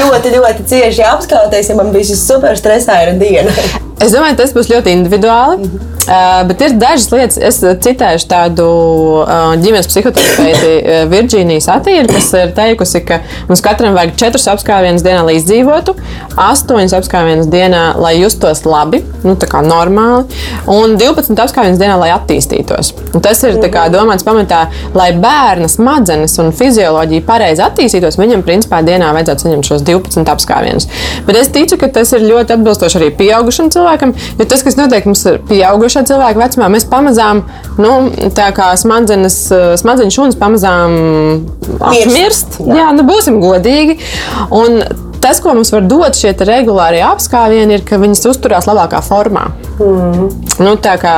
ļoti, 0.00 0.36
ļoti 0.36 0.68
cieši 0.72 1.02
apskauties, 1.14 1.68
ja 1.68 1.76
man 1.76 1.92
bija 1.92 2.16
super 2.16 2.58
stresaina 2.58 3.18
diena. 3.18 3.50
Es 4.00 4.12
domāju, 4.12 4.36
tas 4.36 4.52
būs 4.56 4.70
ļoti 4.72 4.90
individuāli. 4.92 5.56
Mm 5.58 5.64
-hmm. 5.64 6.03
Uh, 6.04 6.42
bet 6.48 6.60
ir 6.60 6.74
dažas 6.76 7.08
lietas, 7.12 7.38
es 7.40 7.60
citēšu 7.84 8.28
tādu 8.28 8.64
uh, 9.22 9.54
ģimenes 9.60 9.88
psihoterapeiti 9.88 10.72
uh, 10.76 10.98
Virģīniju 11.08 11.62
Satīru, 11.64 12.10
kas 12.12 12.28
ir 12.36 12.52
teikusi, 12.56 13.00
ka 13.08 13.20
mums 13.48 13.62
katram 13.64 13.96
vajag 13.96 14.12
četrus 14.20 14.44
apskāvienus 14.52 15.04
dienā, 15.04 15.22
lai 15.24 15.38
izdzīvotu, 15.38 15.94
astoņus 16.40 16.96
apskāvienus 16.98 17.48
dienā, 17.52 17.84
lai 18.00 18.16
justos 18.18 18.64
labi, 18.68 19.00
nu, 19.24 19.36
tā 19.40 19.48
kā 19.50 19.62
normāli, 19.64 20.26
un 20.70 20.98
12 21.00 21.40
apskāvienus 21.46 21.80
dienā, 21.80 21.96
lai 22.00 22.10
attīstītos. 22.12 22.92
Un 23.14 23.24
tas 23.24 23.40
ir 23.48 23.56
kā, 23.72 23.86
domāts 23.92 24.26
pamatā, 24.26 24.66
lai 24.96 25.10
bērna 25.16 25.70
smadzenes 25.72 26.36
un 26.42 26.52
fizioloģija 26.56 27.24
pareizi 27.24 27.64
attīstītos, 27.64 28.20
viņam 28.20 28.44
principā 28.44 28.82
dienā 28.84 29.14
vajadzētu 29.16 29.46
saņemt 29.46 29.70
šos 29.70 29.86
12 29.88 30.34
apskāvienus. 30.34 30.90
Bet 31.24 31.40
es 31.40 31.52
ticu, 31.54 31.80
ka 31.80 31.88
tas 31.96 32.12
ir 32.12 32.28
ļoti 32.28 32.58
atbilstoši 32.58 33.00
arī 33.00 33.10
pieaugušam 33.16 33.72
cilvēkam 33.72 34.14
jo 34.38 34.44
tas, 34.48 34.62
kas 34.66 34.76
notiek 34.78 35.06
mums 35.08 35.22
ir 35.28 35.40
pieaugušā 35.94 36.04
cilvēka 36.08 36.40
vecumā, 36.40 36.68
mēs 36.72 36.86
pamazām, 36.90 37.44
nu, 37.78 38.10
tā 38.34 38.50
kā 38.54 38.74
smadzenes, 38.76 39.38
smadzeņu 39.80 40.14
šūnas 40.14 40.38
pamazām 40.40 40.98
apmirst. 41.80 42.60
Jā, 42.60 42.74
jā 42.80 42.92
nu, 42.96 43.06
būsim 43.06 43.40
godīgi. 43.42 44.00
Un 44.50 44.82
tas, 45.24 45.40
ko 45.40 45.54
mums 45.56 45.72
var 45.72 45.86
dot 45.88 46.18
šie 46.18 46.34
regulārie 46.44 47.00
apskāvieni, 47.06 47.78
ir, 47.78 47.84
ka 47.86 47.96
viņas 48.00 48.26
uzturās 48.28 48.66
labākā 48.68 49.00
formā. 49.04 49.46
Mm. 49.80 50.26
Nu, 50.60 50.74
kā, 50.78 51.14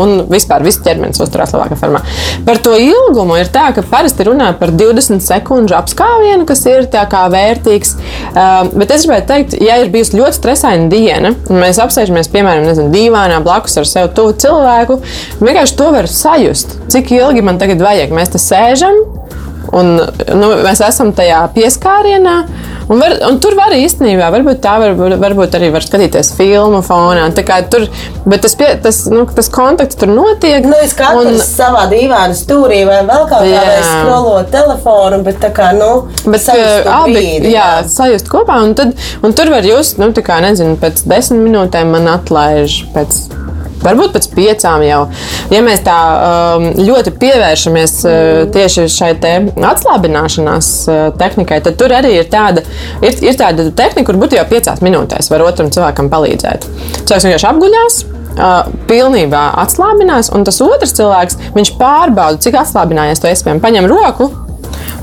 un 0.00 0.22
vispār 0.30 0.62
viss 0.64 0.80
ķermenis 0.84 1.20
uzturās 1.20 1.52
labākā 1.56 1.76
formā. 1.80 2.04
Par 2.46 2.60
to 2.64 2.76
ilgumu 2.78 3.36
ir 3.40 3.50
tā, 3.52 3.68
ka 3.76 3.84
parasti 3.84 4.28
runā 4.28 4.52
par 4.60 4.72
20 4.72 5.24
sekundžu 5.24 5.76
apskāvienu, 5.78 6.46
kas 6.48 6.64
ir 6.70 6.86
vērtīgs. 7.32 7.96
Uh, 8.28 8.66
bet 8.76 8.90
es 8.92 9.06
gribētu 9.06 9.28
teikt, 9.30 9.54
ja 9.64 9.78
ir 9.80 9.92
bijusi 9.92 10.18
ļoti 10.18 10.36
stresaina 10.36 10.88
diena, 10.92 11.32
un 11.48 11.62
mēs 11.62 11.80
apsēžamies, 11.80 12.28
piemēram, 12.32 12.66
nezinu, 12.68 12.92
dīvainā 12.92 13.38
blakus 13.44 13.78
ar 13.80 13.88
sev 13.88 14.10
tuvu 14.16 14.34
cilvēku, 14.42 14.98
vienkārši 15.40 15.78
to 15.78 15.88
var 15.94 16.10
sajust, 16.12 16.76
cik 16.92 17.14
ilgi 17.16 17.44
man 17.46 17.60
tagad 17.60 17.80
vajag. 17.82 18.12
Mēs 18.14 18.34
te 18.34 18.42
sēžam, 18.42 19.00
un 19.72 19.94
nu, 19.98 20.50
mēs 20.66 20.82
esam 20.84 21.14
tajā 21.16 21.40
pieskārienā. 21.56 22.36
Un, 22.88 23.00
var, 23.02 23.14
un 23.28 23.36
tur 23.42 23.52
var 23.58 23.74
īstenībā, 23.76 24.30
varbūt 24.32 24.62
tā 24.64 24.78
var, 24.80 24.94
varbūt 25.20 25.56
arī 25.58 25.68
var 25.74 25.84
skatīties 25.84 26.32
filmu 26.38 26.80
fonā. 26.86 27.26
Tur, 27.68 27.84
bet 28.24 28.42
tas, 28.44 28.54
pie, 28.58 28.70
tas, 28.84 29.02
nu, 29.12 29.26
tas 29.36 29.50
kontakts 29.52 29.98
tur 30.00 30.08
notiek. 30.12 30.64
Nu, 30.64 30.76
es 30.84 30.94
katrs 30.96 31.34
un, 31.34 31.40
savā 31.44 31.84
dīvainā 31.92 32.36
stūrī 32.38 32.80
vai 32.88 33.02
vēl 33.08 33.26
kaut 33.28 33.44
kādā 33.44 33.76
skrolot 33.84 34.52
telefonu, 34.54 35.20
bet 35.26 35.40
tā 35.44 35.52
kā, 35.54 35.70
nu, 35.76 35.90
bet 36.24 36.44
sajust 36.44 36.88
abi, 36.94 37.18
brīdi, 37.18 37.52
jā, 37.52 37.66
jā, 37.82 37.88
sajust 37.92 38.32
kopā. 38.32 38.62
Un, 38.64 38.72
tad, 38.78 38.96
un 39.20 39.36
tur 39.36 39.52
var 39.52 39.68
just, 39.68 40.00
nu, 40.00 40.08
tā 40.16 40.24
kā, 40.24 40.40
nezinu, 40.44 40.78
pēc 40.80 41.04
desmit 41.08 41.44
minūtēm 41.44 41.92
man 41.92 42.08
atlaiž 42.16 42.80
pēc 42.96 43.20
varbūt 43.82 44.14
pēc 44.16 44.28
piecām 44.34 44.84
jau. 44.86 45.00
Ja 45.52 45.62
mēs 45.64 45.82
tā 45.86 45.96
um, 46.58 46.68
ļoti 46.78 47.14
pievēršamies 47.20 47.94
uh, 48.04 48.42
tieši 48.54 48.86
šai 48.92 49.12
atslābināšanās 49.18 50.70
uh, 50.88 51.00
tehnikai, 51.18 51.60
tad 51.64 51.78
tur 51.80 51.94
arī 51.96 52.16
ir 52.20 52.28
tāda, 52.32 52.64
ir, 53.02 53.18
ir 53.24 53.38
tāda 53.38 53.68
tehnika, 53.70 54.08
kur 54.10 54.20
būtu 54.20 54.38
jau 54.38 54.46
piecās 54.50 54.82
minūtēs 54.84 55.30
var 55.32 55.46
otram 55.46 55.72
cilvēkam 55.74 56.10
palīdzēt. 56.12 56.68
Cilvēks 57.04 57.28
vienkārši 57.28 57.52
apguļās. 57.52 58.00
Uh, 58.38 58.68
pilnībā 58.86 59.40
atslābinās, 59.64 60.28
un 60.30 60.44
tas 60.46 60.60
otrs 60.62 60.92
cilvēks 60.94 61.40
pārbauda, 61.80 62.38
cik 62.44 62.60
atslābinājies 62.60 63.18
to 63.18 63.32
iespējams. 63.32 63.64
Paņem 63.64 63.88
roku, 63.90 64.28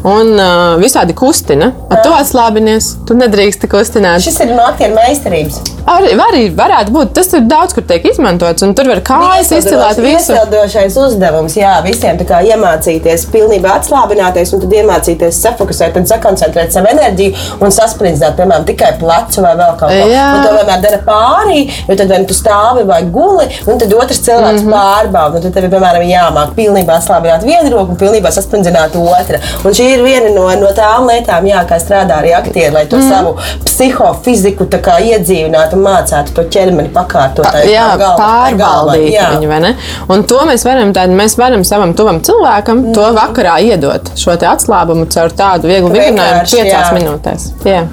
un 0.05 0.35
uh, 0.37 0.75
visādi 0.81 1.15
kustina. 1.17 1.71
Ar 1.89 2.03
to 2.05 2.13
atslābinies. 2.13 2.91
Tu 3.07 3.17
nedrīkst 3.17 3.65
kustināt. 3.71 4.21
Šis 4.25 4.37
ir 4.45 4.53
no 4.53 4.67
aktieru 4.69 4.97
meistarības. 4.97 5.61
Arī, 5.85 6.13
arī 6.17 6.43
varētu 6.57 6.93
būt. 6.93 7.11
Tas 7.13 7.29
ir 7.37 7.43
daudz, 7.45 7.75
kur 7.77 7.85
tiek 7.85 8.05
izmantots, 8.09 8.63
un 8.65 8.73
tur 8.77 8.87
var 8.89 9.01
kājas 9.05 9.51
izcelt 9.53 9.99
visu. 10.01 10.33
Iesildošais 10.33 10.97
uzdevums, 10.97 11.57
jā, 11.59 11.75
visiem 11.85 12.17
tā 12.17 12.25
kā 12.29 12.39
iemācīties 12.47 13.27
pilnībā 13.33 13.75
atslābināties 13.79 14.53
un 14.57 14.63
tad 14.63 14.73
iemācīties 14.79 15.41
safokusēt 15.45 15.99
un 15.99 16.07
sakoncentrēt 16.09 16.73
savu 16.73 16.89
enerģiju 16.89 17.61
un 17.61 17.73
sasprindzēt, 17.75 18.33
piemēram, 18.39 18.65
tikai 18.65 18.95
plecu 19.01 19.45
vai 19.45 19.53
vēl 19.61 19.75
kaut 19.81 19.93
ko. 19.93 20.09
Jā. 20.09 20.25
Un 20.33 20.47
to 20.47 20.55
vienmēr 20.57 20.81
dara 20.87 21.01
pārī, 21.05 21.59
jo 21.85 21.99
tad 22.01 22.13
vai 22.13 22.21
nu 22.23 22.29
tu 22.29 22.37
stāvi 22.37 22.87
vai 22.89 23.01
guli, 23.17 23.45
un 23.69 23.81
tad 23.81 23.93
otrs 23.93 24.23
cilvēks 24.25 24.65
mm 24.65 24.71
-hmm. 24.71 24.79
pārbauda. 24.79 25.43
Tad 25.45 25.53
tev, 25.53 25.69
piemēram, 25.69 26.07
jāmāk 26.09 26.57
pilnībā 26.57 26.97
atslābināt 26.97 27.45
vienu 27.45 27.69
roku 27.77 27.93
un 27.93 28.01
pilnībā 28.01 28.33
saspringzināt 28.33 28.97
otru. 28.97 29.37
Un 29.63 29.77
šī 29.77 29.94
ir 29.95 30.03
viena 30.05 30.31
no, 30.35 30.45
no 30.59 30.71
tām 30.77 31.09
lietām, 31.09 31.47
jā, 31.49 31.63
kā 31.69 31.79
strādā 31.81 32.19
arī 32.21 32.33
aktieri, 32.37 32.73
lai 32.75 32.85
to 32.91 32.99
mm. 32.99 33.09
savu 33.09 33.35
psihofiziku 33.65 34.67
iedzīvinātu 34.69 35.77
un 35.77 35.85
mācētu 35.85 36.35
to 36.37 36.47
ķermeni 36.53 36.91
pakārtot. 36.95 37.45
tā 37.45 37.65
Jā, 37.69 37.87
galva- 37.99 38.19
pārvaldīt 38.21 39.11
jā. 39.15 39.29
viņu? 39.35 39.73
Un 40.11 40.23
to 40.29 40.39
mēs 40.47 40.65
varam, 40.67 40.93
tād, 40.95 41.13
mēs 41.15 41.37
varam 41.39 41.63
savam 41.67 41.93
tuvam 41.97 42.21
cilvēkam 42.25 42.87
mm. 42.87 42.95
to 42.97 43.11
vakarā 43.17 43.59
iedot, 43.65 44.13
šo 44.19 44.35
atslābumu 44.35 45.07
caur 45.11 45.33
tādu 45.35 45.71
vieglu 45.71 45.93
Vienkārši, 45.95 46.59
piecās 46.59 46.89
jā. 46.91 46.97
minūtēs. 46.99 47.51
Jā. 47.65 47.85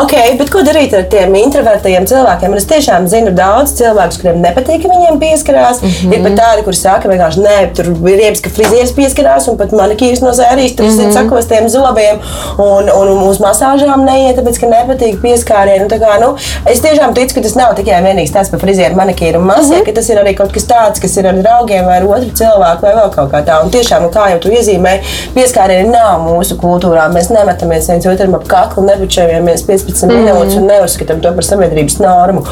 Ok, 0.00 0.12
bet 0.38 0.50
ko 0.52 0.62
darīt 0.64 0.94
ar 0.96 1.04
tiem 1.10 1.34
introvertiem 1.38 2.06
cilvēkiem? 2.08 2.52
Un 2.52 2.60
es 2.60 2.66
tiešām 2.70 3.06
zinu 3.10 3.32
daudz 3.36 3.74
cilvēku, 3.78 4.20
kuriem 4.22 4.40
nepatīk, 4.44 4.82
ka 4.84 4.92
viņiem 4.92 5.18
pieskarās. 5.20 5.82
Mm 5.82 5.92
-hmm. 5.92 6.14
Ir 6.14 6.22
pat 6.24 6.36
tādi, 6.40 6.64
kuriem 6.66 6.80
saka, 6.80 7.10
vienkārši 7.12 7.44
nē, 7.44 7.56
tur 7.76 7.90
ir 7.92 8.18
riepas, 8.20 8.42
ka 8.44 8.52
frizieris 8.56 8.94
pieskarās, 8.96 9.48
un 9.50 9.58
pat 9.60 9.74
manikīrs 9.76 10.22
no 10.24 10.32
zērijas 10.32 10.76
tur 10.76 10.86
mm 10.86 10.90
-hmm. 10.90 10.96
Sakostiem 11.36 11.68
zobiem, 11.68 12.20
un, 12.58 12.88
un 12.88 13.22
uz 13.28 13.40
masāžām 13.42 14.04
neiet, 14.06 14.36
tāpēc, 14.38 14.60
ka 14.60 14.70
nepatīk 14.70 15.20
pieskārieni. 15.22 15.88
Tā 15.90 16.00
Kā, 16.00 16.18
nu, 16.20 16.34
es 16.68 16.82
tiešām 16.84 17.14
ticu, 17.16 17.36
ka 17.36 17.42
tas 17.46 17.56
nav 17.56 17.74
tikai 17.78 18.02
vienīgs 18.04 18.32
tāds 18.34 18.50
par 18.52 18.60
frizieru, 18.62 18.96
manikīru 18.98 19.40
un 19.40 19.46
masē, 19.48 19.62
mm 19.62 19.78
-hmm. 19.78 19.86
ka 19.86 19.92
tas 19.96 20.08
ir 20.10 20.20
arī 20.20 20.34
kaut 20.36 20.52
kas 20.52 20.66
tāds, 20.68 21.00
kas 21.00 21.16
ir 21.16 21.26
ar 21.26 21.38
draugiem 21.40 21.84
vai 21.84 21.96
ar 21.96 22.04
otru 22.04 22.30
cilvēku 22.40 22.82
vai 22.82 22.94
vēl 22.98 23.10
kaut 23.14 23.32
kā 23.32 23.40
tā. 23.44 23.62
Un 23.64 23.70
tiešām, 23.70 24.02
nu, 24.02 24.10
kā 24.10 24.30
jau 24.30 24.38
tu 24.38 24.48
iezīmēji, 24.48 25.00
pieskārieni 25.34 25.88
nav 25.90 26.20
mūsu 26.28 26.56
kultūrā. 26.60 27.08
Mēs 27.12 27.30
nemetamies 27.30 27.88
viens 27.88 28.06
otram 28.06 28.34
ap 28.34 28.46
kaklu, 28.46 28.84
nebučējamies 28.84 29.66
15 29.66 30.06
mm. 30.06 30.12
minūtes 30.12 30.56
un 30.56 30.66
neuzskatām 30.66 31.20
to 31.20 31.32
par 31.32 31.44
sabiedrības 31.44 31.98
normu. 31.98 32.44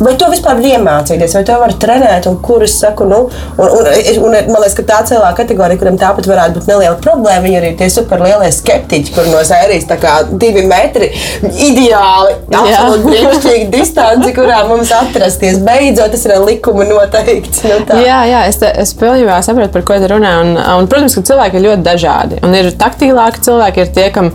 Vai 0.00 0.14
to 0.18 0.28
vispār 0.32 0.56
var 0.58 0.66
iemācīties, 0.66 1.34
vai 1.36 1.42
to 1.46 1.56
var 1.60 1.74
trenēt? 1.82 2.26
Un, 2.30 2.38
kur 2.44 2.64
es 2.64 2.74
saku, 2.80 3.06
nu, 3.10 3.18
un, 3.58 3.66
un, 3.66 3.88
un, 3.88 4.24
un 4.24 4.36
man 4.50 4.62
liekas, 4.62 4.76
ka 4.78 4.84
tā 4.88 5.00
cilvēka 5.10 5.42
kategorija, 5.42 5.80
kuriem 5.80 5.98
tāpat 6.00 6.28
varētu 6.30 6.58
būt 6.58 6.70
neliela 6.70 6.96
problēma, 7.02 7.44
viņi 7.44 7.58
ir 7.60 7.76
tie 7.80 7.88
superlielie 7.92 8.48
skeptiķi, 8.54 9.14
kur 9.14 9.28
no 9.30 9.42
sērijas 9.46 9.86
tā 9.90 9.98
kā 10.02 10.14
divi 10.32 10.64
metri 10.68 11.10
ideāli, 11.68 12.38
absolūti 12.48 13.06
brīnišķīgi 13.06 13.68
distanci, 13.74 14.32
kurā 14.36 14.62
mums 14.70 14.92
atrasties. 14.96 15.60
Beidzot, 15.66 16.14
tas 16.14 16.26
ir 16.26 16.36
ar 16.38 16.44
likumu 16.46 16.86
noteikts. 16.88 17.62
Nu, 17.68 17.78
tā. 17.88 18.00
Jā, 18.02 18.22
jā, 18.30 18.42
es, 18.50 18.58
te, 18.62 18.72
es 18.82 18.94
pilnībā 18.98 19.38
saprotu, 19.44 19.74
par 19.76 19.86
ko 19.88 20.00
tu 20.02 20.10
runā. 20.14 20.34
Un, 20.42 20.54
un, 20.58 20.90
protams, 20.90 21.16
ka 21.18 21.26
cilvēki 21.32 21.60
ir 21.60 21.66
ļoti 21.68 21.86
dažādi. 21.86 22.40
Un 22.46 22.56
ir 22.58 22.72
taktīlāki 22.80 23.44
cilvēki, 23.46 23.84
ir 23.84 23.92
tie, 23.94 24.08
kam 24.14 24.32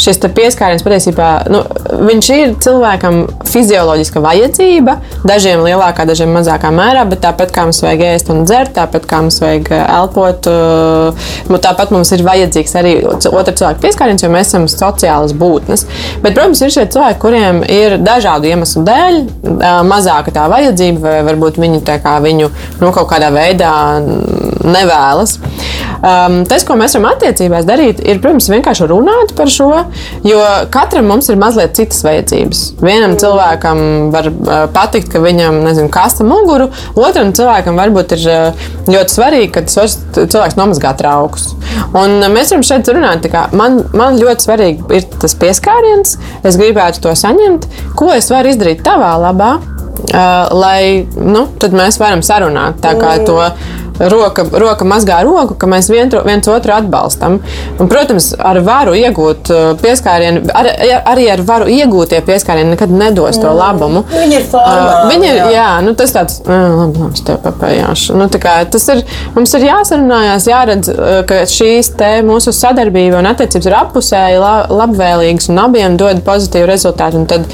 šis 0.00 0.20
pieskāriens 0.36 0.84
patiesībā 0.84 1.30
nu, 1.52 1.62
viņš 2.06 2.30
ir 2.34 2.54
cilvēkam 2.62 3.22
fizioloģiska 3.48 4.22
vajadzība. 4.24 4.95
Dažiem 5.26 5.62
lielākā, 5.64 6.06
dažiem 6.08 6.32
mazākā 6.36 6.70
mērā, 6.74 7.04
bet 7.08 7.22
tāpat 7.24 7.52
kā 7.54 7.66
mums 7.66 7.82
vajag 7.84 8.04
ēst 8.10 8.30
un 8.32 8.44
dzert, 8.46 8.74
tāpat 8.76 9.08
kā 9.10 9.20
mums 9.24 9.40
vajag 9.42 9.70
uh, 9.72 9.82
elpot, 10.00 10.48
nu, 11.50 11.60
tāpat 11.62 11.94
mums 11.94 12.12
ir 12.14 12.24
vajadzīgs 12.26 12.76
arī 12.80 12.94
otra 13.06 13.54
cilvēka 13.54 13.82
pieskāriens, 13.82 14.24
jo 14.24 14.30
mēs 14.32 14.52
esam 14.52 14.68
sociālas 14.70 15.34
būtnes. 15.36 15.86
Bet, 16.22 16.32
protams, 16.36 16.62
ir 16.62 16.74
šie 16.74 16.86
cilvēki, 16.92 17.20
kuriem 17.22 17.62
ir 17.64 17.98
dažādu 18.02 18.50
iemeslu 18.50 18.84
dēļ 18.86 19.18
uh, 19.22 19.66
mazāka 19.88 20.34
tā 20.34 20.46
vajadzība, 20.52 21.02
vai 21.02 21.18
varbūt 21.30 21.60
viņi 21.62 21.82
tā 21.86 21.98
kā 22.04 22.18
viņu 22.24 22.50
nu, 22.82 22.92
kaut 22.92 23.10
kādā 23.10 23.32
veidā 23.34 23.74
nevēlas. 24.68 25.36
Um, 25.96 26.42
tas, 26.48 26.64
ko 26.66 26.76
mēs 26.78 26.94
varam 26.96 27.08
attiecībās 27.14 27.64
darīt, 27.66 28.02
ir, 28.04 28.20
protams, 28.22 28.50
vienkārši 28.52 28.88
runāt 28.90 29.32
par 29.38 29.50
šo, 29.52 29.70
jo 30.26 30.40
katram 30.74 31.08
mums 31.10 31.30
ir 31.32 31.38
mazliet 31.40 31.76
citas 31.78 32.02
vajadzības. 32.04 32.62
Vienam 32.84 33.16
cilvēkam 33.20 33.80
var 34.14 34.28
uh, 34.30 34.54
patikt, 34.74 35.08
ka 35.14 35.22
viņam, 35.24 35.62
nezinu, 35.64 35.90
kasta 35.92 36.26
muguru, 36.26 36.68
otram 37.00 37.32
cilvēkam 37.36 37.80
varbūt 37.80 38.16
ir 38.18 38.26
uh, 38.28 38.66
ļoti 38.92 39.16
svarīgi, 39.16 39.52
ka 39.54 39.64
tas 39.66 39.96
cilvēks 40.16 40.58
nomazgā 40.60 40.92
traukus. 41.00 41.48
Un 41.96 42.18
uh, 42.20 42.28
mēs 42.32 42.52
varam 42.52 42.66
šeit 42.66 42.92
runāt, 42.92 43.30
kā 43.32 43.46
man, 43.56 43.80
man 43.96 44.20
ļoti 44.20 44.48
svarīgi 44.48 45.00
ir 45.00 45.08
tas 45.16 45.36
pieskāriens, 45.40 46.18
es 46.46 46.60
gribētu 46.60 47.06
to 47.06 47.16
saņemt, 47.16 47.70
ko 47.96 48.12
es 48.14 48.28
varu 48.32 48.52
izdarīt 48.52 48.84
tavā 48.86 49.14
labā, 49.22 49.56
uh, 49.56 50.52
lai 50.52 51.06
nu, 51.16 51.46
tad 51.60 51.74
mēs 51.76 52.00
varam 52.02 52.22
sarunāt 52.26 52.82
tā 52.84 52.94
kā 53.00 53.16
to 53.26 53.40
roka, 53.98 54.44
roka 54.52 54.84
mazgā 54.88 55.20
roku, 55.26 55.54
ka 55.58 55.68
mēs 55.70 55.90
vien, 55.92 56.10
viens 56.26 56.48
otru 56.52 56.74
atbalstam. 56.76 57.38
Un, 57.80 57.88
protams, 57.90 58.32
ar 58.38 58.60
varu 58.66 58.94
iegūt 58.98 59.50
uh, 59.52 59.64
pieskārienu, 59.80 60.44
ar, 60.56 60.68
arī 61.12 61.28
ar 61.32 61.42
varu 61.46 61.70
iegūtie 61.72 62.20
pieskārieni 62.26 62.74
nekad 62.74 62.92
nedos 62.92 63.40
to 63.42 63.52
labumu. 63.56 64.04
Viņi 64.12 64.40
ir 64.40 64.48
formāli, 64.50 64.94
Uh, 64.96 65.10
Viņi 65.10 65.26
ir, 65.28 65.36
jā. 65.38 65.46
jā, 65.54 65.66
nu, 65.84 65.92
tas 65.98 66.12
tāds, 66.14 66.38
"Ā, 66.44 66.56
labi, 66.72 67.00
labi, 67.00 67.14
es 67.14 67.24
tev 67.26 67.38
papējāšu. 67.44 68.16
Nu, 68.18 68.28
tā 68.32 68.40
kā 68.42 68.54
tas 68.70 68.88
ir, 68.92 69.02
mums 69.34 69.54
ir 69.54 69.66
jāsarunājās, 69.68 70.48
jāredz, 70.50 70.90
uh, 70.92 71.20
ka 71.28 71.42
šīs 71.50 71.92
te 71.98 72.10
mūsu 72.26 72.52
sadarbība 72.56 73.20
un 73.20 73.30
attiecības 73.32 73.66
ir 73.70 73.78
appusēji 73.80 74.40
la, 74.42 74.54
labvēlīgas 74.70 75.50
un 75.52 75.62
abiem 75.66 75.96
dod 76.00 76.22
pozitīvu 76.26 76.66
rezultātu, 76.70 77.22
un 77.22 77.26
tad 77.30 77.46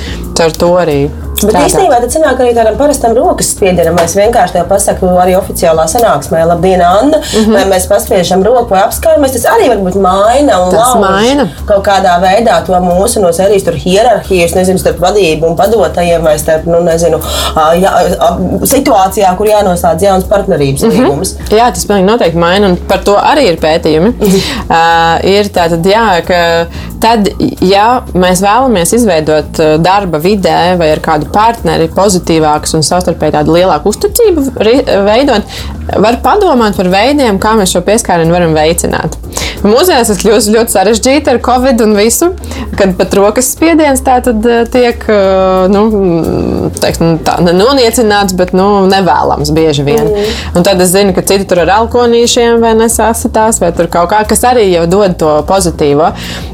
ar 0.43 0.51
to 0.59 0.73
arī. 0.81 1.01
Bet 1.43 1.51
strādāt. 1.51 1.69
īstenībā 1.69 1.99
tas 2.03 2.17
nāk 2.23 2.41
arī 2.43 2.51
tādam 2.55 2.77
parastam 2.79 3.15
rokas 3.17 3.49
spiedienam. 3.55 3.97
Es 4.03 4.15
vienkārši 4.19 4.57
tev 4.57 4.67
pasaku, 4.71 5.09
arī 5.23 5.35
oficiālā 5.39 5.85
sanāksmē, 5.91 6.32
labdien, 6.45 6.81
Anna, 6.83 7.19
mm. 7.19 7.45
-hmm. 7.45 7.53
vai 7.53 7.65
mēs 7.79 7.89
paspiežam 7.89 8.43
roku 8.43 8.71
vai 8.75 8.83
apskaujamies. 8.83 9.33
Tas 9.33 9.45
arī 9.55 9.69
varbūt 9.71 9.95
maina 10.01 10.61
un 10.65 10.71
Tas 10.71 10.95
maina. 11.01 11.49
kaut 11.67 11.85
kādā 11.87 12.21
veidā 12.23 12.63
to 12.67 12.73
mūsu 12.73 13.21
no 13.21 13.33
serijas 13.33 13.63
tur 13.65 13.75
hierarhijas, 13.75 14.55
nezinu, 14.55 14.79
starp 14.79 14.99
vadību 15.01 15.47
un 15.47 15.57
padotajiem 15.57 16.23
vai 16.23 16.39
starp, 16.39 16.67
nu, 16.67 16.81
nezinu, 16.81 17.21
jā, 17.81 17.93
situācijā, 18.65 19.37
kur 19.37 19.47
jānoslēdz 19.47 20.03
jauns 20.03 20.25
partnerības 20.25 20.83
Mhm. 20.83 20.91
līgums. 21.03 21.35
Jā, 21.51 21.71
tas 21.75 21.87
pilnīgi 21.87 22.07
noteikti 22.11 22.37
maina, 22.39 22.67
un 22.67 22.77
par 22.89 22.99
to 22.99 23.15
arī 23.17 23.47
ir 23.53 23.57
pētījumi. 23.57 24.13
uh, 24.71 25.25
ir 25.25 25.45
tātad, 25.49 25.83
jā, 25.85 26.23
ka 26.27 26.67
tad, 27.03 27.29
ja 27.67 27.87
mēs 28.15 28.43
vēlamies 28.45 28.95
izveidot 28.99 29.61
uh, 29.63 29.75
darba 29.83 30.21
vidē 30.23 30.75
vai 30.81 30.93
ar 30.95 31.03
kādu 31.05 31.29
partneri 31.35 31.91
pozitīvākas 31.93 32.77
un 32.79 32.87
savstarpēji 32.87 33.37
tādu 33.37 33.57
lielāku 33.57 33.93
uzticību 33.93 34.47
veidot, 35.07 35.59
var 36.03 36.21
padomāt 36.25 36.79
par 36.79 36.91
veidiem, 36.93 37.41
kā 37.43 37.57
mēs 37.59 37.75
šo 37.75 37.85
pieskārienu 37.87 38.35
varam 38.35 38.57
veicināt. 38.57 39.19
Mūsdienās 39.63 40.11
tas 40.11 40.21
kļūst 40.23 40.51
ļoti 40.53 40.75
sarežģīti 40.75 41.31
ar 41.33 41.39
covid 41.45 41.83
un 41.85 41.95
visu, 41.97 42.33
kad 42.79 42.95
pat 42.99 43.15
rokas 43.15 43.53
spiediens 43.55 44.03
tā 44.05 44.19
tad 44.25 44.43
uh, 44.49 44.63
tiek 44.73 45.05
uh, 45.07 45.69
nu, 45.71 45.83
teiksim, 46.83 47.21
tā, 47.27 47.37
ne 47.47 47.55
noniecināts, 47.57 48.35
bet 48.39 48.55
nu, 48.57 48.69
nevēlams 48.91 49.53
bieži 49.55 49.87
vien. 49.87 50.09
Mm. 50.09 50.33
Un 50.59 50.67
tad 50.67 50.83
es 50.83 50.95
zinu, 50.95 51.15
ka 51.15 51.25
citi 51.27 51.47
tur 51.49 51.63
ar 51.63 51.75
alkoholīšiem 51.79 52.63
vai 52.63 52.75
nesasitās, 52.79 53.61
vai 53.63 53.71
tur 53.77 53.91
kaut 53.93 54.11
kā, 54.13 54.25
kas 54.29 54.43
arī 54.51 54.67
jau 54.73 54.89
dod 54.91 55.15
to 55.21 55.37
pozitīvo. 55.49 56.11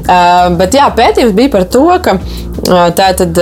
Uh, 0.09 0.51
bet 0.59 0.77
jā, 0.77 0.91
pētījums 0.93 1.37
bija 1.37 1.53
par 1.57 1.65
to, 1.69 1.87
ka 2.05 2.19
tātad, 2.95 3.37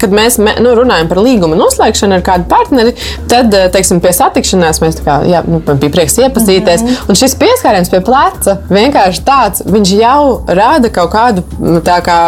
kad 0.00 0.14
mēs 0.14 0.38
nu, 0.40 0.72
runājam 0.76 1.08
par 1.10 1.20
līguma 1.22 1.58
noslēgšanu 1.58 2.18
ar 2.18 2.24
kādu 2.24 2.48
partneri, 2.50 2.94
tad, 3.30 3.54
teiksim, 3.74 4.00
pie 4.00 4.12
satikšanās 4.16 4.80
mēs 4.82 4.98
tā 5.00 5.06
kā, 5.06 5.16
jā, 5.28 5.42
nu, 5.46 5.60
bija 5.66 5.92
prieks 5.92 6.18
iepazīties. 6.18 6.82
Mm 6.82 6.88
-hmm. 6.88 7.08
Un 7.08 7.14
šis 7.20 7.36
pieskāriens 7.36 7.90
pie 7.90 8.00
pleca 8.00 8.56
vienkārši 8.70 8.95
tāds, 9.26 9.64
viņš 9.66 9.92
jau 9.98 10.20
rada 10.58 10.90
kaut 10.94 11.12
kādu 11.14 11.44
nu, 11.60 11.80
tā 11.84 11.98
kā, 12.04 12.18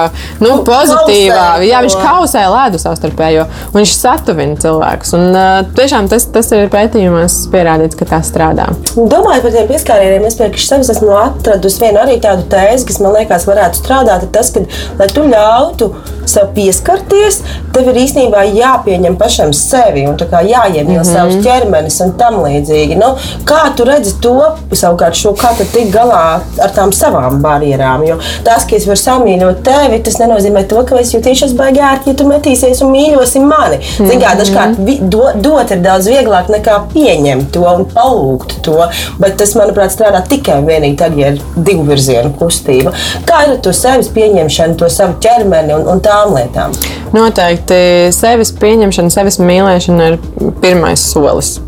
nu, 0.43 0.59
pozitīvā, 0.67 1.47
kausē 1.59 1.69
jā, 1.69 1.83
viņš 1.85 1.97
kausē 2.03 2.45
ledu 2.53 2.81
savstarpējo, 2.83 3.47
un 3.71 3.79
viņš 3.81 3.95
satuvina 3.99 4.59
cilvēkus. 4.63 5.15
Un, 5.19 5.27
uh, 5.33 5.61
tiešām 5.79 6.11
tas, 6.13 6.29
tas 6.35 6.53
ir 6.57 6.71
pētījumos 6.73 7.41
pierādīts, 7.53 7.99
ka 7.99 8.09
tas 8.13 8.31
strādā. 8.31 8.69
Domājot 8.97 9.47
par 9.47 9.57
tiem 9.57 9.69
pieskārieniem, 9.71 10.29
es 10.29 10.39
priekš 10.39 10.69
sevis 10.71 10.93
esmu 10.95 11.15
atradusi 11.19 11.83
vienu 11.85 12.03
arī 12.03 12.19
tādu 12.23 12.47
tēzi, 12.53 12.87
kas 12.89 13.01
man 13.05 13.17
liekas, 13.19 13.49
varētu 13.49 13.83
strādāt. 13.83 14.27
ir 14.27 14.33
Tas, 14.35 14.53
ka, 14.55 14.65
lai 14.99 15.09
tu 15.13 15.25
ļautu 15.29 15.91
sev 16.29 16.51
pieskarties, 16.57 17.41
tev 17.75 17.89
ir 17.93 18.01
īstenībā 18.03 18.45
jāpieņem 18.53 19.17
pašam 19.21 19.55
sevi 19.57 20.05
un 20.09 20.19
jāiemīl 20.45 20.99
mm 20.99 21.05
-hmm. 21.05 21.13
savs 21.15 21.41
ķermenis 21.45 22.01
un 22.05 22.13
tam 22.21 22.41
līdzīgi. 22.45 22.99
Nu, 23.01 23.15
kā 23.49 23.63
tu 23.77 23.85
redzi 23.89 24.15
to 24.21 24.35
savukārt, 24.73 25.17
šo, 25.17 25.33
kā 25.39 25.55
tu 25.59 25.65
tik 25.73 25.93
galā 25.95 26.41
ar 26.63 26.75
tām 26.77 26.93
savām 26.95 27.41
barjerām? 27.43 28.05
Jo 28.09 28.19
tas, 28.47 28.67
ka 28.69 28.77
es 28.79 28.87
varu 28.89 29.01
samīļot 29.01 29.63
tevi, 29.67 30.01
tas 30.07 30.19
nenozīmē 30.23 30.65
to, 30.71 30.83
ka 30.89 30.99
es 31.01 31.13
jutīšos 31.15 31.55
baigi 31.59 31.83
ērti, 31.85 32.13
ja 32.13 32.19
tu 32.19 32.29
metīsies 32.29 32.83
un 32.85 32.93
mīļosi 32.95 33.43
mani. 33.45 33.81
Mm 33.99 34.09
-hmm. 34.11 34.39
Dažkārt 34.39 34.81
vi, 34.87 34.99
do, 35.01 35.25
dot 35.35 35.71
ir 35.75 35.83
daudz 35.85 36.09
vieglāk 36.09 36.51
nekā 36.53 36.79
pieņemt 36.95 37.51
to 37.53 37.65
un 37.67 37.87
palūgt 37.95 38.59
to. 38.63 38.89
Bet 39.19 39.37
tas, 39.37 39.55
manuprāt, 39.59 39.93
strādā 39.95 40.23
tikai 40.29 40.59
un 40.63 40.67
vienīgi 40.67 40.97
tad, 40.97 41.19
ja 41.19 41.33
ir 41.33 41.41
divu 41.57 41.87
virzienu 41.89 42.33
kustība. 42.41 42.93
Kā 43.29 43.45
ir 43.47 43.57
ar 43.57 43.63
to 43.63 43.73
sevis 43.73 44.09
pieņemšanu, 44.15 44.77
to 44.77 44.89
savu 44.89 45.19
ķermeni 45.21 45.75
un, 45.75 45.87
un 45.89 46.01
tām 46.01 46.35
lietām? 46.37 46.77
Noteikti 47.13 48.13
sevis 48.13 48.53
pieņemšana, 48.53 49.11
sevis 49.11 49.41
mīlēšana 49.41 50.13
ir 50.13 50.21
pirmais 50.61 51.11
solis. 51.13 51.59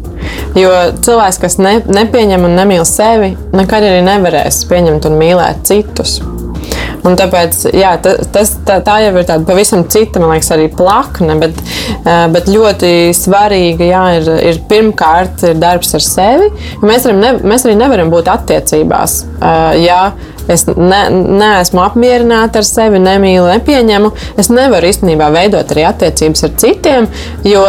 Jo 0.58 0.70
cilvēks, 1.04 1.38
kas 1.42 1.58
ne, 1.62 1.78
nepieņem 1.86 2.44
un 2.48 2.58
nemīl 2.58 2.84
sevi, 2.88 3.32
nekad 3.54 3.86
arī 3.86 4.04
nevarēs 4.06 4.64
pieņemt 4.70 5.08
un 5.10 5.18
mīlēt 5.20 5.64
citus. 5.70 6.18
Un 7.06 7.16
tāpēc 7.16 7.62
jā, 7.72 7.94
tas, 8.02 8.52
tā, 8.66 8.76
tā 8.84 8.98
jau 9.04 9.12
ir 9.14 9.24
tāda 9.28 9.46
pavisam 9.48 9.86
cita, 9.88 10.20
man 10.20 10.34
liekas, 10.34 10.50
arī 10.52 10.66
plakne. 10.76 11.36
Bet, 11.40 11.62
bet 12.34 12.50
ļoti 12.50 12.90
svarīga 13.16 13.88
jā, 13.88 14.02
ir, 14.18 14.28
ir 14.50 14.60
pirmkārt 14.68 15.46
ir 15.48 15.60
darbs 15.62 15.94
ar 15.96 16.04
sevi. 16.04 16.50
Mēs, 16.84 17.08
ne, 17.16 17.36
mēs 17.40 17.64
arī 17.64 17.78
nevaram 17.80 18.12
būt 18.12 18.28
attiecībās. 18.34 19.22
Ja 19.80 20.02
es 20.50 20.66
ne, 20.68 21.00
neesmu 21.40 21.82
apmierināta 21.84 22.60
ar 22.60 22.66
sevi, 22.66 23.00
nemīlu, 23.02 23.46
nepieņemu, 23.50 24.10
es 24.40 24.50
nevaru 24.52 24.90
īstenībā 24.90 25.30
veidot 25.34 25.74
arī 25.74 25.86
attiecības 25.88 26.46
ar 26.46 26.54
citiem, 26.62 27.08
jo 27.46 27.62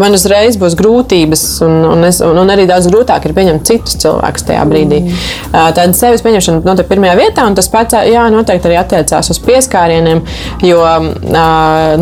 man 0.00 0.16
uzreiz 0.16 0.58
būs 0.60 0.76
grūtības, 0.78 1.44
un, 1.66 1.78
un, 1.92 2.06
es, 2.08 2.22
un, 2.24 2.38
un 2.42 2.54
arī 2.54 2.66
daudz 2.70 2.88
grūtāk 2.92 3.28
ir 3.28 3.36
pieņemt 3.36 3.66
citus 3.68 3.98
cilvēkus 4.04 4.48
tajā 4.48 4.62
brīdī. 4.70 5.02
Mm. 5.06 5.26
Tāda 5.52 5.90
sevis 5.96 6.24
pieņemšana 6.24 6.64
notiek 6.66 6.90
pirmajā 6.90 7.18
vietā, 7.18 7.46
un 7.48 7.58
tas 7.58 7.70
pats 7.72 7.98
jā, 8.08 8.26
noteikti 8.32 8.70
arī 8.70 8.80
attiecās 8.80 9.32
uz 9.32 9.42
pieskārieniem, 9.42 10.24
jo, 10.66 10.80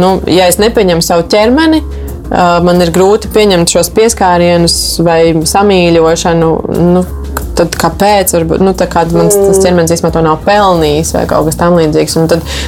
nu, 0.00 0.14
ja 0.30 0.48
es 0.50 0.61
nepieņemu 0.62 1.04
savu 1.04 1.28
ķermeni, 1.33 1.83
man 2.30 2.83
ir 2.83 2.92
grūti 2.94 3.30
pieņemt 3.35 3.72
šos 3.74 3.90
pieskārienus 3.94 4.76
vai 5.06 5.22
samīļošanu. 5.46 6.50
Nu, 6.94 7.02
tad 7.61 7.79
kāpēc? 7.81 8.35
Varbūt, 8.38 8.64
nu, 8.64 8.75
tā 8.79 8.88
kā 8.90 9.05
mans 9.14 9.37
mm. 9.37 9.61
ķermenis 9.64 9.94
īstenībā 9.96 10.14
to 10.16 10.25
nav 10.27 10.40
pelnījis 10.46 11.14
vai 11.16 11.25
kaut 11.31 11.49
kas 11.51 11.61
tamlīdzīgs. 11.61 12.18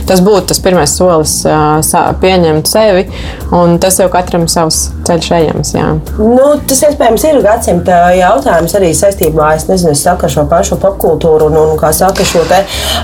Tas 0.08 0.22
būtu 0.24 0.52
tas 0.52 0.62
pirmais 0.62 0.96
solis, 0.96 1.38
pieņemt 2.22 2.70
sevi, 2.70 3.06
un 3.56 3.78
tas 3.82 3.98
jau 4.00 4.08
katram 4.12 4.46
savs 4.50 4.84
ceļš 5.06 5.30
ejams. 5.38 5.74
Jā. 5.76 5.88
Nu, 6.20 6.52
tas 6.68 6.84
iespējams 6.88 7.26
ir 7.28 7.40
gadsimta 7.44 8.04
jautājums 8.16 8.76
arī 8.78 8.92
saistībā 8.96 9.52
nezinu, 9.68 9.94
ar 10.12 10.32
šo 10.32 10.44
pašu 10.50 10.78
popkultūru 10.82 11.48
un, 11.50 11.58
un 11.62 11.74
kā 11.80 11.92
saka, 11.96 12.24
šo 12.26 12.44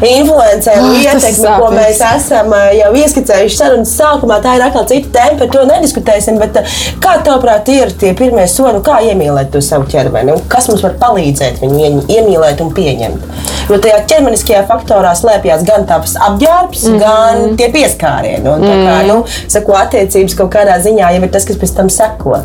influenceru 0.05 0.85
oh, 0.85 0.97
ietekmi, 1.03 1.53
ko 1.61 1.71
mēs 1.75 2.01
esam 2.05 2.53
jau 2.77 2.91
ieskicējuši 3.03 3.59
sarunas 3.59 3.95
sākumā. 3.99 4.41
Tā 4.45 4.57
ir 4.59 4.65
atkal 4.67 4.87
cita 4.91 5.13
tēma, 5.17 5.39
par 5.43 5.53
to 5.55 5.65
nediskutēsim. 5.69 6.39
Bet 6.41 6.59
kā 7.03 7.17
tavuprāt 7.27 7.71
ir 7.73 7.93
tie 7.99 8.13
pirmie 8.19 8.47
soļi, 8.51 8.83
kā 8.87 9.01
iemīlēt 9.11 9.53
to 9.55 9.63
savu 9.65 9.89
ķermeni? 9.91 10.35
Un 10.35 10.45
kas 10.51 10.69
mums 10.71 10.85
var 10.85 10.97
palīdzēt 11.01 11.63
viņu 11.63 11.78
viņu 11.83 12.05
iemīlēt 12.09 12.63
un 12.65 12.73
pieņemt. 12.77 13.27
Jo 13.69 13.79
tajā 13.85 13.99
ķermeniskajā 14.11 14.63
faktorā 14.69 15.13
slēpjas 15.19 15.65
gan 15.69 15.85
tāds 15.89 16.17
apģērbs, 16.29 16.87
mm 16.87 16.95
-hmm. 16.95 17.03
gan 17.05 17.57
tie 17.61 17.69
pieskārieni. 17.75 18.49
Un, 18.49 18.65
kā, 18.65 18.97
mhm. 19.03 19.09
nu, 19.09 19.25
saku, 19.47 19.77
attiecības 19.77 20.39
kaut 20.39 20.53
kādā 20.55 20.79
ziņā 20.85 21.13
jau 21.17 21.23
ir 21.23 21.33
tas, 21.33 21.45
kas 21.45 21.61
pēc 21.61 21.77
tam 21.77 21.93
seko. 21.93 22.43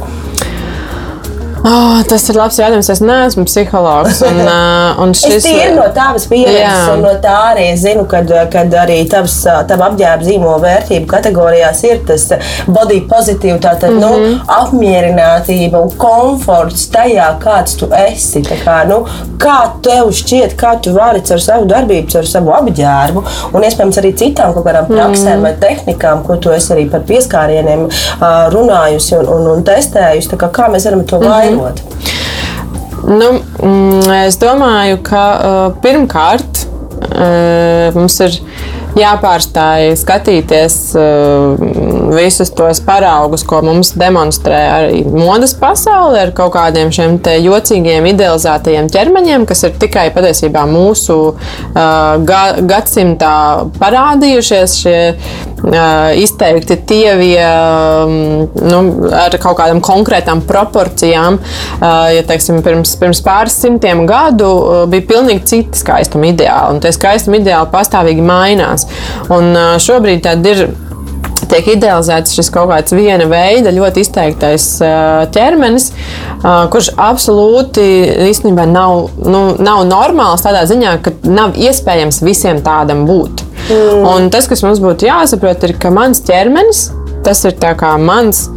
Oh, 1.63 2.01
tas 2.03 2.25
ir 2.27 2.35
labs 2.35 2.57
jautājums. 2.59 2.89
Es 2.91 2.99
neesmu 2.99 3.45
psihologs. 3.47 4.19
Un, 4.27 4.39
un 5.03 5.13
šis 5.15 5.45
ir 5.47 5.71
no 5.77 5.85
tavas 5.95 6.25
pieredzes, 6.27 6.89
un 6.91 7.03
no 7.05 7.13
tā 7.23 7.35
arī 7.53 7.69
zinu, 7.79 8.03
kad, 8.09 8.27
kad 8.51 8.73
arī 8.83 8.97
tavs, 9.09 9.37
tava 9.69 9.87
apģērba 9.91 10.27
zīmola 10.27 10.59
vērtību 10.63 11.07
kategorijās 11.13 11.83
ir 11.87 12.01
tas 12.07 12.27
body 12.67 12.99
pozitīvs, 13.07 13.61
tātad 13.63 13.93
mm 13.93 13.99
-hmm. 13.99 14.01
nu, 14.03 14.33
mhm. 14.33 14.41
apmierinātība 14.59 15.83
un 15.85 15.93
komforts 15.97 16.89
tajā, 16.91 17.29
kāds 17.43 17.79
tu 17.79 17.87
esi. 17.95 18.43
Kā, 18.43 18.83
nu, 18.87 19.05
kā 19.39 19.57
tev 19.81 20.11
šķiet, 20.11 20.57
kā 20.59 20.75
tu 20.83 20.93
vari 20.93 21.23
ar 21.31 21.41
savu 21.41 21.65
darbību, 21.65 22.17
ar 22.17 22.27
savu 22.27 22.51
apģērbu, 22.59 23.23
un 23.53 23.63
iespējams 23.63 24.01
arī 24.01 24.13
citām 24.19 24.53
kaut 24.53 24.65
kādām 24.65 24.91
praksēm 24.91 25.37
mm 25.37 25.37
-hmm. 25.37 25.41
vai 25.41 25.53
tehnikām, 25.59 26.23
ko 26.27 26.35
tu 26.35 26.51
esi 26.51 26.73
arī 26.73 26.89
par 26.91 26.99
pieskārieniem 27.07 27.87
runājusi 28.51 29.17
un, 29.19 29.27
un, 29.27 29.47
un 29.47 29.63
testējusi. 29.63 30.35
Kā, 30.35 30.51
kā 30.51 30.69
mēs 30.71 30.85
varam 30.85 31.05
to 31.05 31.19
mm 31.19 31.23
-hmm. 31.23 31.52
Veidot? 31.59 31.83
Nu, 33.03 33.29
mm, 33.59 34.11
es 34.23 34.37
domāju, 34.39 35.01
ka 35.03 35.23
uh, 35.33 35.63
pirmkārt 35.83 36.63
uh, 36.63 37.91
mums 37.97 38.15
ir 38.23 38.37
jāpārstāj 38.95 39.91
skatīties 39.99 40.77
uh, 40.95 41.57
visus 42.11 42.51
tos 42.55 42.81
paraugus, 42.83 43.45
ko 43.47 43.61
mums 43.65 43.93
demonstrē 43.99 44.59
arī 44.77 45.01
modes 45.07 45.55
pasaule 45.59 46.19
ar 46.25 46.33
kaut 46.35 46.53
kādiem 46.55 46.91
šiem 46.93 47.19
jocīgiem, 47.43 48.07
idealizētajiem 48.13 48.89
ķermeņiem, 48.93 49.47
kas 49.49 49.63
ir 49.67 49.77
tikai 49.81 50.09
patiesībā 50.15 50.65
mūsu 50.69 51.17
uh, 51.33 51.81
ga 52.27 52.43
gadsimtā 52.67 53.35
parādījušies. 53.79 54.79
Šie, 54.83 54.99
uh, 55.63 56.11
izteikti 56.19 56.77
tievie 56.87 57.43
um, 57.43 58.47
nu, 58.57 58.81
ar 59.15 59.35
kaut 59.41 59.57
kādām 59.59 59.81
konkrētām 59.83 60.43
proporcijām. 60.47 61.39
Uh, 61.39 62.09
ja 62.17 62.23
teiksim, 62.27 62.61
pirms, 62.65 62.95
pirms 62.99 63.23
pāris 63.25 63.57
simtiem 63.63 64.05
gadu 64.09 64.49
uh, 64.49 64.83
bija 64.91 65.07
pilnīgi 65.13 65.45
citi 65.53 65.83
skaistuma 65.83 66.31
ideāli, 66.31 66.75
un 66.75 66.83
tie 66.83 66.93
skaistuma 66.95 67.39
ideāli 67.39 67.71
pastāvīgi 67.73 68.25
mainās. 68.25 68.87
Un 69.33 69.53
šobrīd 69.81 70.27
ir 70.49 70.65
tiek 71.51 71.67
idealizēts 71.75 72.35
šis 72.37 72.49
kaut 72.53 72.69
kāds 72.71 72.95
viena 72.95 73.27
veida, 73.29 73.73
ļoti 73.73 74.03
izteiktais 74.03 74.67
ķermenis, 75.35 75.89
kurš 76.43 76.91
absolūti 76.99 77.85
īstenībā 78.29 78.65
nav, 78.69 79.09
nu, 79.23 79.43
nav 79.63 79.83
normāls 79.89 80.45
tādā 80.45 80.65
ziņā, 80.69 80.97
ka 81.05 81.15
nav 81.27 81.57
iespējams 81.59 82.21
visiem 82.25 82.63
tādam 82.65 83.05
būt. 83.09 83.45
Mm. 83.63 84.07
Un 84.09 84.31
tas, 84.33 84.49
kas 84.51 84.63
mums 84.65 84.81
būtu 84.83 85.07
jāsaprot, 85.07 85.63
ir, 85.67 85.77
ka 85.79 85.93
mans 85.93 86.23
ķermenis, 86.27 86.89
tas 87.23 87.45
ir 87.47 87.55
mans 88.03 88.47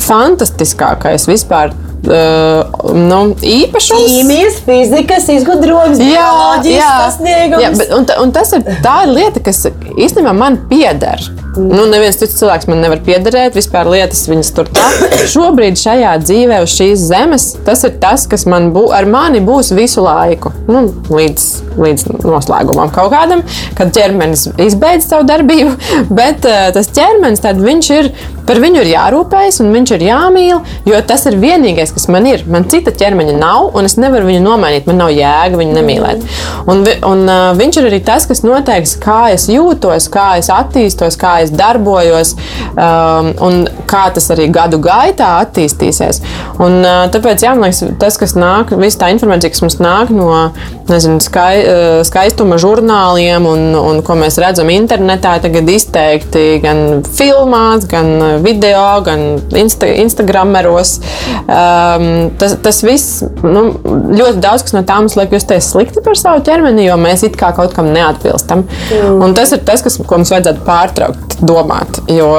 fantastiskākais 0.00 1.28
vispār 1.30 1.76
Uh, 2.00 2.94
nu, 2.96 3.18
īpašums. 3.44 4.06
Ķīmijas, 4.08 4.54
fizikas, 4.64 5.26
izgudrojums, 5.34 5.98
bioloģijas 6.00 6.94
sasniegums. 7.04 7.60
Jā, 7.60 7.72
bet, 7.76 7.92
un, 7.92 8.06
un 8.22 8.32
tas 8.32 8.54
ir 8.56 8.64
tā 8.80 9.02
lieta, 9.10 9.42
kas 9.44 9.66
īstenībā 9.68 10.32
man 10.32 10.56
pieder. 10.70 11.20
Nu, 11.58 11.82
neviens 11.90 12.18
cits 12.20 12.36
cilvēks 12.38 12.68
man 12.70 12.78
nevar 12.84 13.00
piederēt, 13.02 13.56
vispār 13.58 13.88
lietas 13.90 14.22
viņas 14.30 14.50
tur 14.54 14.68
tā. 14.70 14.86
Šobrīd 15.32 15.78
šajā 15.80 16.12
dzīvē, 16.22 16.60
uz 16.62 16.74
šīs 16.76 17.06
zemes, 17.08 17.46
tas 17.66 17.82
ir 17.88 17.96
tas, 18.02 18.26
kas 18.30 18.46
man 18.50 18.70
bū, 18.74 18.86
ar 18.94 19.08
mani 19.10 19.42
būs 19.42 19.72
visu 19.74 20.04
laiku. 20.04 20.52
Nu, 20.70 20.84
līdz, 21.10 21.46
līdz 21.80 22.06
noslēgumam 22.22 22.92
kaut 22.94 23.10
kādam, 23.14 23.42
kad 23.78 23.90
ķermenis 23.96 24.46
izbeidz 24.62 25.08
savu 25.10 25.26
darbību. 25.30 25.74
Bet 26.20 26.46
uh, 26.46 26.68
tas 26.76 26.92
ķermenis, 26.94 27.42
tad 27.42 27.58
viņš 27.64 27.90
ir, 27.98 28.12
par 28.50 28.58
viņu 28.58 28.80
ir 28.82 28.88
jārūpējas 28.90 29.60
un 29.62 29.70
viņš 29.70 29.92
ir 29.94 30.02
jāmīl, 30.08 30.60
jo 30.88 31.00
tas 31.06 31.22
ir 31.30 31.36
vienīgais, 31.38 31.92
kas 31.94 32.08
man 32.10 32.26
ir. 32.26 32.42
Man 32.50 32.66
cita 32.70 32.90
ķermeņa 32.90 33.36
nav, 33.38 33.68
un 33.78 33.86
es 33.86 33.94
nevaru 34.00 34.26
viņu 34.26 34.42
nomainīt. 34.42 34.88
Man 34.90 34.98
nav 34.98 35.12
jēga 35.14 35.60
viņu 35.60 35.76
nemīlēt. 35.76 36.24
Un, 36.70 36.82
un 37.06 37.22
uh, 37.30 37.52
viņš 37.54 37.78
ir 37.78 37.86
arī 37.92 38.00
tas, 38.06 38.26
kas 38.26 38.42
noteiks, 38.42 38.96
kā 39.02 39.20
es 39.36 39.46
jūtos, 39.52 40.08
kā 40.10 40.32
es 40.40 40.50
attīstos, 40.50 41.18
kā 41.20 41.36
es 41.44 41.52
darbojos 41.54 42.34
um, 42.74 43.30
un 43.46 43.62
kā 43.90 44.08
tas 44.16 44.26
arī 44.34 44.48
gadu 44.50 44.80
gaitā 44.82 45.36
attīstīsies. 45.44 46.18
Un, 46.58 46.80
uh, 46.82 47.04
tāpēc, 47.14 47.46
jā, 47.46 47.54
liekas, 47.54 47.84
tas, 48.02 48.18
kas 48.18 48.34
nāk, 48.34 48.74
visa 48.82 49.04
tā 49.04 49.12
informācija, 49.14 49.54
kas 49.54 49.62
mums 49.62 49.78
nāk 49.78 50.10
no 50.14 50.50
nezinu, 50.90 51.22
skai, 51.22 51.54
uh, 51.62 52.02
skaistuma 52.06 52.58
žurnāliem 52.58 53.46
un, 53.46 53.64
un 53.78 54.02
ko 54.06 54.18
mēs 54.18 54.40
redzam 54.42 54.74
internetā, 54.74 55.36
tagad 55.44 55.70
izteikti 55.70 56.58
gan 56.64 57.04
filmās, 57.06 57.86
gan 57.90 58.39
video, 58.44 58.82
gan 59.06 59.24
insta, 59.58 59.88
Instagrameros. 60.02 60.96
Um, 61.44 62.30
tas, 62.40 62.56
tas 62.64 62.82
viss, 62.86 63.22
nu, 63.44 63.64
ļoti 64.10 64.42
daudz 64.42 64.66
kas 64.66 64.76
no 64.76 64.84
tā 64.86 64.98
mums 65.00 65.16
liek 65.18 65.34
justies 65.34 65.70
slikti 65.72 66.02
par 66.04 66.18
savu 66.18 66.44
ķermeni, 66.46 66.86
jo 66.88 66.98
mēs 67.00 67.24
it 67.26 67.38
kā 67.40 67.52
kaut 67.56 67.74
kam 67.76 67.90
neatbilstam. 67.94 68.66
Mm. 68.90 69.24
Un 69.26 69.36
tas 69.38 69.52
ir 69.56 69.64
tas, 69.66 69.84
kas, 69.84 69.98
ko 70.00 70.20
mums 70.20 70.32
vajadzētu 70.34 70.64
pārtraukt 70.66 71.40
domāt. 71.46 72.02
Jo 72.10 72.30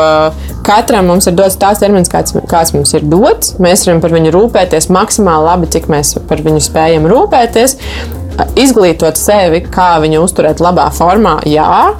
katram 0.65 1.09
mums 1.09 1.27
ir 1.29 1.35
dots 1.37 1.57
tāds 1.61 1.81
termins, 1.81 2.11
kāds, 2.11 2.35
kāds 2.49 2.75
mums 2.75 2.93
ir 2.97 3.05
dots. 3.09 3.55
Mēs 3.61 3.85
varam 3.87 4.01
par 4.03 4.13
viņu 4.15 4.33
rūpēties 4.35 4.89
maksimāli 4.93 5.47
labi, 5.49 5.71
cik 5.73 5.89
mēs 5.91 6.15
par 6.29 6.43
viņu 6.45 6.63
spējam 6.63 7.07
rūpēties. 7.11 7.77
Izglītot 8.59 9.19
sevi, 9.19 9.61
kā 9.73 9.93
viņu 10.01 10.23
uzturēt 10.25 10.63
labā 10.63 10.87
formā, 10.95 11.39
jā. 11.49 11.91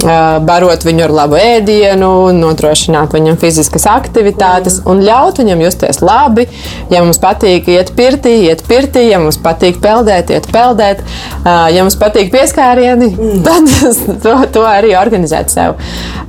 Barot 0.00 0.84
viņu 0.86 1.04
ar 1.04 1.12
labu 1.14 1.38
ēdienu, 1.40 2.10
nodrošināt 2.36 3.12
viņam 3.14 3.36
fiziskas 3.40 3.86
aktivitātes 3.90 4.80
un 4.88 5.02
ļaut 5.04 5.40
viņam 5.42 5.64
justies 5.66 6.00
labi. 6.04 6.46
Ja 6.92 7.02
mums 7.04 7.20
patīk 7.22 7.68
iet 7.72 7.92
pirtī, 7.98 8.36
iet 8.48 8.64
pirtī, 8.68 9.06
ja 9.10 9.20
mums 9.22 9.40
patīk 9.42 9.80
peldēt, 9.82 10.32
iet 10.32 10.48
peldēt, 10.52 11.04
ja 11.44 11.84
mums 11.84 11.98
patīk 12.00 12.32
pieskārieni, 12.34 13.12
tad 13.46 13.70
to, 14.24 14.36
to 14.56 14.64
arī 14.66 14.96
organizēt 14.98 15.52
sev. 15.52 15.78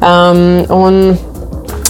Um, 0.01 0.61
un, 0.75 1.01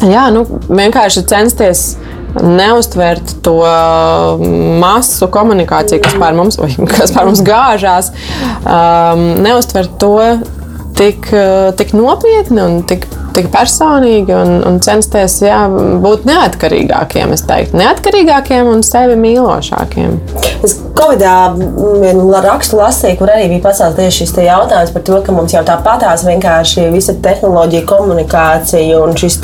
jā, 0.06 0.30
nu, 0.34 0.46
vienkārši 0.70 1.26
censties 1.30 1.86
neustvert 2.32 3.34
to 3.44 3.58
masu 4.80 5.28
komunikāciju, 5.32 6.00
kas 6.06 6.16
pār 6.20 6.38
mums, 6.38 6.56
kas 6.94 7.12
pār 7.12 7.28
mums 7.28 7.42
gāžās, 7.44 8.14
um, 8.64 9.26
neustvert 9.44 9.98
to 10.00 10.16
tik, 10.98 11.32
tik 11.80 11.94
nopietni 11.98 12.62
un 12.62 12.82
tik 12.88 13.08
tik 13.36 13.50
personīgi 13.54 14.36
un, 14.36 14.54
un 14.68 14.80
censties 14.84 15.40
jā, 15.46 15.64
būt 16.04 16.28
neatkarīgākiem. 16.30 17.34
Es 17.36 17.46
teiktu, 17.50 17.80
neatkarīgākiem 17.82 18.70
un 18.72 18.86
sevi 18.86 19.18
mīlošākiem. 19.22 20.18
Es 20.66 20.80
Covidā 21.02 21.50
vienu 21.56 22.28
rakstu 22.44 22.78
lasīju, 22.78 23.16
kur 23.18 23.32
arī 23.34 23.48
bija 23.50 23.64
pacelts 23.64 23.98
tieši 23.98 24.26
šis 24.26 24.36
jautājums 24.46 24.92
par 24.94 25.04
to, 25.08 25.18
ka 25.26 25.34
mums 25.34 25.54
jau 25.56 25.64
tāpatās 25.66 26.22
vienkārši 26.28 26.90
visa 26.94 27.16
tehnoloģija, 27.26 27.86
komunikācija 27.90 29.00
un 29.02 29.16
šis 29.18 29.40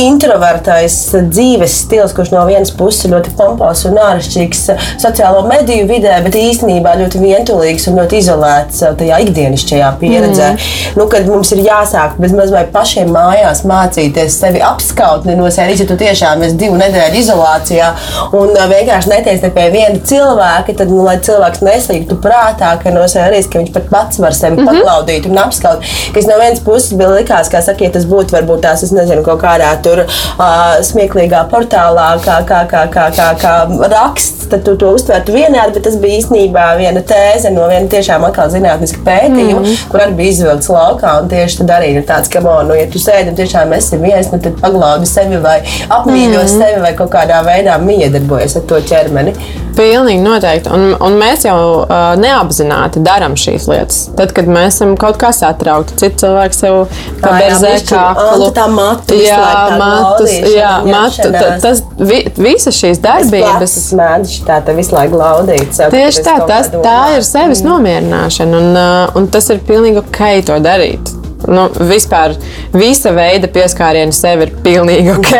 introvertais 0.00 0.98
dzīves 1.32 1.74
stils, 1.84 2.14
kurš 2.14 2.30
no 2.34 2.44
vienas 2.46 2.70
puses 2.76 3.08
ir 3.08 3.14
ļoti 3.16 3.34
pompos 3.38 3.82
un 3.88 3.98
āršķirīgs 4.04 4.62
sociālo 5.02 5.42
mediju 5.48 5.88
vidē, 5.90 6.20
bet 6.22 6.38
īstenībā 6.38 6.94
ļoti 7.00 7.22
vientulīgs 7.24 7.88
un 7.90 7.98
ļoti 7.98 8.20
izolēts 8.22 8.84
tajā 9.00 9.18
ikdienišķajā 9.26 9.90
pieredzē. 10.02 10.52
Mm. 10.52 11.00
Nu, 11.00 11.08
kad 11.10 11.26
mums 11.30 11.50
ir 11.56 11.64
jāsāk 11.66 12.20
bez 12.22 12.36
maz 12.36 12.49
vai 12.52 12.64
pašiem 12.72 13.10
mājās 13.14 13.64
mācīties 13.68 14.38
sevi 14.40 14.62
apskaut 14.64 15.26
no 15.30 15.50
sērijas, 15.50 15.84
ja 15.84 15.88
tu 15.88 15.96
tiešām 16.00 16.42
esi 16.46 16.58
divu 16.60 16.78
nedēļu 16.80 17.20
izolācijā 17.20 17.90
un 18.36 18.54
vienkārši 18.72 19.12
netiec 19.12 19.46
pie 19.54 19.66
viena 19.72 20.00
cilvēka, 20.10 20.74
tad, 20.78 20.92
nu, 20.92 21.02
lai 21.06 21.18
cilvēks 21.24 21.62
neslīgtu 21.66 22.18
prātā, 22.22 22.72
ka 22.82 22.92
no 22.94 23.06
sērijas, 23.10 23.48
ka 23.50 23.60
viņš 23.60 23.72
pat 23.74 23.88
pats 23.92 24.20
var 24.22 24.36
sevi 24.36 24.56
mm 24.56 24.66
-hmm. 24.66 24.80
paklaudīt 24.80 25.28
un 25.30 25.38
apskaut, 25.44 25.86
kas 26.14 26.26
no 26.26 26.38
vienas 26.40 26.60
puses 26.64 26.92
bija 26.98 27.10
likās, 27.14 27.50
kā 27.52 27.62
saka, 27.62 27.84
ja 27.84 27.90
tas 27.90 28.06
būtu 28.10 28.36
varbūt 28.36 28.62
tās, 28.66 28.82
es 28.82 28.92
nezinu, 28.92 29.22
kaut 29.26 29.42
kādā 29.42 29.70
tur 29.82 30.04
uh, 30.04 30.80
smieklīgā 30.90 31.44
portālā, 31.50 32.08
kā, 32.24 32.40
kā, 32.46 32.64
kā, 32.70 32.86
kā, 32.94 33.06
kā, 33.16 33.28
kā 33.42 33.54
raksts, 33.94 34.48
tad 34.50 34.64
tu 34.64 34.76
to 34.76 34.92
uztvertu 34.96 35.32
vienādi, 35.32 35.74
bet 35.74 35.86
tas 35.88 35.96
bija 35.96 36.20
īstenībā 36.20 36.66
viena 36.78 37.02
tēze 37.06 37.50
no 37.54 37.68
viena 37.70 37.88
tiešām 37.88 38.24
atkal 38.28 38.50
zinātniska 38.50 39.04
pētījuma, 39.06 39.60
mm 39.60 39.66
-hmm. 39.66 39.90
kur 39.90 40.00
arī 40.00 40.16
bija 40.20 40.34
izvilkts 40.34 40.68
laukā, 40.68 41.16
un 41.22 41.28
tieši 41.28 41.58
tad 41.62 41.74
arī 41.78 41.92
ir 41.96 42.06
tāds, 42.08 42.30
ka 42.32 42.39
come 42.40 42.50
on, 42.50 42.66
nu, 42.68 42.76
ja 42.78 42.86
tu 42.90 43.00
sēdi 43.00 43.32
un 43.32 43.38
tiešām 43.38 43.72
esi 43.76 43.98
viens, 44.00 44.30
nu, 44.32 44.40
tad 44.42 44.56
paglaudi 44.60 45.08
sevi 45.08 45.40
vai 45.42 45.58
apmīļo 45.62 46.40
mm. 46.40 46.52
sevi 46.52 46.84
vai 46.84 46.92
kaut 46.98 47.12
kādā 47.12 47.40
veidā 47.46 47.76
miedarbojas 47.82 48.56
ar 48.60 48.64
to 48.70 48.80
ķermeni. 48.90 49.34
Pilnīgi 49.76 50.20
noteikti. 50.20 50.70
Un, 50.74 50.94
un 51.00 51.16
mēs 51.20 51.44
jau 51.46 51.56
uh, 51.84 51.94
neapzināti 52.20 53.00
darām 53.04 53.36
šīs 53.38 53.68
lietas. 53.70 54.00
Tad, 54.18 54.34
kad 54.36 54.48
mēs 54.50 54.80
esam 54.80 54.96
kaut 55.00 55.20
kā 55.20 55.30
satraukti, 55.36 55.96
cits 56.00 56.24
cilvēks 56.24 56.64
jau 56.66 56.74
paberzē 57.22 57.76
kāklu. 57.88 58.50
Tā 58.56 58.66
matu, 58.72 59.16
jā, 59.20 59.38
matus, 59.80 60.34
jā, 60.50 60.72
matu. 60.88 61.30
Tas, 61.62 61.84
vi, 61.96 62.24
visas 62.40 62.76
šīs 62.80 63.00
darbības. 63.04 63.62
Tas 63.62 63.78
mēdz 64.00 64.36
tā 64.48 64.58
te 64.66 64.74
visu 64.76 64.96
laiku 64.96 65.20
laudīt. 65.20 65.70
Sev, 65.76 65.94
Tieši 65.94 66.26
tā, 66.26 66.36
tas, 66.50 66.72
tā 66.74 66.98
ir 67.16 67.24
sevis 67.26 67.62
mm. 67.62 67.70
nomierināšana. 67.70 68.60
Un, 68.60 68.74
uh, 68.74 69.16
un 69.20 69.30
tas 69.32 69.48
ir 69.54 69.62
pilnīgi 69.70 70.02
ok 70.02 70.22
to 70.50 70.60
darīt 70.66 71.19
nu, 71.48 71.66
vispār 71.88 72.34
visa 72.74 73.12
veida 73.16 73.48
pieskārieni 73.52 74.14
sev 74.16 74.44
ir 74.44 74.52
pilnīgi 74.64 75.14
ok. 75.14 75.32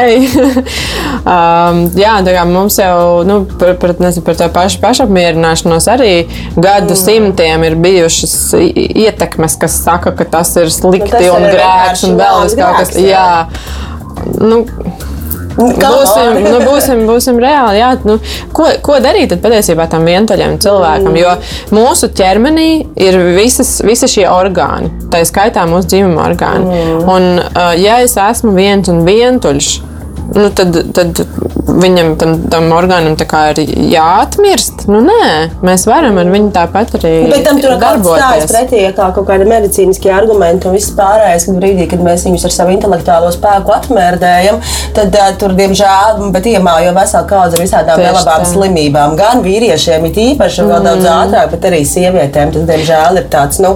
um, 1.34 1.82
jā, 1.98 2.14
tā 2.26 2.34
kā 2.36 2.44
mums 2.48 2.78
jau 2.80 3.20
nu, 3.28 3.42
par, 3.61 3.74
par, 3.82 3.94
nezinu, 4.03 4.24
par 4.26 4.38
to 4.40 4.48
pašu 4.55 4.80
pašapmierināšanos 4.84 5.90
arī 5.92 6.14
gadu 6.57 6.94
mm. 6.94 7.01
simtiem 7.03 7.66
ir 7.68 7.78
bijušas 7.80 8.36
ietekmes, 8.61 9.59
kas 9.61 9.80
saka, 9.84 10.14
ka 10.16 10.28
tas 10.38 10.55
ir 10.61 10.72
slikti 10.72 11.11
nu, 11.11 11.16
tas 11.16 11.28
un 11.36 11.48
grēks 11.51 12.07
un 12.09 12.18
vēl 12.20 12.48
kaut 12.61 12.80
kas. 12.82 12.96
Jā. 13.01 13.28
Nu, 14.40 14.64
Būsim, 15.61 16.39
nu, 16.47 16.57
būsim, 16.65 17.05
būsim 17.09 17.41
reāli. 17.43 17.81
Jā, 17.81 17.91
nu, 18.09 18.17
ko, 18.57 18.69
ko 18.85 18.99
darīt 19.03 19.35
patiesībā 19.43 19.87
tam 19.91 20.07
vientuļam 20.09 20.57
cilvēkam? 20.63 21.19
Jo 21.21 21.37
mūsu 21.77 22.11
ķermenī 22.17 22.71
ir 23.01 23.19
visas, 23.37 23.79
visi 23.87 24.09
šie 24.11 24.27
orgāni, 24.31 24.91
tā 25.13 25.23
skaitā 25.29 25.67
mūsu 25.71 25.95
dzimuma 25.95 26.31
orgāni. 26.31 26.67
Mm. 26.67 27.05
Un, 27.11 27.29
uh, 27.45 27.73
ja 27.79 28.01
es 28.05 28.17
esmu 28.21 28.55
viens 28.57 28.91
un 28.93 29.05
vientuļš, 29.07 29.73
nu, 30.35 30.49
tad, 30.57 30.77
tad 30.97 31.25
viņam 31.81 32.14
tam, 32.21 32.35
tam 32.51 32.68
orgānam 32.75 33.16
ir 33.61 33.73
jāatmirst. 33.93 34.87
Nu, 34.91 35.01
nē, 35.05 35.61
mēs 35.64 35.87
varam 35.89 36.18
ar 36.21 36.31
viņu 36.33 36.51
tāpat 36.55 36.97
arī. 36.99 37.12
Bet 37.31 37.45
tam 37.47 37.61
tur 37.62 37.77
darbojas 37.81 38.47
pretī 38.51 38.83
kā 38.97 39.11
kaut 39.14 39.27
kāda 39.29 39.47
medicīniska 39.49 40.12
argumenta 40.14 40.68
un 40.68 40.77
viss 40.77 40.93
pārējais, 40.97 41.47
kad 41.49 41.61
brīdī, 41.61 41.87
kad 41.91 42.03
mēs 42.05 42.25
viņus 42.27 42.47
ar 42.49 42.55
savu 42.55 42.75
intelektuālo 42.75 43.31
spēku 43.35 43.75
atmērdējam, 43.77 44.61
tad 44.97 45.16
uh, 45.18 45.31
tur, 45.41 45.55
diemžēl, 45.59 46.25
bet 46.35 46.49
iemājo 46.51 46.95
veselu 46.97 47.29
kaudzi 47.31 47.59
ar 47.59 47.64
visādām 47.64 48.03
nelabām 48.03 48.47
slimībām. 48.49 49.16
Gan 49.21 49.45
vīriešiem 49.47 50.09
ir 50.11 50.21
īpaši, 50.31 50.64
vēl 50.66 50.81
mm. 50.81 50.89
daudz 50.89 51.11
ātrāk, 51.14 51.55
bet 51.55 51.68
arī 51.71 51.83
sievietēm. 51.89 52.55
Tas, 52.55 52.66
diemžēl, 52.71 53.21
ir 53.21 53.29
tāds 53.33 53.61
nu, 53.62 53.75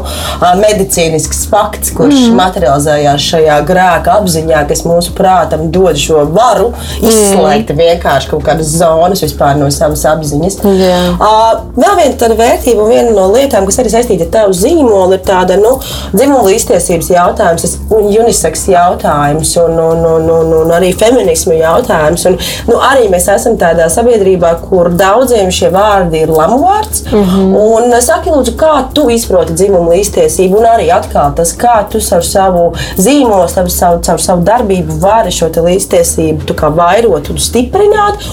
medicīnisks 0.60 1.44
fakts, 1.50 1.92
kurš 1.96 2.28
mm. 2.28 2.38
materializējās 2.40 3.28
šajā 3.32 3.60
grēka 3.68 4.18
apziņā, 4.18 4.64
kas 4.70 4.84
mūsu 4.88 5.14
prātam 5.16 5.68
dod 5.74 5.98
šo 6.00 6.24
varu 6.44 6.70
izslēgt 7.00 7.72
mm. 7.72 7.80
vienkārši 7.80 8.30
kaut 8.32 8.44
kādas 8.46 8.72
zonas 8.78 9.22
vispār 9.24 9.58
no 9.60 9.70
savas 9.74 10.04
apziņas. 10.08 10.60
Yeah. 10.64 11.14
Uh, 11.18 11.64
vēl 11.78 11.98
viena 12.00 12.18
tāda 12.20 12.38
vērtība 12.38 12.84
un 12.84 12.92
viena 12.92 13.14
no 13.14 13.28
lietām, 13.32 13.66
kas 13.68 13.80
arī 13.82 13.92
saistīta 13.92 14.28
ar 14.28 14.32
tavu 14.38 14.56
zīmolu, 14.58 15.16
ir 15.16 15.24
tāda 15.26 15.58
nu, 15.60 15.76
dzimuma 16.14 16.44
līdztiesības 16.48 17.10
jautājums 17.14 17.78
un 17.94 18.08
uniseks 18.08 18.66
jautājums 18.72 19.54
un, 19.62 19.78
un, 19.80 20.04
un, 20.14 20.28
un, 20.38 20.52
un 20.60 20.74
arī 20.74 20.92
feminismu 20.98 21.58
jautājums. 21.58 22.26
Un, 22.30 22.38
nu, 22.70 22.78
arī 22.90 23.08
mēs 23.12 23.28
esam 23.32 23.58
tādā 23.60 23.88
sabiedrībā, 23.92 24.54
kur 24.66 24.90
daudziem 24.94 25.52
šie 25.54 25.70
vārdi 25.74 26.24
ir 26.24 26.32
lamu 26.32 26.60
vārds. 26.64 27.04
Mm 27.10 27.24
-hmm. 27.24 27.54
Un 27.64 28.00
saki, 28.02 28.30
lūdzu, 28.30 28.56
kā 28.60 28.74
tu 28.94 29.08
izproti 29.10 29.54
dzimumu 29.54 29.94
līdztiesību 29.94 30.58
un 30.58 30.68
arī 30.74 30.90
atkal 30.94 31.32
tas, 31.36 31.54
kā 31.56 31.76
tu 31.90 32.00
savu, 32.00 32.22
savu 32.22 32.64
zīmolu, 32.96 33.48
savu, 33.48 33.70
savu, 33.70 34.02
savu, 34.04 34.18
savu 34.18 34.42
darbību 34.42 34.98
vari 35.00 35.30
šo 35.30 35.48
līdztiesību 35.54 36.23
attīstību 36.32 36.70
vairot 36.74 37.30
un 37.30 37.38
stiprināt. 37.38 38.24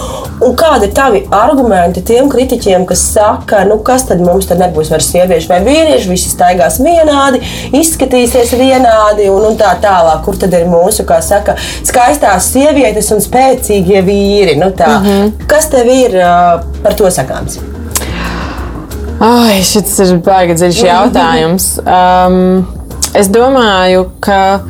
Un 0.41 0.55
kādi 0.57 0.87
ir 0.87 0.93
tavi 0.95 1.21
argumenti 1.31 2.01
tiem 2.01 2.29
kritiķiem, 2.31 2.85
kas 2.89 3.03
saka, 3.13 3.63
nu, 3.69 3.77
kas 3.85 4.07
tad 4.09 4.21
mums 4.23 4.47
tad 4.49 4.61
nebūs 4.61 4.89
vairs 4.91 5.09
sieviešu 5.11 5.51
vai 5.51 5.59
vīriešu, 5.65 6.09
visi 6.09 6.31
staigās 6.31 6.79
vienādi, 6.81 7.41
izskatīsies 7.77 8.55
vienādi 8.57 9.29
un, 9.29 9.45
un 9.51 9.59
tā 9.59 9.75
tālāk. 9.81 10.23
Kur 10.25 10.39
tad 10.41 10.53
ir 10.57 10.67
mūsu, 10.69 11.05
kā 11.05 11.21
saka, 11.21 11.57
skaistās 11.85 12.49
sievietes 12.53 13.11
un 13.13 13.21
spēcīgie 13.21 14.01
vīri? 14.05 14.57
Nu, 14.57 14.71
tā. 14.71 14.99
mm 14.99 15.05
-hmm. 15.05 15.47
Kas 15.47 15.69
tev 15.69 15.87
ir 15.87 16.17
uh, 16.17 16.61
par 16.83 16.93
to 16.93 17.05
sakāms? 17.11 17.59
Ai, 19.21 19.61
šis 19.63 19.99
ir 19.99 20.17
baigi 20.17 20.53
dziļš 20.53 20.83
jautājums. 20.93 21.79
Um, 21.85 22.65
es 23.13 23.27
domāju, 23.29 24.09
ka 24.19 24.61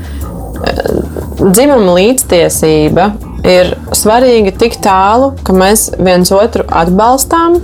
dzimuma 1.41 1.95
līdztiesība 1.97 3.07
ir 3.47 3.73
svarīga 3.97 4.53
tik 4.61 4.77
tālu, 4.83 5.31
ka 5.45 5.55
mēs 5.55 5.89
viens 5.97 6.31
otru 6.35 6.65
atbalstām 6.67 7.57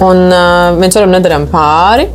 un 0.00 0.34
viens 0.80 0.96
otram 0.96 1.14
nedaram 1.14 1.46
pāri. 1.50 2.08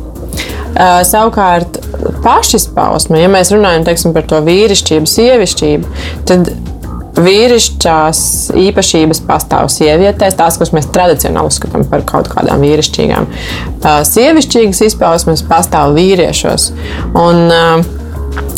Savukārt, 0.76 1.78
pašizpausme, 2.24 3.22
ja 3.22 3.32
mēs 3.32 3.52
runājam 3.54 3.86
teiksim, 3.86 4.12
par 4.12 4.26
to 4.28 4.42
vīrišķību, 4.44 5.08
sievišķību, 5.08 5.92
tad 6.28 6.50
vīrišķās 7.16 8.18
īpašības 8.60 9.22
pastāv 9.24 9.70
sievietēs, 9.72 10.36
tās, 10.36 10.58
kuras 10.60 10.74
mēs 10.76 10.90
tradicionāli 10.92 11.48
uzskatām 11.48 11.86
par 11.88 12.04
kaut 12.08 12.28
kādām 12.28 12.60
vīrišķīgām. 12.66 13.30
Sievišķīgas 14.10 14.82
izpausmes 14.90 15.46
pastāv 15.48 15.96
vīriešos. 15.96 16.74
Un, 17.16 17.46
uh, 17.48 18.05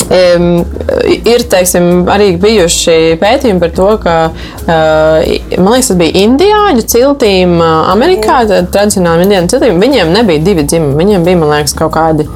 ir 0.09 1.45
teiksim, 1.53 2.07
arī 2.09 2.31
bijuši 2.41 3.19
pētījumi 3.21 3.63
par 3.63 3.75
to, 3.77 3.89
ka 4.03 4.17
man 4.69 5.73
liekas, 5.75 5.93
tas 5.93 6.01
bija 6.01 6.25
indiāņu 6.25 6.87
ciltīm 6.89 7.59
Amerikā, 7.63 8.41
tradicionāli 8.73 9.29
indiāņu 9.29 9.55
ciltīm. 9.55 9.81
Viņiem 9.85 10.13
nebija 10.17 10.45
divi 10.51 10.67
dzimumi, 10.69 10.99
viņiem 11.03 11.29
bija, 11.29 11.41
man 11.43 11.57
liekas, 11.57 11.77
kaut 11.79 11.95
kādi. 11.97 12.29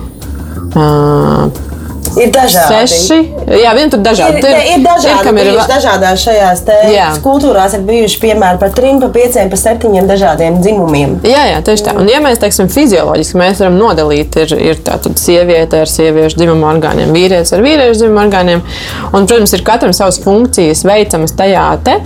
Uh, 0.72 1.71
Ir 2.20 2.32
dažādi. 2.34 2.86
seši. 2.88 3.18
Jā, 3.62 3.72
vien 3.76 3.90
tur 3.92 4.02
dažādi. 4.04 4.40
Ir, 4.40 4.44
ne, 4.44 4.62
ir 4.74 4.82
dažādi, 4.84 5.32
ir, 5.40 5.50
ir 5.52 5.60
dažādās 5.70 6.24
šajās 6.26 7.20
kultūrās, 7.24 7.76
ir 7.76 7.84
bijuši 7.88 8.20
piemēri 8.22 8.60
par 8.60 8.72
trim, 8.76 9.00
pa 9.02 9.08
pieciem, 9.14 9.50
pa 9.52 9.58
septiņiem 9.60 10.08
dažādiem 10.10 10.58
dzimumiem. 10.62 11.14
Jā, 11.26 11.44
jā, 11.52 11.62
tieši 11.64 11.86
tā. 11.88 11.94
Un, 12.00 12.10
ja 12.10 12.20
mēs 12.24 12.40
teiksim, 12.42 12.68
fizioloģiski 12.72 13.40
mēs 13.40 13.62
varam 13.62 13.78
nodalīt, 13.80 14.36
ir, 14.44 14.54
ir 14.72 14.82
tāda 14.84 15.12
sieviete 15.18 15.82
ar 15.84 15.90
sieviešu 15.90 16.40
dzimumu 16.40 16.68
orgāniem, 16.72 17.12
vīrietis 17.14 17.54
ar 17.56 17.64
vīriešu 17.64 18.02
dzimumu 18.02 18.22
orgāniem, 18.26 18.64
un, 19.12 19.28
protams, 19.30 19.54
ir 19.56 19.64
katram 19.66 19.96
savas 19.96 20.20
funkcijas 20.22 20.84
veicamas 20.88 21.36
tajā 21.38 21.66
te, 21.86 21.98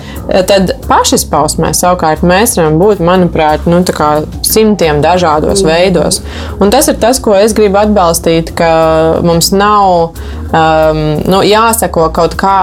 tad 0.51 0.75
pašizpausmē 0.87 1.73
savukārt 1.77 2.25
mēs 2.27 2.57
varam 2.61 2.79
būt, 2.83 3.03
manuprāt, 3.05 3.67
nu, 3.71 3.83
simtiem 4.47 5.03
dažādos 5.05 5.65
veidos. 5.67 6.21
Un 6.63 6.73
tas 6.75 6.89
ir 6.91 6.99
tas, 7.03 7.21
ko 7.23 7.35
es 7.39 7.55
gribu 7.57 7.81
atbalstīt, 7.81 8.53
ka 8.57 8.71
mums 9.27 9.53
nav 9.55 9.96
um, 10.07 11.01
nu, 11.27 11.41
jāsako 11.47 12.09
kaut 12.17 12.37
kā, 12.41 12.57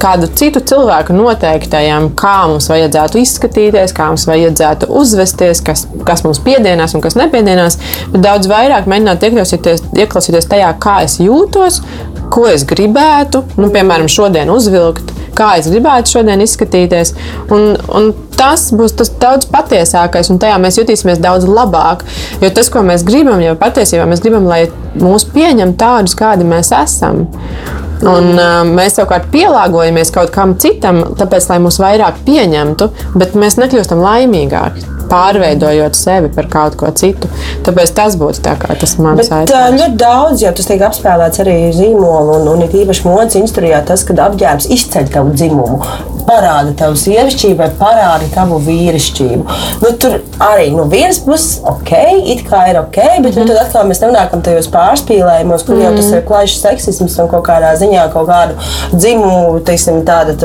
kādu 0.00 0.28
citu 0.38 0.62
cilvēku 0.72 1.14
noteiktajam, 1.16 2.10
kā 2.18 2.36
mums 2.50 2.70
vajadzētu 2.72 3.22
izskatīties, 3.22 3.94
kā 3.96 4.10
mums 4.12 4.26
vajadzētu 4.30 4.90
uzvesties, 5.00 5.62
kas, 5.66 5.86
kas 6.08 6.24
mums 6.26 6.42
piedienās 6.44 6.96
un 6.96 7.04
kas 7.04 7.18
nepiedienās. 7.20 7.78
Bet 8.14 8.24
daudz 8.26 8.50
vairāk 8.50 8.90
mēģināt 8.90 9.28
ieklausīties, 9.30 9.86
ieklausīties 10.04 10.50
tajā, 10.50 10.72
kā 10.82 11.00
es 11.06 11.18
jūtos, 11.22 11.80
ko 12.30 12.46
es 12.50 12.64
gribētu, 12.68 13.42
nu, 13.60 13.70
piemēram, 13.74 14.08
šodien 14.10 14.50
uzvilkt, 14.52 15.12
kā 15.36 15.54
es 15.60 15.68
gribētu 15.70 16.16
šodien 16.16 16.42
izskatīties. 16.44 17.14
Un, 17.52 17.74
un 17.96 18.10
tas 18.38 18.68
būs 18.76 18.94
tas 18.98 19.12
daudz 19.20 19.48
patiesākais, 19.50 20.30
un 20.32 20.40
tajā 20.42 20.58
mēs 20.62 20.80
jutīsimies 20.80 21.20
daudz 21.22 21.48
labāk. 21.48 22.04
Jo 22.42 22.52
tas, 22.56 22.70
ko 22.72 22.84
mēs 22.86 23.04
gribam, 23.06 23.42
jau 23.44 23.56
patiesībā 23.60 24.06
mēs 24.10 24.22
gribam, 24.24 24.48
lai 24.50 24.66
mūs 25.00 25.28
pieņem 25.34 25.76
tādus, 25.80 26.16
kādi 26.18 26.48
mēs 26.48 26.72
esam. 26.76 27.26
Un, 28.00 28.30
uh, 28.32 28.62
mēs 28.64 28.96
savukārt 28.96 29.28
pielāgojamies 29.32 30.12
kaut 30.14 30.32
kam 30.32 30.54
citam, 30.60 31.02
tāpēc, 31.20 31.50
lai 31.50 31.58
mūs 31.60 31.76
vairāk 31.82 32.22
pieņemtu, 32.24 32.88
bet 33.20 33.36
mēs 33.36 33.60
nekļūstam 33.60 34.00
laimīgāki. 34.00 34.99
Pārveidojot 35.10 35.98
sevi 35.98 36.30
par 36.34 36.48
kaut 36.52 36.78
ko 36.80 36.90
citu. 36.96 37.30
Tāpēc 37.66 37.94
tas 37.96 38.16
būtu 38.20 38.44
tā 38.44 38.54
kā 38.60 38.76
tas 38.78 38.96
mans 39.02 39.26
aicinājums. 39.26 39.82
ļoti 39.82 39.98
daudz, 40.00 40.44
jo 40.44 40.54
tas 40.56 40.70
tiek 40.70 40.86
apspēlēts 40.86 41.42
arī 41.44 41.56
zīmolu, 41.76 42.38
un, 42.40 42.48
un 42.54 42.64
it 42.66 42.76
īpaši 42.76 43.06
modes 43.08 43.38
industrijā, 43.40 43.82
tas, 43.86 44.06
kad 44.06 44.22
apģērbs 44.28 44.70
izceļ 44.76 45.10
tavu 45.14 45.34
dzimumu, 45.34 45.80
parāda 46.28 46.74
tavu 46.78 46.98
sievišķību 47.00 47.58
vai 47.58 47.68
parāda 47.80 48.28
tavu 48.34 48.60
vīrišķību. 48.66 49.58
Nu, 49.82 49.92
tur 50.00 50.18
arī 50.44 50.70
no 50.74 50.86
vienas 50.90 51.20
puses 51.24 51.58
ok, 51.66 51.92
it 52.34 52.44
kā 52.48 52.66
ir 52.70 52.80
ok, 52.80 52.98
bet 53.24 53.34
mm. 53.34 53.40
nu, 53.40 53.46
tad 53.50 53.62
atkal 53.64 53.88
mēs 53.88 54.02
nonākam 54.04 54.44
tajos 54.44 54.70
pārspīlējumos, 54.72 55.64
kur 55.66 55.76
mm. 55.76 55.84
jau 55.86 55.92
tas 55.98 56.10
ir 56.14 56.24
klajš 56.28 56.56
seksisms 56.62 57.18
un 57.22 57.30
kaut 57.32 57.44
kādā 57.48 57.72
ziņā 57.80 58.06
kaut 58.14 58.28
kādu 58.30 58.70
dzimumu, 58.94 59.60
teiksim, 59.66 60.02
tāda 60.06 60.36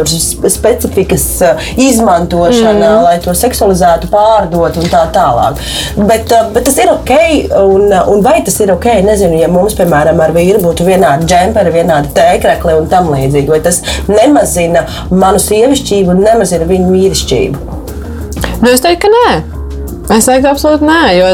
specifikas 0.52 1.28
ā, 1.46 1.54
izmantošana, 1.88 2.90
mm. 2.90 3.06
lai 3.06 3.16
to 3.24 3.36
seksualizētu, 3.38 4.10
pārdot 4.56 4.82
un 4.82 4.92
tā 4.92 5.04
tālāk. 5.16 5.60
Bet, 6.10 6.32
ā, 6.32 6.42
bet 6.56 6.68
tas 6.68 6.78
ir 6.82 6.92
ok, 6.92 7.14
un, 7.62 7.88
un 8.14 8.24
vai 8.26 8.38
tas 8.46 8.58
ir 8.64 8.74
ok, 8.74 8.88
nezinu, 9.06 9.40
ja 9.40 9.50
mums, 9.52 9.76
piemēram, 9.78 10.20
ar 10.22 10.34
vīru 10.36 10.62
būtu 10.64 10.88
vienādi 10.88 11.30
džemperi, 11.30 11.74
vienādi 11.76 12.14
tēkrekli 12.16 12.78
un 12.80 12.90
tam 12.92 13.12
līdzīgi, 13.14 13.52
vai 13.52 13.62
tas 13.66 13.82
nemazina 14.10 14.86
manu 15.12 15.42
sievišķību 15.42 16.16
un 16.16 16.24
nemazina 16.26 16.68
viņu 16.70 16.92
vīrišķību. 16.94 17.82
Nu, 18.62 18.72
es 18.72 18.84
teiktu, 18.84 19.08
ka 19.08 19.14
nē. 19.14 19.28
Es 20.16 20.30
teiktu, 20.30 20.50
absolūti 20.52 20.88
nē, 20.88 21.02
jo 21.20 21.32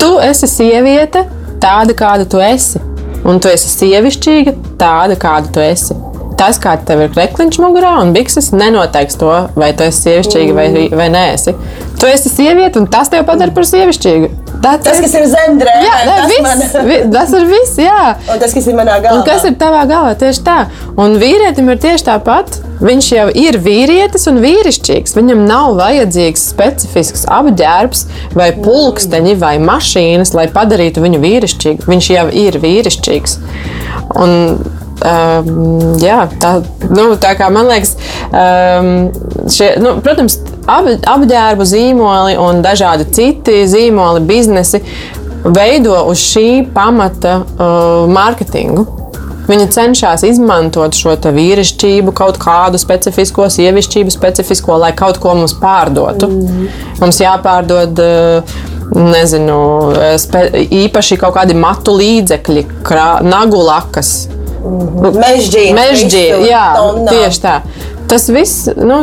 tu 0.00 0.12
esi 0.22 0.48
sieviete 0.50 1.24
tāda, 1.62 1.96
kāda 1.98 2.28
tu 2.30 2.42
esi. 2.42 2.82
Un 3.28 3.40
tu 3.42 3.50
esi 3.50 3.68
sievišķīga 3.72 4.54
tāda, 4.80 5.18
kāda 5.20 5.50
tu 5.52 5.60
esi. 5.60 5.96
Tas, 6.38 6.58
kā 6.62 6.76
tev 6.86 7.00
ir 7.02 7.08
krekliņš 7.14 7.56
mugurā 7.58 7.96
un 8.02 8.12
bikses, 8.14 8.52
nenoteiks 8.54 9.18
to, 9.18 9.30
vai 9.58 9.72
tu 9.74 9.82
esi 9.88 10.04
sievišķīga 10.06 10.54
vai, 10.54 10.66
vai 10.94 11.08
nē. 11.10 11.24
Esi. 11.34 11.54
Tu 11.98 12.06
esi 12.06 12.30
sieviete, 12.30 12.78
un 12.78 12.86
tas 12.86 13.10
tev 13.10 13.24
padara 13.26 13.50
par 13.56 13.66
sievišķīgu. 13.66 14.28
That's 14.62 14.86
Tas, 14.86 14.98
it. 14.98 15.04
kas 15.06 15.14
ir 15.18 15.26
zemdrē, 15.30 15.72
Jā, 15.82 15.96
nē, 16.06 16.14
tas, 16.14 16.30
viss, 16.30 16.44
man, 16.46 16.86
vi, 16.88 16.96
tas 17.14 17.34
ir 17.34 17.44
viss. 17.50 17.76
Jā. 17.78 18.04
un 18.32 18.38
tas, 18.42 18.54
kas 18.54 18.70
ir 18.70 18.78
manā 18.78 18.96
galvā. 19.02 19.18
Un 19.18 19.26
kas 19.26 19.44
ir 19.50 19.58
tavā 19.58 19.82
galvā? 19.90 20.14
Tieši 20.18 20.42
tā. 20.46 20.56
Un 20.98 21.14
vīrietim 21.22 21.70
ir 21.74 21.78
tieši 21.82 22.06
tāpat. 22.08 22.58
Viņš 22.78 23.10
jau 23.16 23.26
ir 23.34 23.58
vīrietis 23.62 24.26
un 24.30 24.38
vīrišķīgs. 24.42 25.14
Viņam 25.18 25.44
nav 25.50 25.74
vajadzīgs 25.78 26.44
specifisks 26.52 27.24
apģērbs, 27.34 28.04
vai 28.38 28.52
pulksteņi, 28.62 29.34
vai 29.42 29.56
mašīnas, 29.62 30.34
lai 30.38 30.46
padarītu 30.54 31.02
viņu 31.02 31.22
vīrišķīgu. 31.22 31.90
Viņš 31.90 32.10
jau 32.14 32.26
ir 32.46 32.58
vīrišķīgs. 32.62 33.38
Un, 34.22 34.36
um, 35.04 35.96
jā, 36.02 36.22
tā, 36.40 36.58
nu, 36.90 37.10
tā 37.20 37.34
kā 37.38 37.48
man 37.54 37.68
liekas, 37.70 37.94
um, 38.28 38.90
šie, 39.52 39.72
nu, 39.82 39.96
protams, 40.04 40.38
ab, 40.68 40.90
apģērbu 41.14 41.66
zīmoli 41.68 42.38
un 42.40 42.62
dažādi 42.64 43.08
citi 43.14 43.62
zīmoli, 43.70 44.24
biznesi 44.28 44.82
veido 45.44 46.00
uz 46.10 46.22
šī 46.32 46.48
pamata 46.74 47.40
uh, 47.42 48.06
mārketingu. 48.10 48.86
Viņi 49.48 49.68
cenšas 49.72 50.26
izmantot 50.28 50.92
šo 50.92 51.14
vīrišķību, 51.32 52.12
kaut 52.12 52.36
kādu 52.42 52.76
specifisko, 52.80 53.46
sievišķību, 53.48 54.12
specifisko, 54.12 54.76
lai 54.76 54.90
kaut 54.96 55.16
ko 55.22 55.32
mums 55.38 55.54
pārdotu. 55.56 56.28
Mm. 56.28 56.66
Mums 57.00 57.22
jāpārdod. 57.24 58.02
uh, 58.04 58.66
Nezinu, 58.88 59.92
spe, 60.16 60.46
īpaši 60.72 61.18
kaut 61.20 61.34
kādi 61.36 61.52
matu 61.52 61.92
līdzekļi, 61.98 62.62
krā, 62.86 63.18
nagu 63.20 63.60
lakas, 63.60 64.30
Mežģīna. 64.58 65.74
Mežģīna, 65.78 66.40
jā, 66.48 66.64
tieši 67.08 67.42
tā. 67.44 67.54
Tas 68.08 68.28
viss 68.32 68.68
nu, 68.76 69.00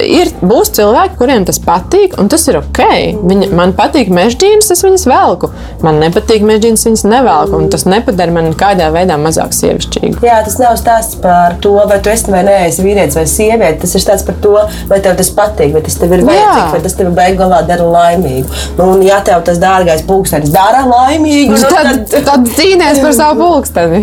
ir. 0.00 0.32
Būs 0.40 0.70
cilvēki, 0.72 1.16
kuriem 1.18 1.44
tas 1.44 1.58
patīk, 1.60 2.14
un 2.20 2.30
tas 2.32 2.46
ir 2.48 2.56
ok. 2.60 2.80
Viņa, 3.28 3.50
man 3.56 3.74
patīk 3.76 4.08
mežģīnas, 4.14 4.70
es 4.72 4.80
viņas 4.86 5.04
velku. 5.10 5.50
Man 5.84 6.00
nepatīk 6.00 6.44
mežģīnas, 6.48 6.86
viņas 6.88 7.04
nevelku. 7.10 7.58
un 7.58 7.68
Tas 7.70 7.84
nepadara 7.88 8.32
mani 8.34 8.54
kādā 8.58 8.88
veidā 8.94 9.18
mazāk 9.20 9.52
sievišķīgu. 9.56 10.24
Jā, 10.24 10.40
tas 10.46 10.56
nav 10.62 10.78
stāsts 10.80 11.18
par 11.20 11.58
to, 11.62 11.74
vai 11.90 12.00
tu 12.02 12.12
esi 12.12 12.32
vai 12.32 12.42
nē, 12.46 12.56
esi 12.70 12.84
vīrietis 12.86 13.18
vai 13.18 13.26
sieviete. 13.30 13.82
Tas 13.84 13.94
ir 13.94 14.04
stāsts 14.04 14.26
par 14.26 14.38
to, 14.42 14.56
vai 14.90 15.00
tev 15.04 15.18
tas 15.20 15.30
patīk, 15.36 15.74
vai 15.76 15.84
tas 15.86 15.98
tev 16.00 16.16
ir 16.16 16.24
vajadzīgs, 16.26 16.72
vai 16.74 16.82
tas 16.86 16.96
tev 16.98 17.12
beigās 17.16 17.68
dara 17.68 17.90
laimīgu. 17.96 18.60
Un, 18.80 19.04
ja 19.04 19.20
tev 19.26 19.44
tas 19.46 19.60
dārgais 19.60 20.02
pulkstenis 20.08 20.52
dara 20.54 20.86
laimīgu, 20.88 21.54
nu, 21.54 21.70
Tad, 21.70 22.08
tad 22.26 22.48
cīnīties 22.56 23.00
par 23.04 23.14
savu 23.16 23.44
pulksteni. 23.44 24.00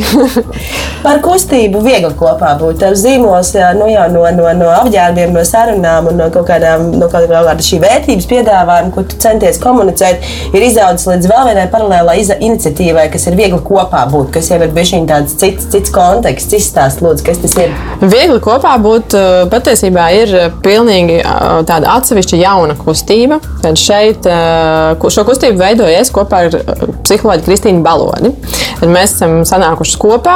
Par 1.05 1.19
kustību 1.23 1.79
viegli 1.85 2.09
kopā 2.17 2.55
būt. 2.59 2.79
Tev 2.81 2.95
zīmos 2.99 3.53
nu, 3.77 3.85
jau 3.91 4.07
no, 4.11 4.23
no, 4.35 4.47
no 4.57 4.69
apģērbiem, 4.81 5.33
no 5.35 5.43
sarunām 5.47 6.11
un 6.11 6.19
no 6.21 6.29
kaut 6.33 6.47
kādām 6.49 6.89
no 6.97 7.09
kaut 7.11 7.29
kāda 7.29 7.55
šī 7.63 7.79
vērtības 7.83 8.27
piedāvājuma, 8.29 8.93
ko 8.95 9.03
tu 9.07 9.19
centies 9.21 9.59
komunicēt, 9.63 10.25
ir 10.53 10.67
izaudzis 10.67 11.07
līdz 11.11 11.29
vēl 11.31 11.49
vienai 11.51 11.67
paralēlai 11.73 12.17
iniciatīvai, 12.35 13.07
kas 13.13 13.27
ir 13.29 13.37
viegli 13.39 13.59
kopā 13.65 14.05
būt, 14.11 14.31
kas 14.35 14.51
jau 14.51 14.59
ir 14.61 14.73
bijis 14.75 14.95
tāds 15.09 15.35
cits, 15.39 15.67
cits 15.73 15.93
konteksts, 15.93 16.55
izstāst, 16.57 17.03
lūdzu, 17.05 17.25
kas 17.27 17.41
tas 17.43 17.55
ir. 17.61 17.73
Viegli 18.01 18.39
kopā 18.43 18.75
būt 18.81 19.15
uh, 19.17 19.39
patiesībā 19.51 20.07
ir 20.17 20.35
pilnīgi 20.65 21.19
uh, 21.21 21.59
tāda 21.67 21.97
atsevišķa 21.97 22.41
jauna 22.41 22.77
kustība. 22.79 23.39
Tad 23.63 23.79
šeit 23.81 24.27
uh, 24.29 25.07
šo 25.13 25.25
kustību 25.27 25.59
veidoju 25.61 25.97
es 25.97 26.11
kopā 26.13 26.45
ar 26.47 26.57
psiholoģiju 27.05 27.47
Kristīnu 27.47 27.83
Baloni. 27.85 28.33
Tad 28.77 28.91
mēs 28.91 29.15
esam 29.15 29.39
sanākuši 29.47 29.97
kopā, 30.01 30.35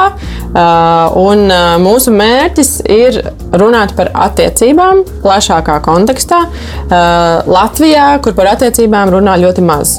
un 1.22 1.44
mūsu 1.84 2.14
mērķis 2.16 2.72
ir 2.90 3.20
runāt 3.52 3.81
par 3.98 4.12
attiecībām 4.28 5.04
plašākā 5.24 5.80
kontekstā. 5.86 6.44
Uh, 6.46 7.42
Latvijā, 7.50 8.14
kur 8.24 8.36
par 8.38 8.54
attiecībām 8.54 9.12
runā 9.16 9.38
ļoti 9.42 9.66
maz. 9.66 9.98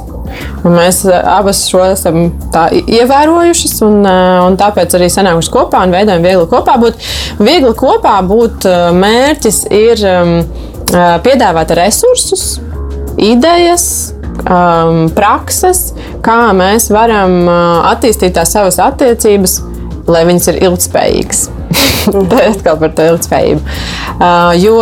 Un 0.62 0.76
mēs 0.76 1.02
uh, 1.08 1.18
abas 1.34 1.64
šo 1.70 1.82
esam 1.90 2.30
ievērojušas, 2.80 3.76
un, 3.86 4.00
uh, 4.06 4.40
un 4.46 4.56
tāpēc 4.60 4.96
arī 4.98 5.10
sanākuši 5.12 5.52
kopā 5.52 5.82
un 5.86 5.94
veidojam 5.94 6.24
viegli 6.24 6.48
kopā 6.50 6.78
būt. 6.82 7.06
Viegli 7.42 7.74
kopā 7.78 8.16
būt 8.26 8.68
mērķis 8.96 9.62
ir 9.74 10.06
uh, 10.08 10.34
piedāvāt 11.24 11.74
resursus, 11.76 12.60
idejas, 13.20 13.86
um, 14.44 15.06
prakses, 15.16 15.90
kā 16.24 16.52
mēs 16.56 16.90
varam 16.92 17.48
attīstīt 17.92 18.36
tās 18.36 18.52
savas 18.56 18.80
attiecības, 18.82 19.58
lai 20.10 20.24
viņas 20.28 20.52
ir 20.52 20.62
ilgspējīgas. 20.68 21.48
Atkal 22.52 22.78
par 22.80 22.94
to 22.96 23.06
ilgspējību. 23.12 23.62
Uh, 24.12 24.52
jo 24.60 24.76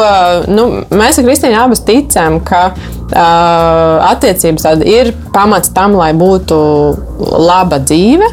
nu, 0.51 0.67
mēs 0.91 1.21
ar 1.21 1.27
Kristīnu 1.27 1.59
abas 1.61 1.83
ticam, 1.87 2.41
ka 2.45 2.71
uh, 2.75 4.11
attiecības 4.11 4.69
ir 4.89 5.13
pamats 5.35 5.73
tam, 5.77 5.97
lai 6.01 6.13
būtu 6.17 6.61
laba 7.47 7.81
dzīve, 7.83 8.31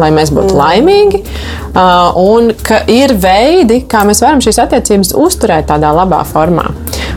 lai 0.00 0.10
mēs 0.14 0.32
būtu 0.34 0.56
laimīgi. 0.56 1.22
Uh, 1.70 2.16
un 2.18 2.52
ka 2.66 2.82
ir 2.90 3.14
veidi, 3.20 3.82
kā 3.90 4.04
mēs 4.08 4.22
varam 4.24 4.42
šīs 4.44 4.60
attiecības 4.64 5.14
uzturēt 5.18 5.70
tādā 5.70 5.92
labā 5.94 6.22
formā. 6.28 6.68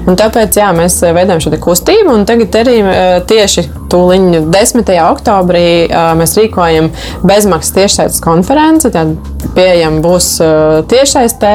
Un 0.08 0.20
tāpēc 0.20 0.60
jā, 0.60 0.72
mēs 0.76 1.00
veidojam 1.04 1.44
šo 1.44 1.56
kustību, 1.64 2.12
un 2.18 2.28
tagad 2.30 2.56
arī 2.64 2.80
uh, 2.84 3.22
tieši 3.30 3.68
tūlīt 3.94 4.50
10. 4.54 4.90
oktobrī 5.06 5.66
mēs 6.18 6.34
rīkojam 6.40 6.90
bezmaksas 7.26 7.76
tiešsaistes 7.76 8.24
konferenci. 8.24 8.92
Tad 8.94 9.14
pieejama 9.54 10.02
būs 10.02 10.28
tiešsaistē, 10.90 11.52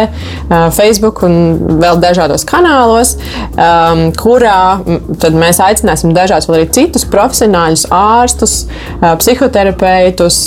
Facebook 0.77 1.23
un 1.27 1.35
vēl 1.81 1.99
dažādos 2.03 2.45
kanālos, 2.49 3.15
kurā 4.21 4.61
mēs 5.35 5.61
aicināsim 5.65 6.13
dažādus 6.15 6.49
vēl 6.51 6.61
arī 6.61 6.69
citus 6.77 7.07
profesionāļus, 7.11 7.87
ārstus, 7.95 8.55
psihoterapeitus, 9.03 10.39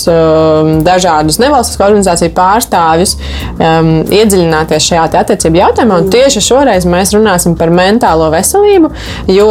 dažādus 0.85 1.41
nevalstisko 1.43 1.89
organizāciju 1.89 2.31
pārstāvjus 2.37 3.17
iedziļināties 3.59 4.87
šajā 4.91 5.09
attiecību 5.23 5.63
jautājumā. 5.63 5.99
Un 6.05 6.11
tieši 6.13 6.45
šoreiz 6.45 6.87
mēs 6.89 7.15
runāsim 7.17 7.57
par 7.59 7.73
mentālo 7.91 8.31
veselību, 8.33 8.91
jo 9.31 9.47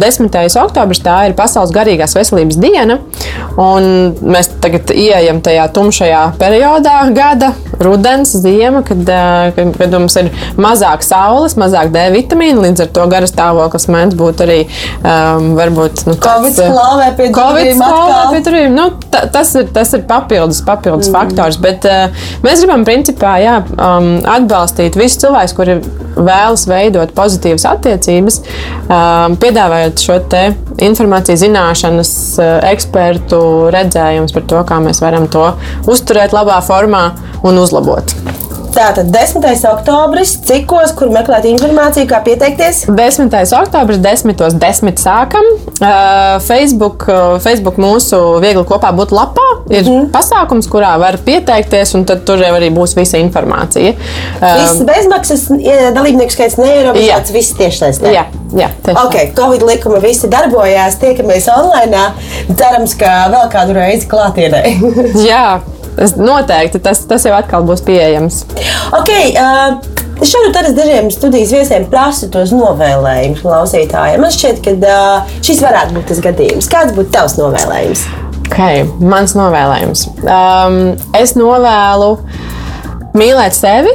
10. 0.00 0.40
oktobris 0.64 1.02
tā 1.04 1.20
ir 1.28 1.36
Pasaules 1.38 1.72
garīgās 1.74 2.16
veselības 2.18 2.58
diena. 2.60 2.98
Mēs 3.58 4.50
tagad 4.62 4.90
ieejam 4.94 5.40
tajā 5.44 5.68
tumšajā 5.74 6.22
periodā, 6.40 6.98
gada, 7.14 7.52
rudens, 7.82 8.34
ziema, 8.42 8.82
kad, 8.86 9.02
kad, 9.56 9.72
kad 9.78 9.94
mums 9.94 10.16
ir 10.20 10.30
mazāk 10.60 11.04
saules, 11.06 11.56
mazāk 11.60 11.92
D 11.94 12.04
vitamīna. 12.14 12.62
Līdz 12.64 12.84
ar 12.86 12.90
to 12.94 13.06
garas 13.10 13.32
stāvoklis 13.34 13.88
mēdz 13.92 14.18
būt 14.18 14.42
arī 14.46 14.58
um, 14.66 15.52
varbūt 15.58 16.04
nu, 16.08 16.16
Covid 16.22 16.58
slāvē 16.58 17.10
pie 17.18 17.28
durvīm. 17.34 17.82
Pie 18.32 18.42
durvīm. 18.46 18.74
Nu, 18.78 18.88
ta, 19.12 19.24
tas, 19.32 19.54
ir, 19.58 19.68
tas 19.74 19.94
ir 19.96 20.04
papildus, 20.08 20.62
papildus 20.66 21.10
mm. 21.10 21.18
faktors. 21.18 21.60
Bet 21.62 21.86
uh, 21.88 22.26
mēs 22.46 22.62
gribam 22.64 22.86
principā 22.88 23.36
jā, 23.42 23.58
um, 23.74 24.10
atbalstīt 24.38 24.98
visus 24.98 25.20
cilvēkus, 25.22 25.56
kuri 25.58 25.78
vēlas 26.18 26.66
veidot 26.70 27.14
pozitīvas 27.58 27.66
attiecības, 27.68 28.40
um, 28.88 29.36
piedāvājot 29.40 30.02
šo 30.02 30.18
informāciju, 30.78 31.38
zināšanas, 31.42 32.12
uh, 32.38 32.58
ekspertu 32.70 33.70
redzējumus 33.74 34.34
par 34.34 34.42
to, 34.48 34.64
kā 34.64 34.80
mēs 34.80 35.02
varam 35.02 35.28
to 35.28 35.52
uzturēt 35.86 36.32
labā 36.32 36.60
formā 36.62 37.12
un 37.42 37.58
uzlabot. 37.58 38.14
Tātad 38.74 39.08
10. 39.12 39.44
oktobris, 39.72 40.34
cikos, 40.46 40.92
kur 40.98 41.10
meklēt 41.12 41.46
informāciju, 41.50 42.08
kā 42.10 42.20
pieteikties? 42.26 42.84
10. 42.90 43.32
oktobris, 43.60 44.00
10. 44.04 44.34
10. 44.60 45.00
sākam. 45.00 45.48
Facebook, 46.44 47.06
Facebook 47.44 47.78
mūsu 47.80 48.18
viegli 48.42 48.64
kopā 48.68 48.90
būt 48.96 49.14
lapā 49.14 49.46
ir 49.70 49.86
mm. 49.86 50.08
pasākums, 50.14 50.68
kurā 50.70 50.94
var 51.00 51.18
pieteikties, 51.24 51.94
un 51.98 52.06
tur 52.08 52.42
arī 52.44 52.70
būs 52.74 52.96
visa 52.98 53.20
informācija. 53.22 53.94
Viss 54.42 54.84
bezmaksas 54.88 55.46
dalībnieku 55.96 56.34
skaits 56.34 56.58
neierobežots, 56.60 57.32
viss 57.34 57.56
tiešsaistē. 57.58 58.12
Jā, 58.14 58.26
jā 58.58 58.70
tieši 58.84 59.04
ok, 59.04 59.18
Covid 59.38 59.66
likumi 59.70 60.02
visi 60.04 60.30
darbojās, 60.32 60.98
tiekamies 61.02 61.48
online. 61.54 62.06
Cerams, 62.52 62.94
ka 62.98 63.16
vēl 63.32 63.50
kādu 63.54 63.78
reizi 63.78 64.08
klātienē. 64.10 64.64
jā. 65.30 65.44
Tas 65.98 66.14
noteikti 66.18 66.78
tas, 66.82 67.02
tas 67.10 67.24
jau 67.26 67.34
atkal 67.34 67.66
būs 67.66 67.84
pieejams. 67.86 68.44
Okay, 69.02 69.34
uh... 69.36 69.96
Šādi 70.18 70.58
arī 70.58 70.70
dažiem 70.74 71.12
studijas 71.14 71.52
viesiem 71.54 71.84
prasa 71.86 72.26
tos 72.34 72.50
novēlējumus 72.50 73.38
klausītājiem. 73.44 74.18
Man 74.24 74.32
šķiet, 74.34 74.56
ka 74.64 74.72
uh, 74.74 75.36
šis 75.46 75.60
varētu 75.62 75.94
būt 75.94 76.08
tas 76.10 76.22
gadījums. 76.24 76.66
Kāds 76.72 76.96
būtu 76.96 77.12
tavs 77.14 77.36
novēlējums? 77.38 78.02
Okay, 78.48 78.82
mans 78.98 79.36
novēlējums. 79.38 80.02
Um, 80.24 80.80
es 81.14 81.36
novēlu 81.38 82.10
mīlēt 83.14 83.54
sevi, 83.54 83.94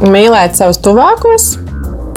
mīlēt 0.00 0.56
savus 0.56 0.80
tuvākos, 0.80 1.50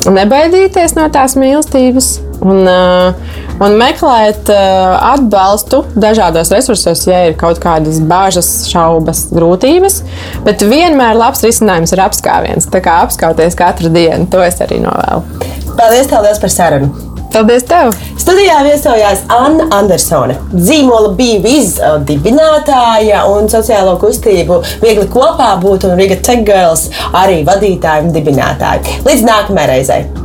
nebaidīties 0.08 0.96
no 0.96 1.10
tās 1.12 1.36
mīlestības 1.36 2.14
un, 2.46 2.62
uh, 2.70 3.40
un 3.64 3.78
meklēt 3.80 4.52
uh, 4.54 4.96
atbalstu 5.14 5.84
dažādos 5.98 6.54
resursos, 6.54 7.06
ja 7.10 7.26
ir 7.30 7.40
kaut 7.40 7.60
kādas 7.64 8.00
bāžas, 8.06 8.52
šaubas, 8.72 9.28
grūtības. 9.36 10.02
Bet 10.46 10.66
vienmēr 10.66 11.18
labs 11.18 11.44
risinājums 11.46 11.96
ir 11.96 12.04
apskāviens. 12.06 12.70
Tā 12.72 12.84
kā 12.86 13.02
apskauties 13.06 13.58
katru 13.58 13.92
dienu, 13.94 14.30
to 14.32 14.44
es 14.46 14.62
arī 14.64 14.82
novēlu. 14.86 15.52
Paldies, 15.76 16.08
tev 16.12 16.24
par 16.24 16.54
sarunu! 16.54 16.94
Paldies 17.36 17.66
tev! 17.68 17.90
Studijā 18.22 18.62
viesojās 18.64 19.26
Anna 19.36 19.66
Andersone, 19.76 20.38
dzīmola 20.54 21.12
bija 21.18 21.42
vizdibinātāja 21.44 23.26
un 23.28 23.52
sociālo 23.52 23.98
kustību 24.00 24.62
viegli 24.80 25.10
kopā 25.12 25.52
būt 25.60 25.90
un 25.90 26.00
Riga 26.00 26.16
Tech 26.24 26.46
Girls 26.48 26.88
arī 27.12 27.42
vadītāja 27.48 28.08
un 28.08 28.16
dibinātāja. 28.16 29.02
Līdz 29.04 29.28
nākamajai 29.28 29.74
reizei! 29.74 30.25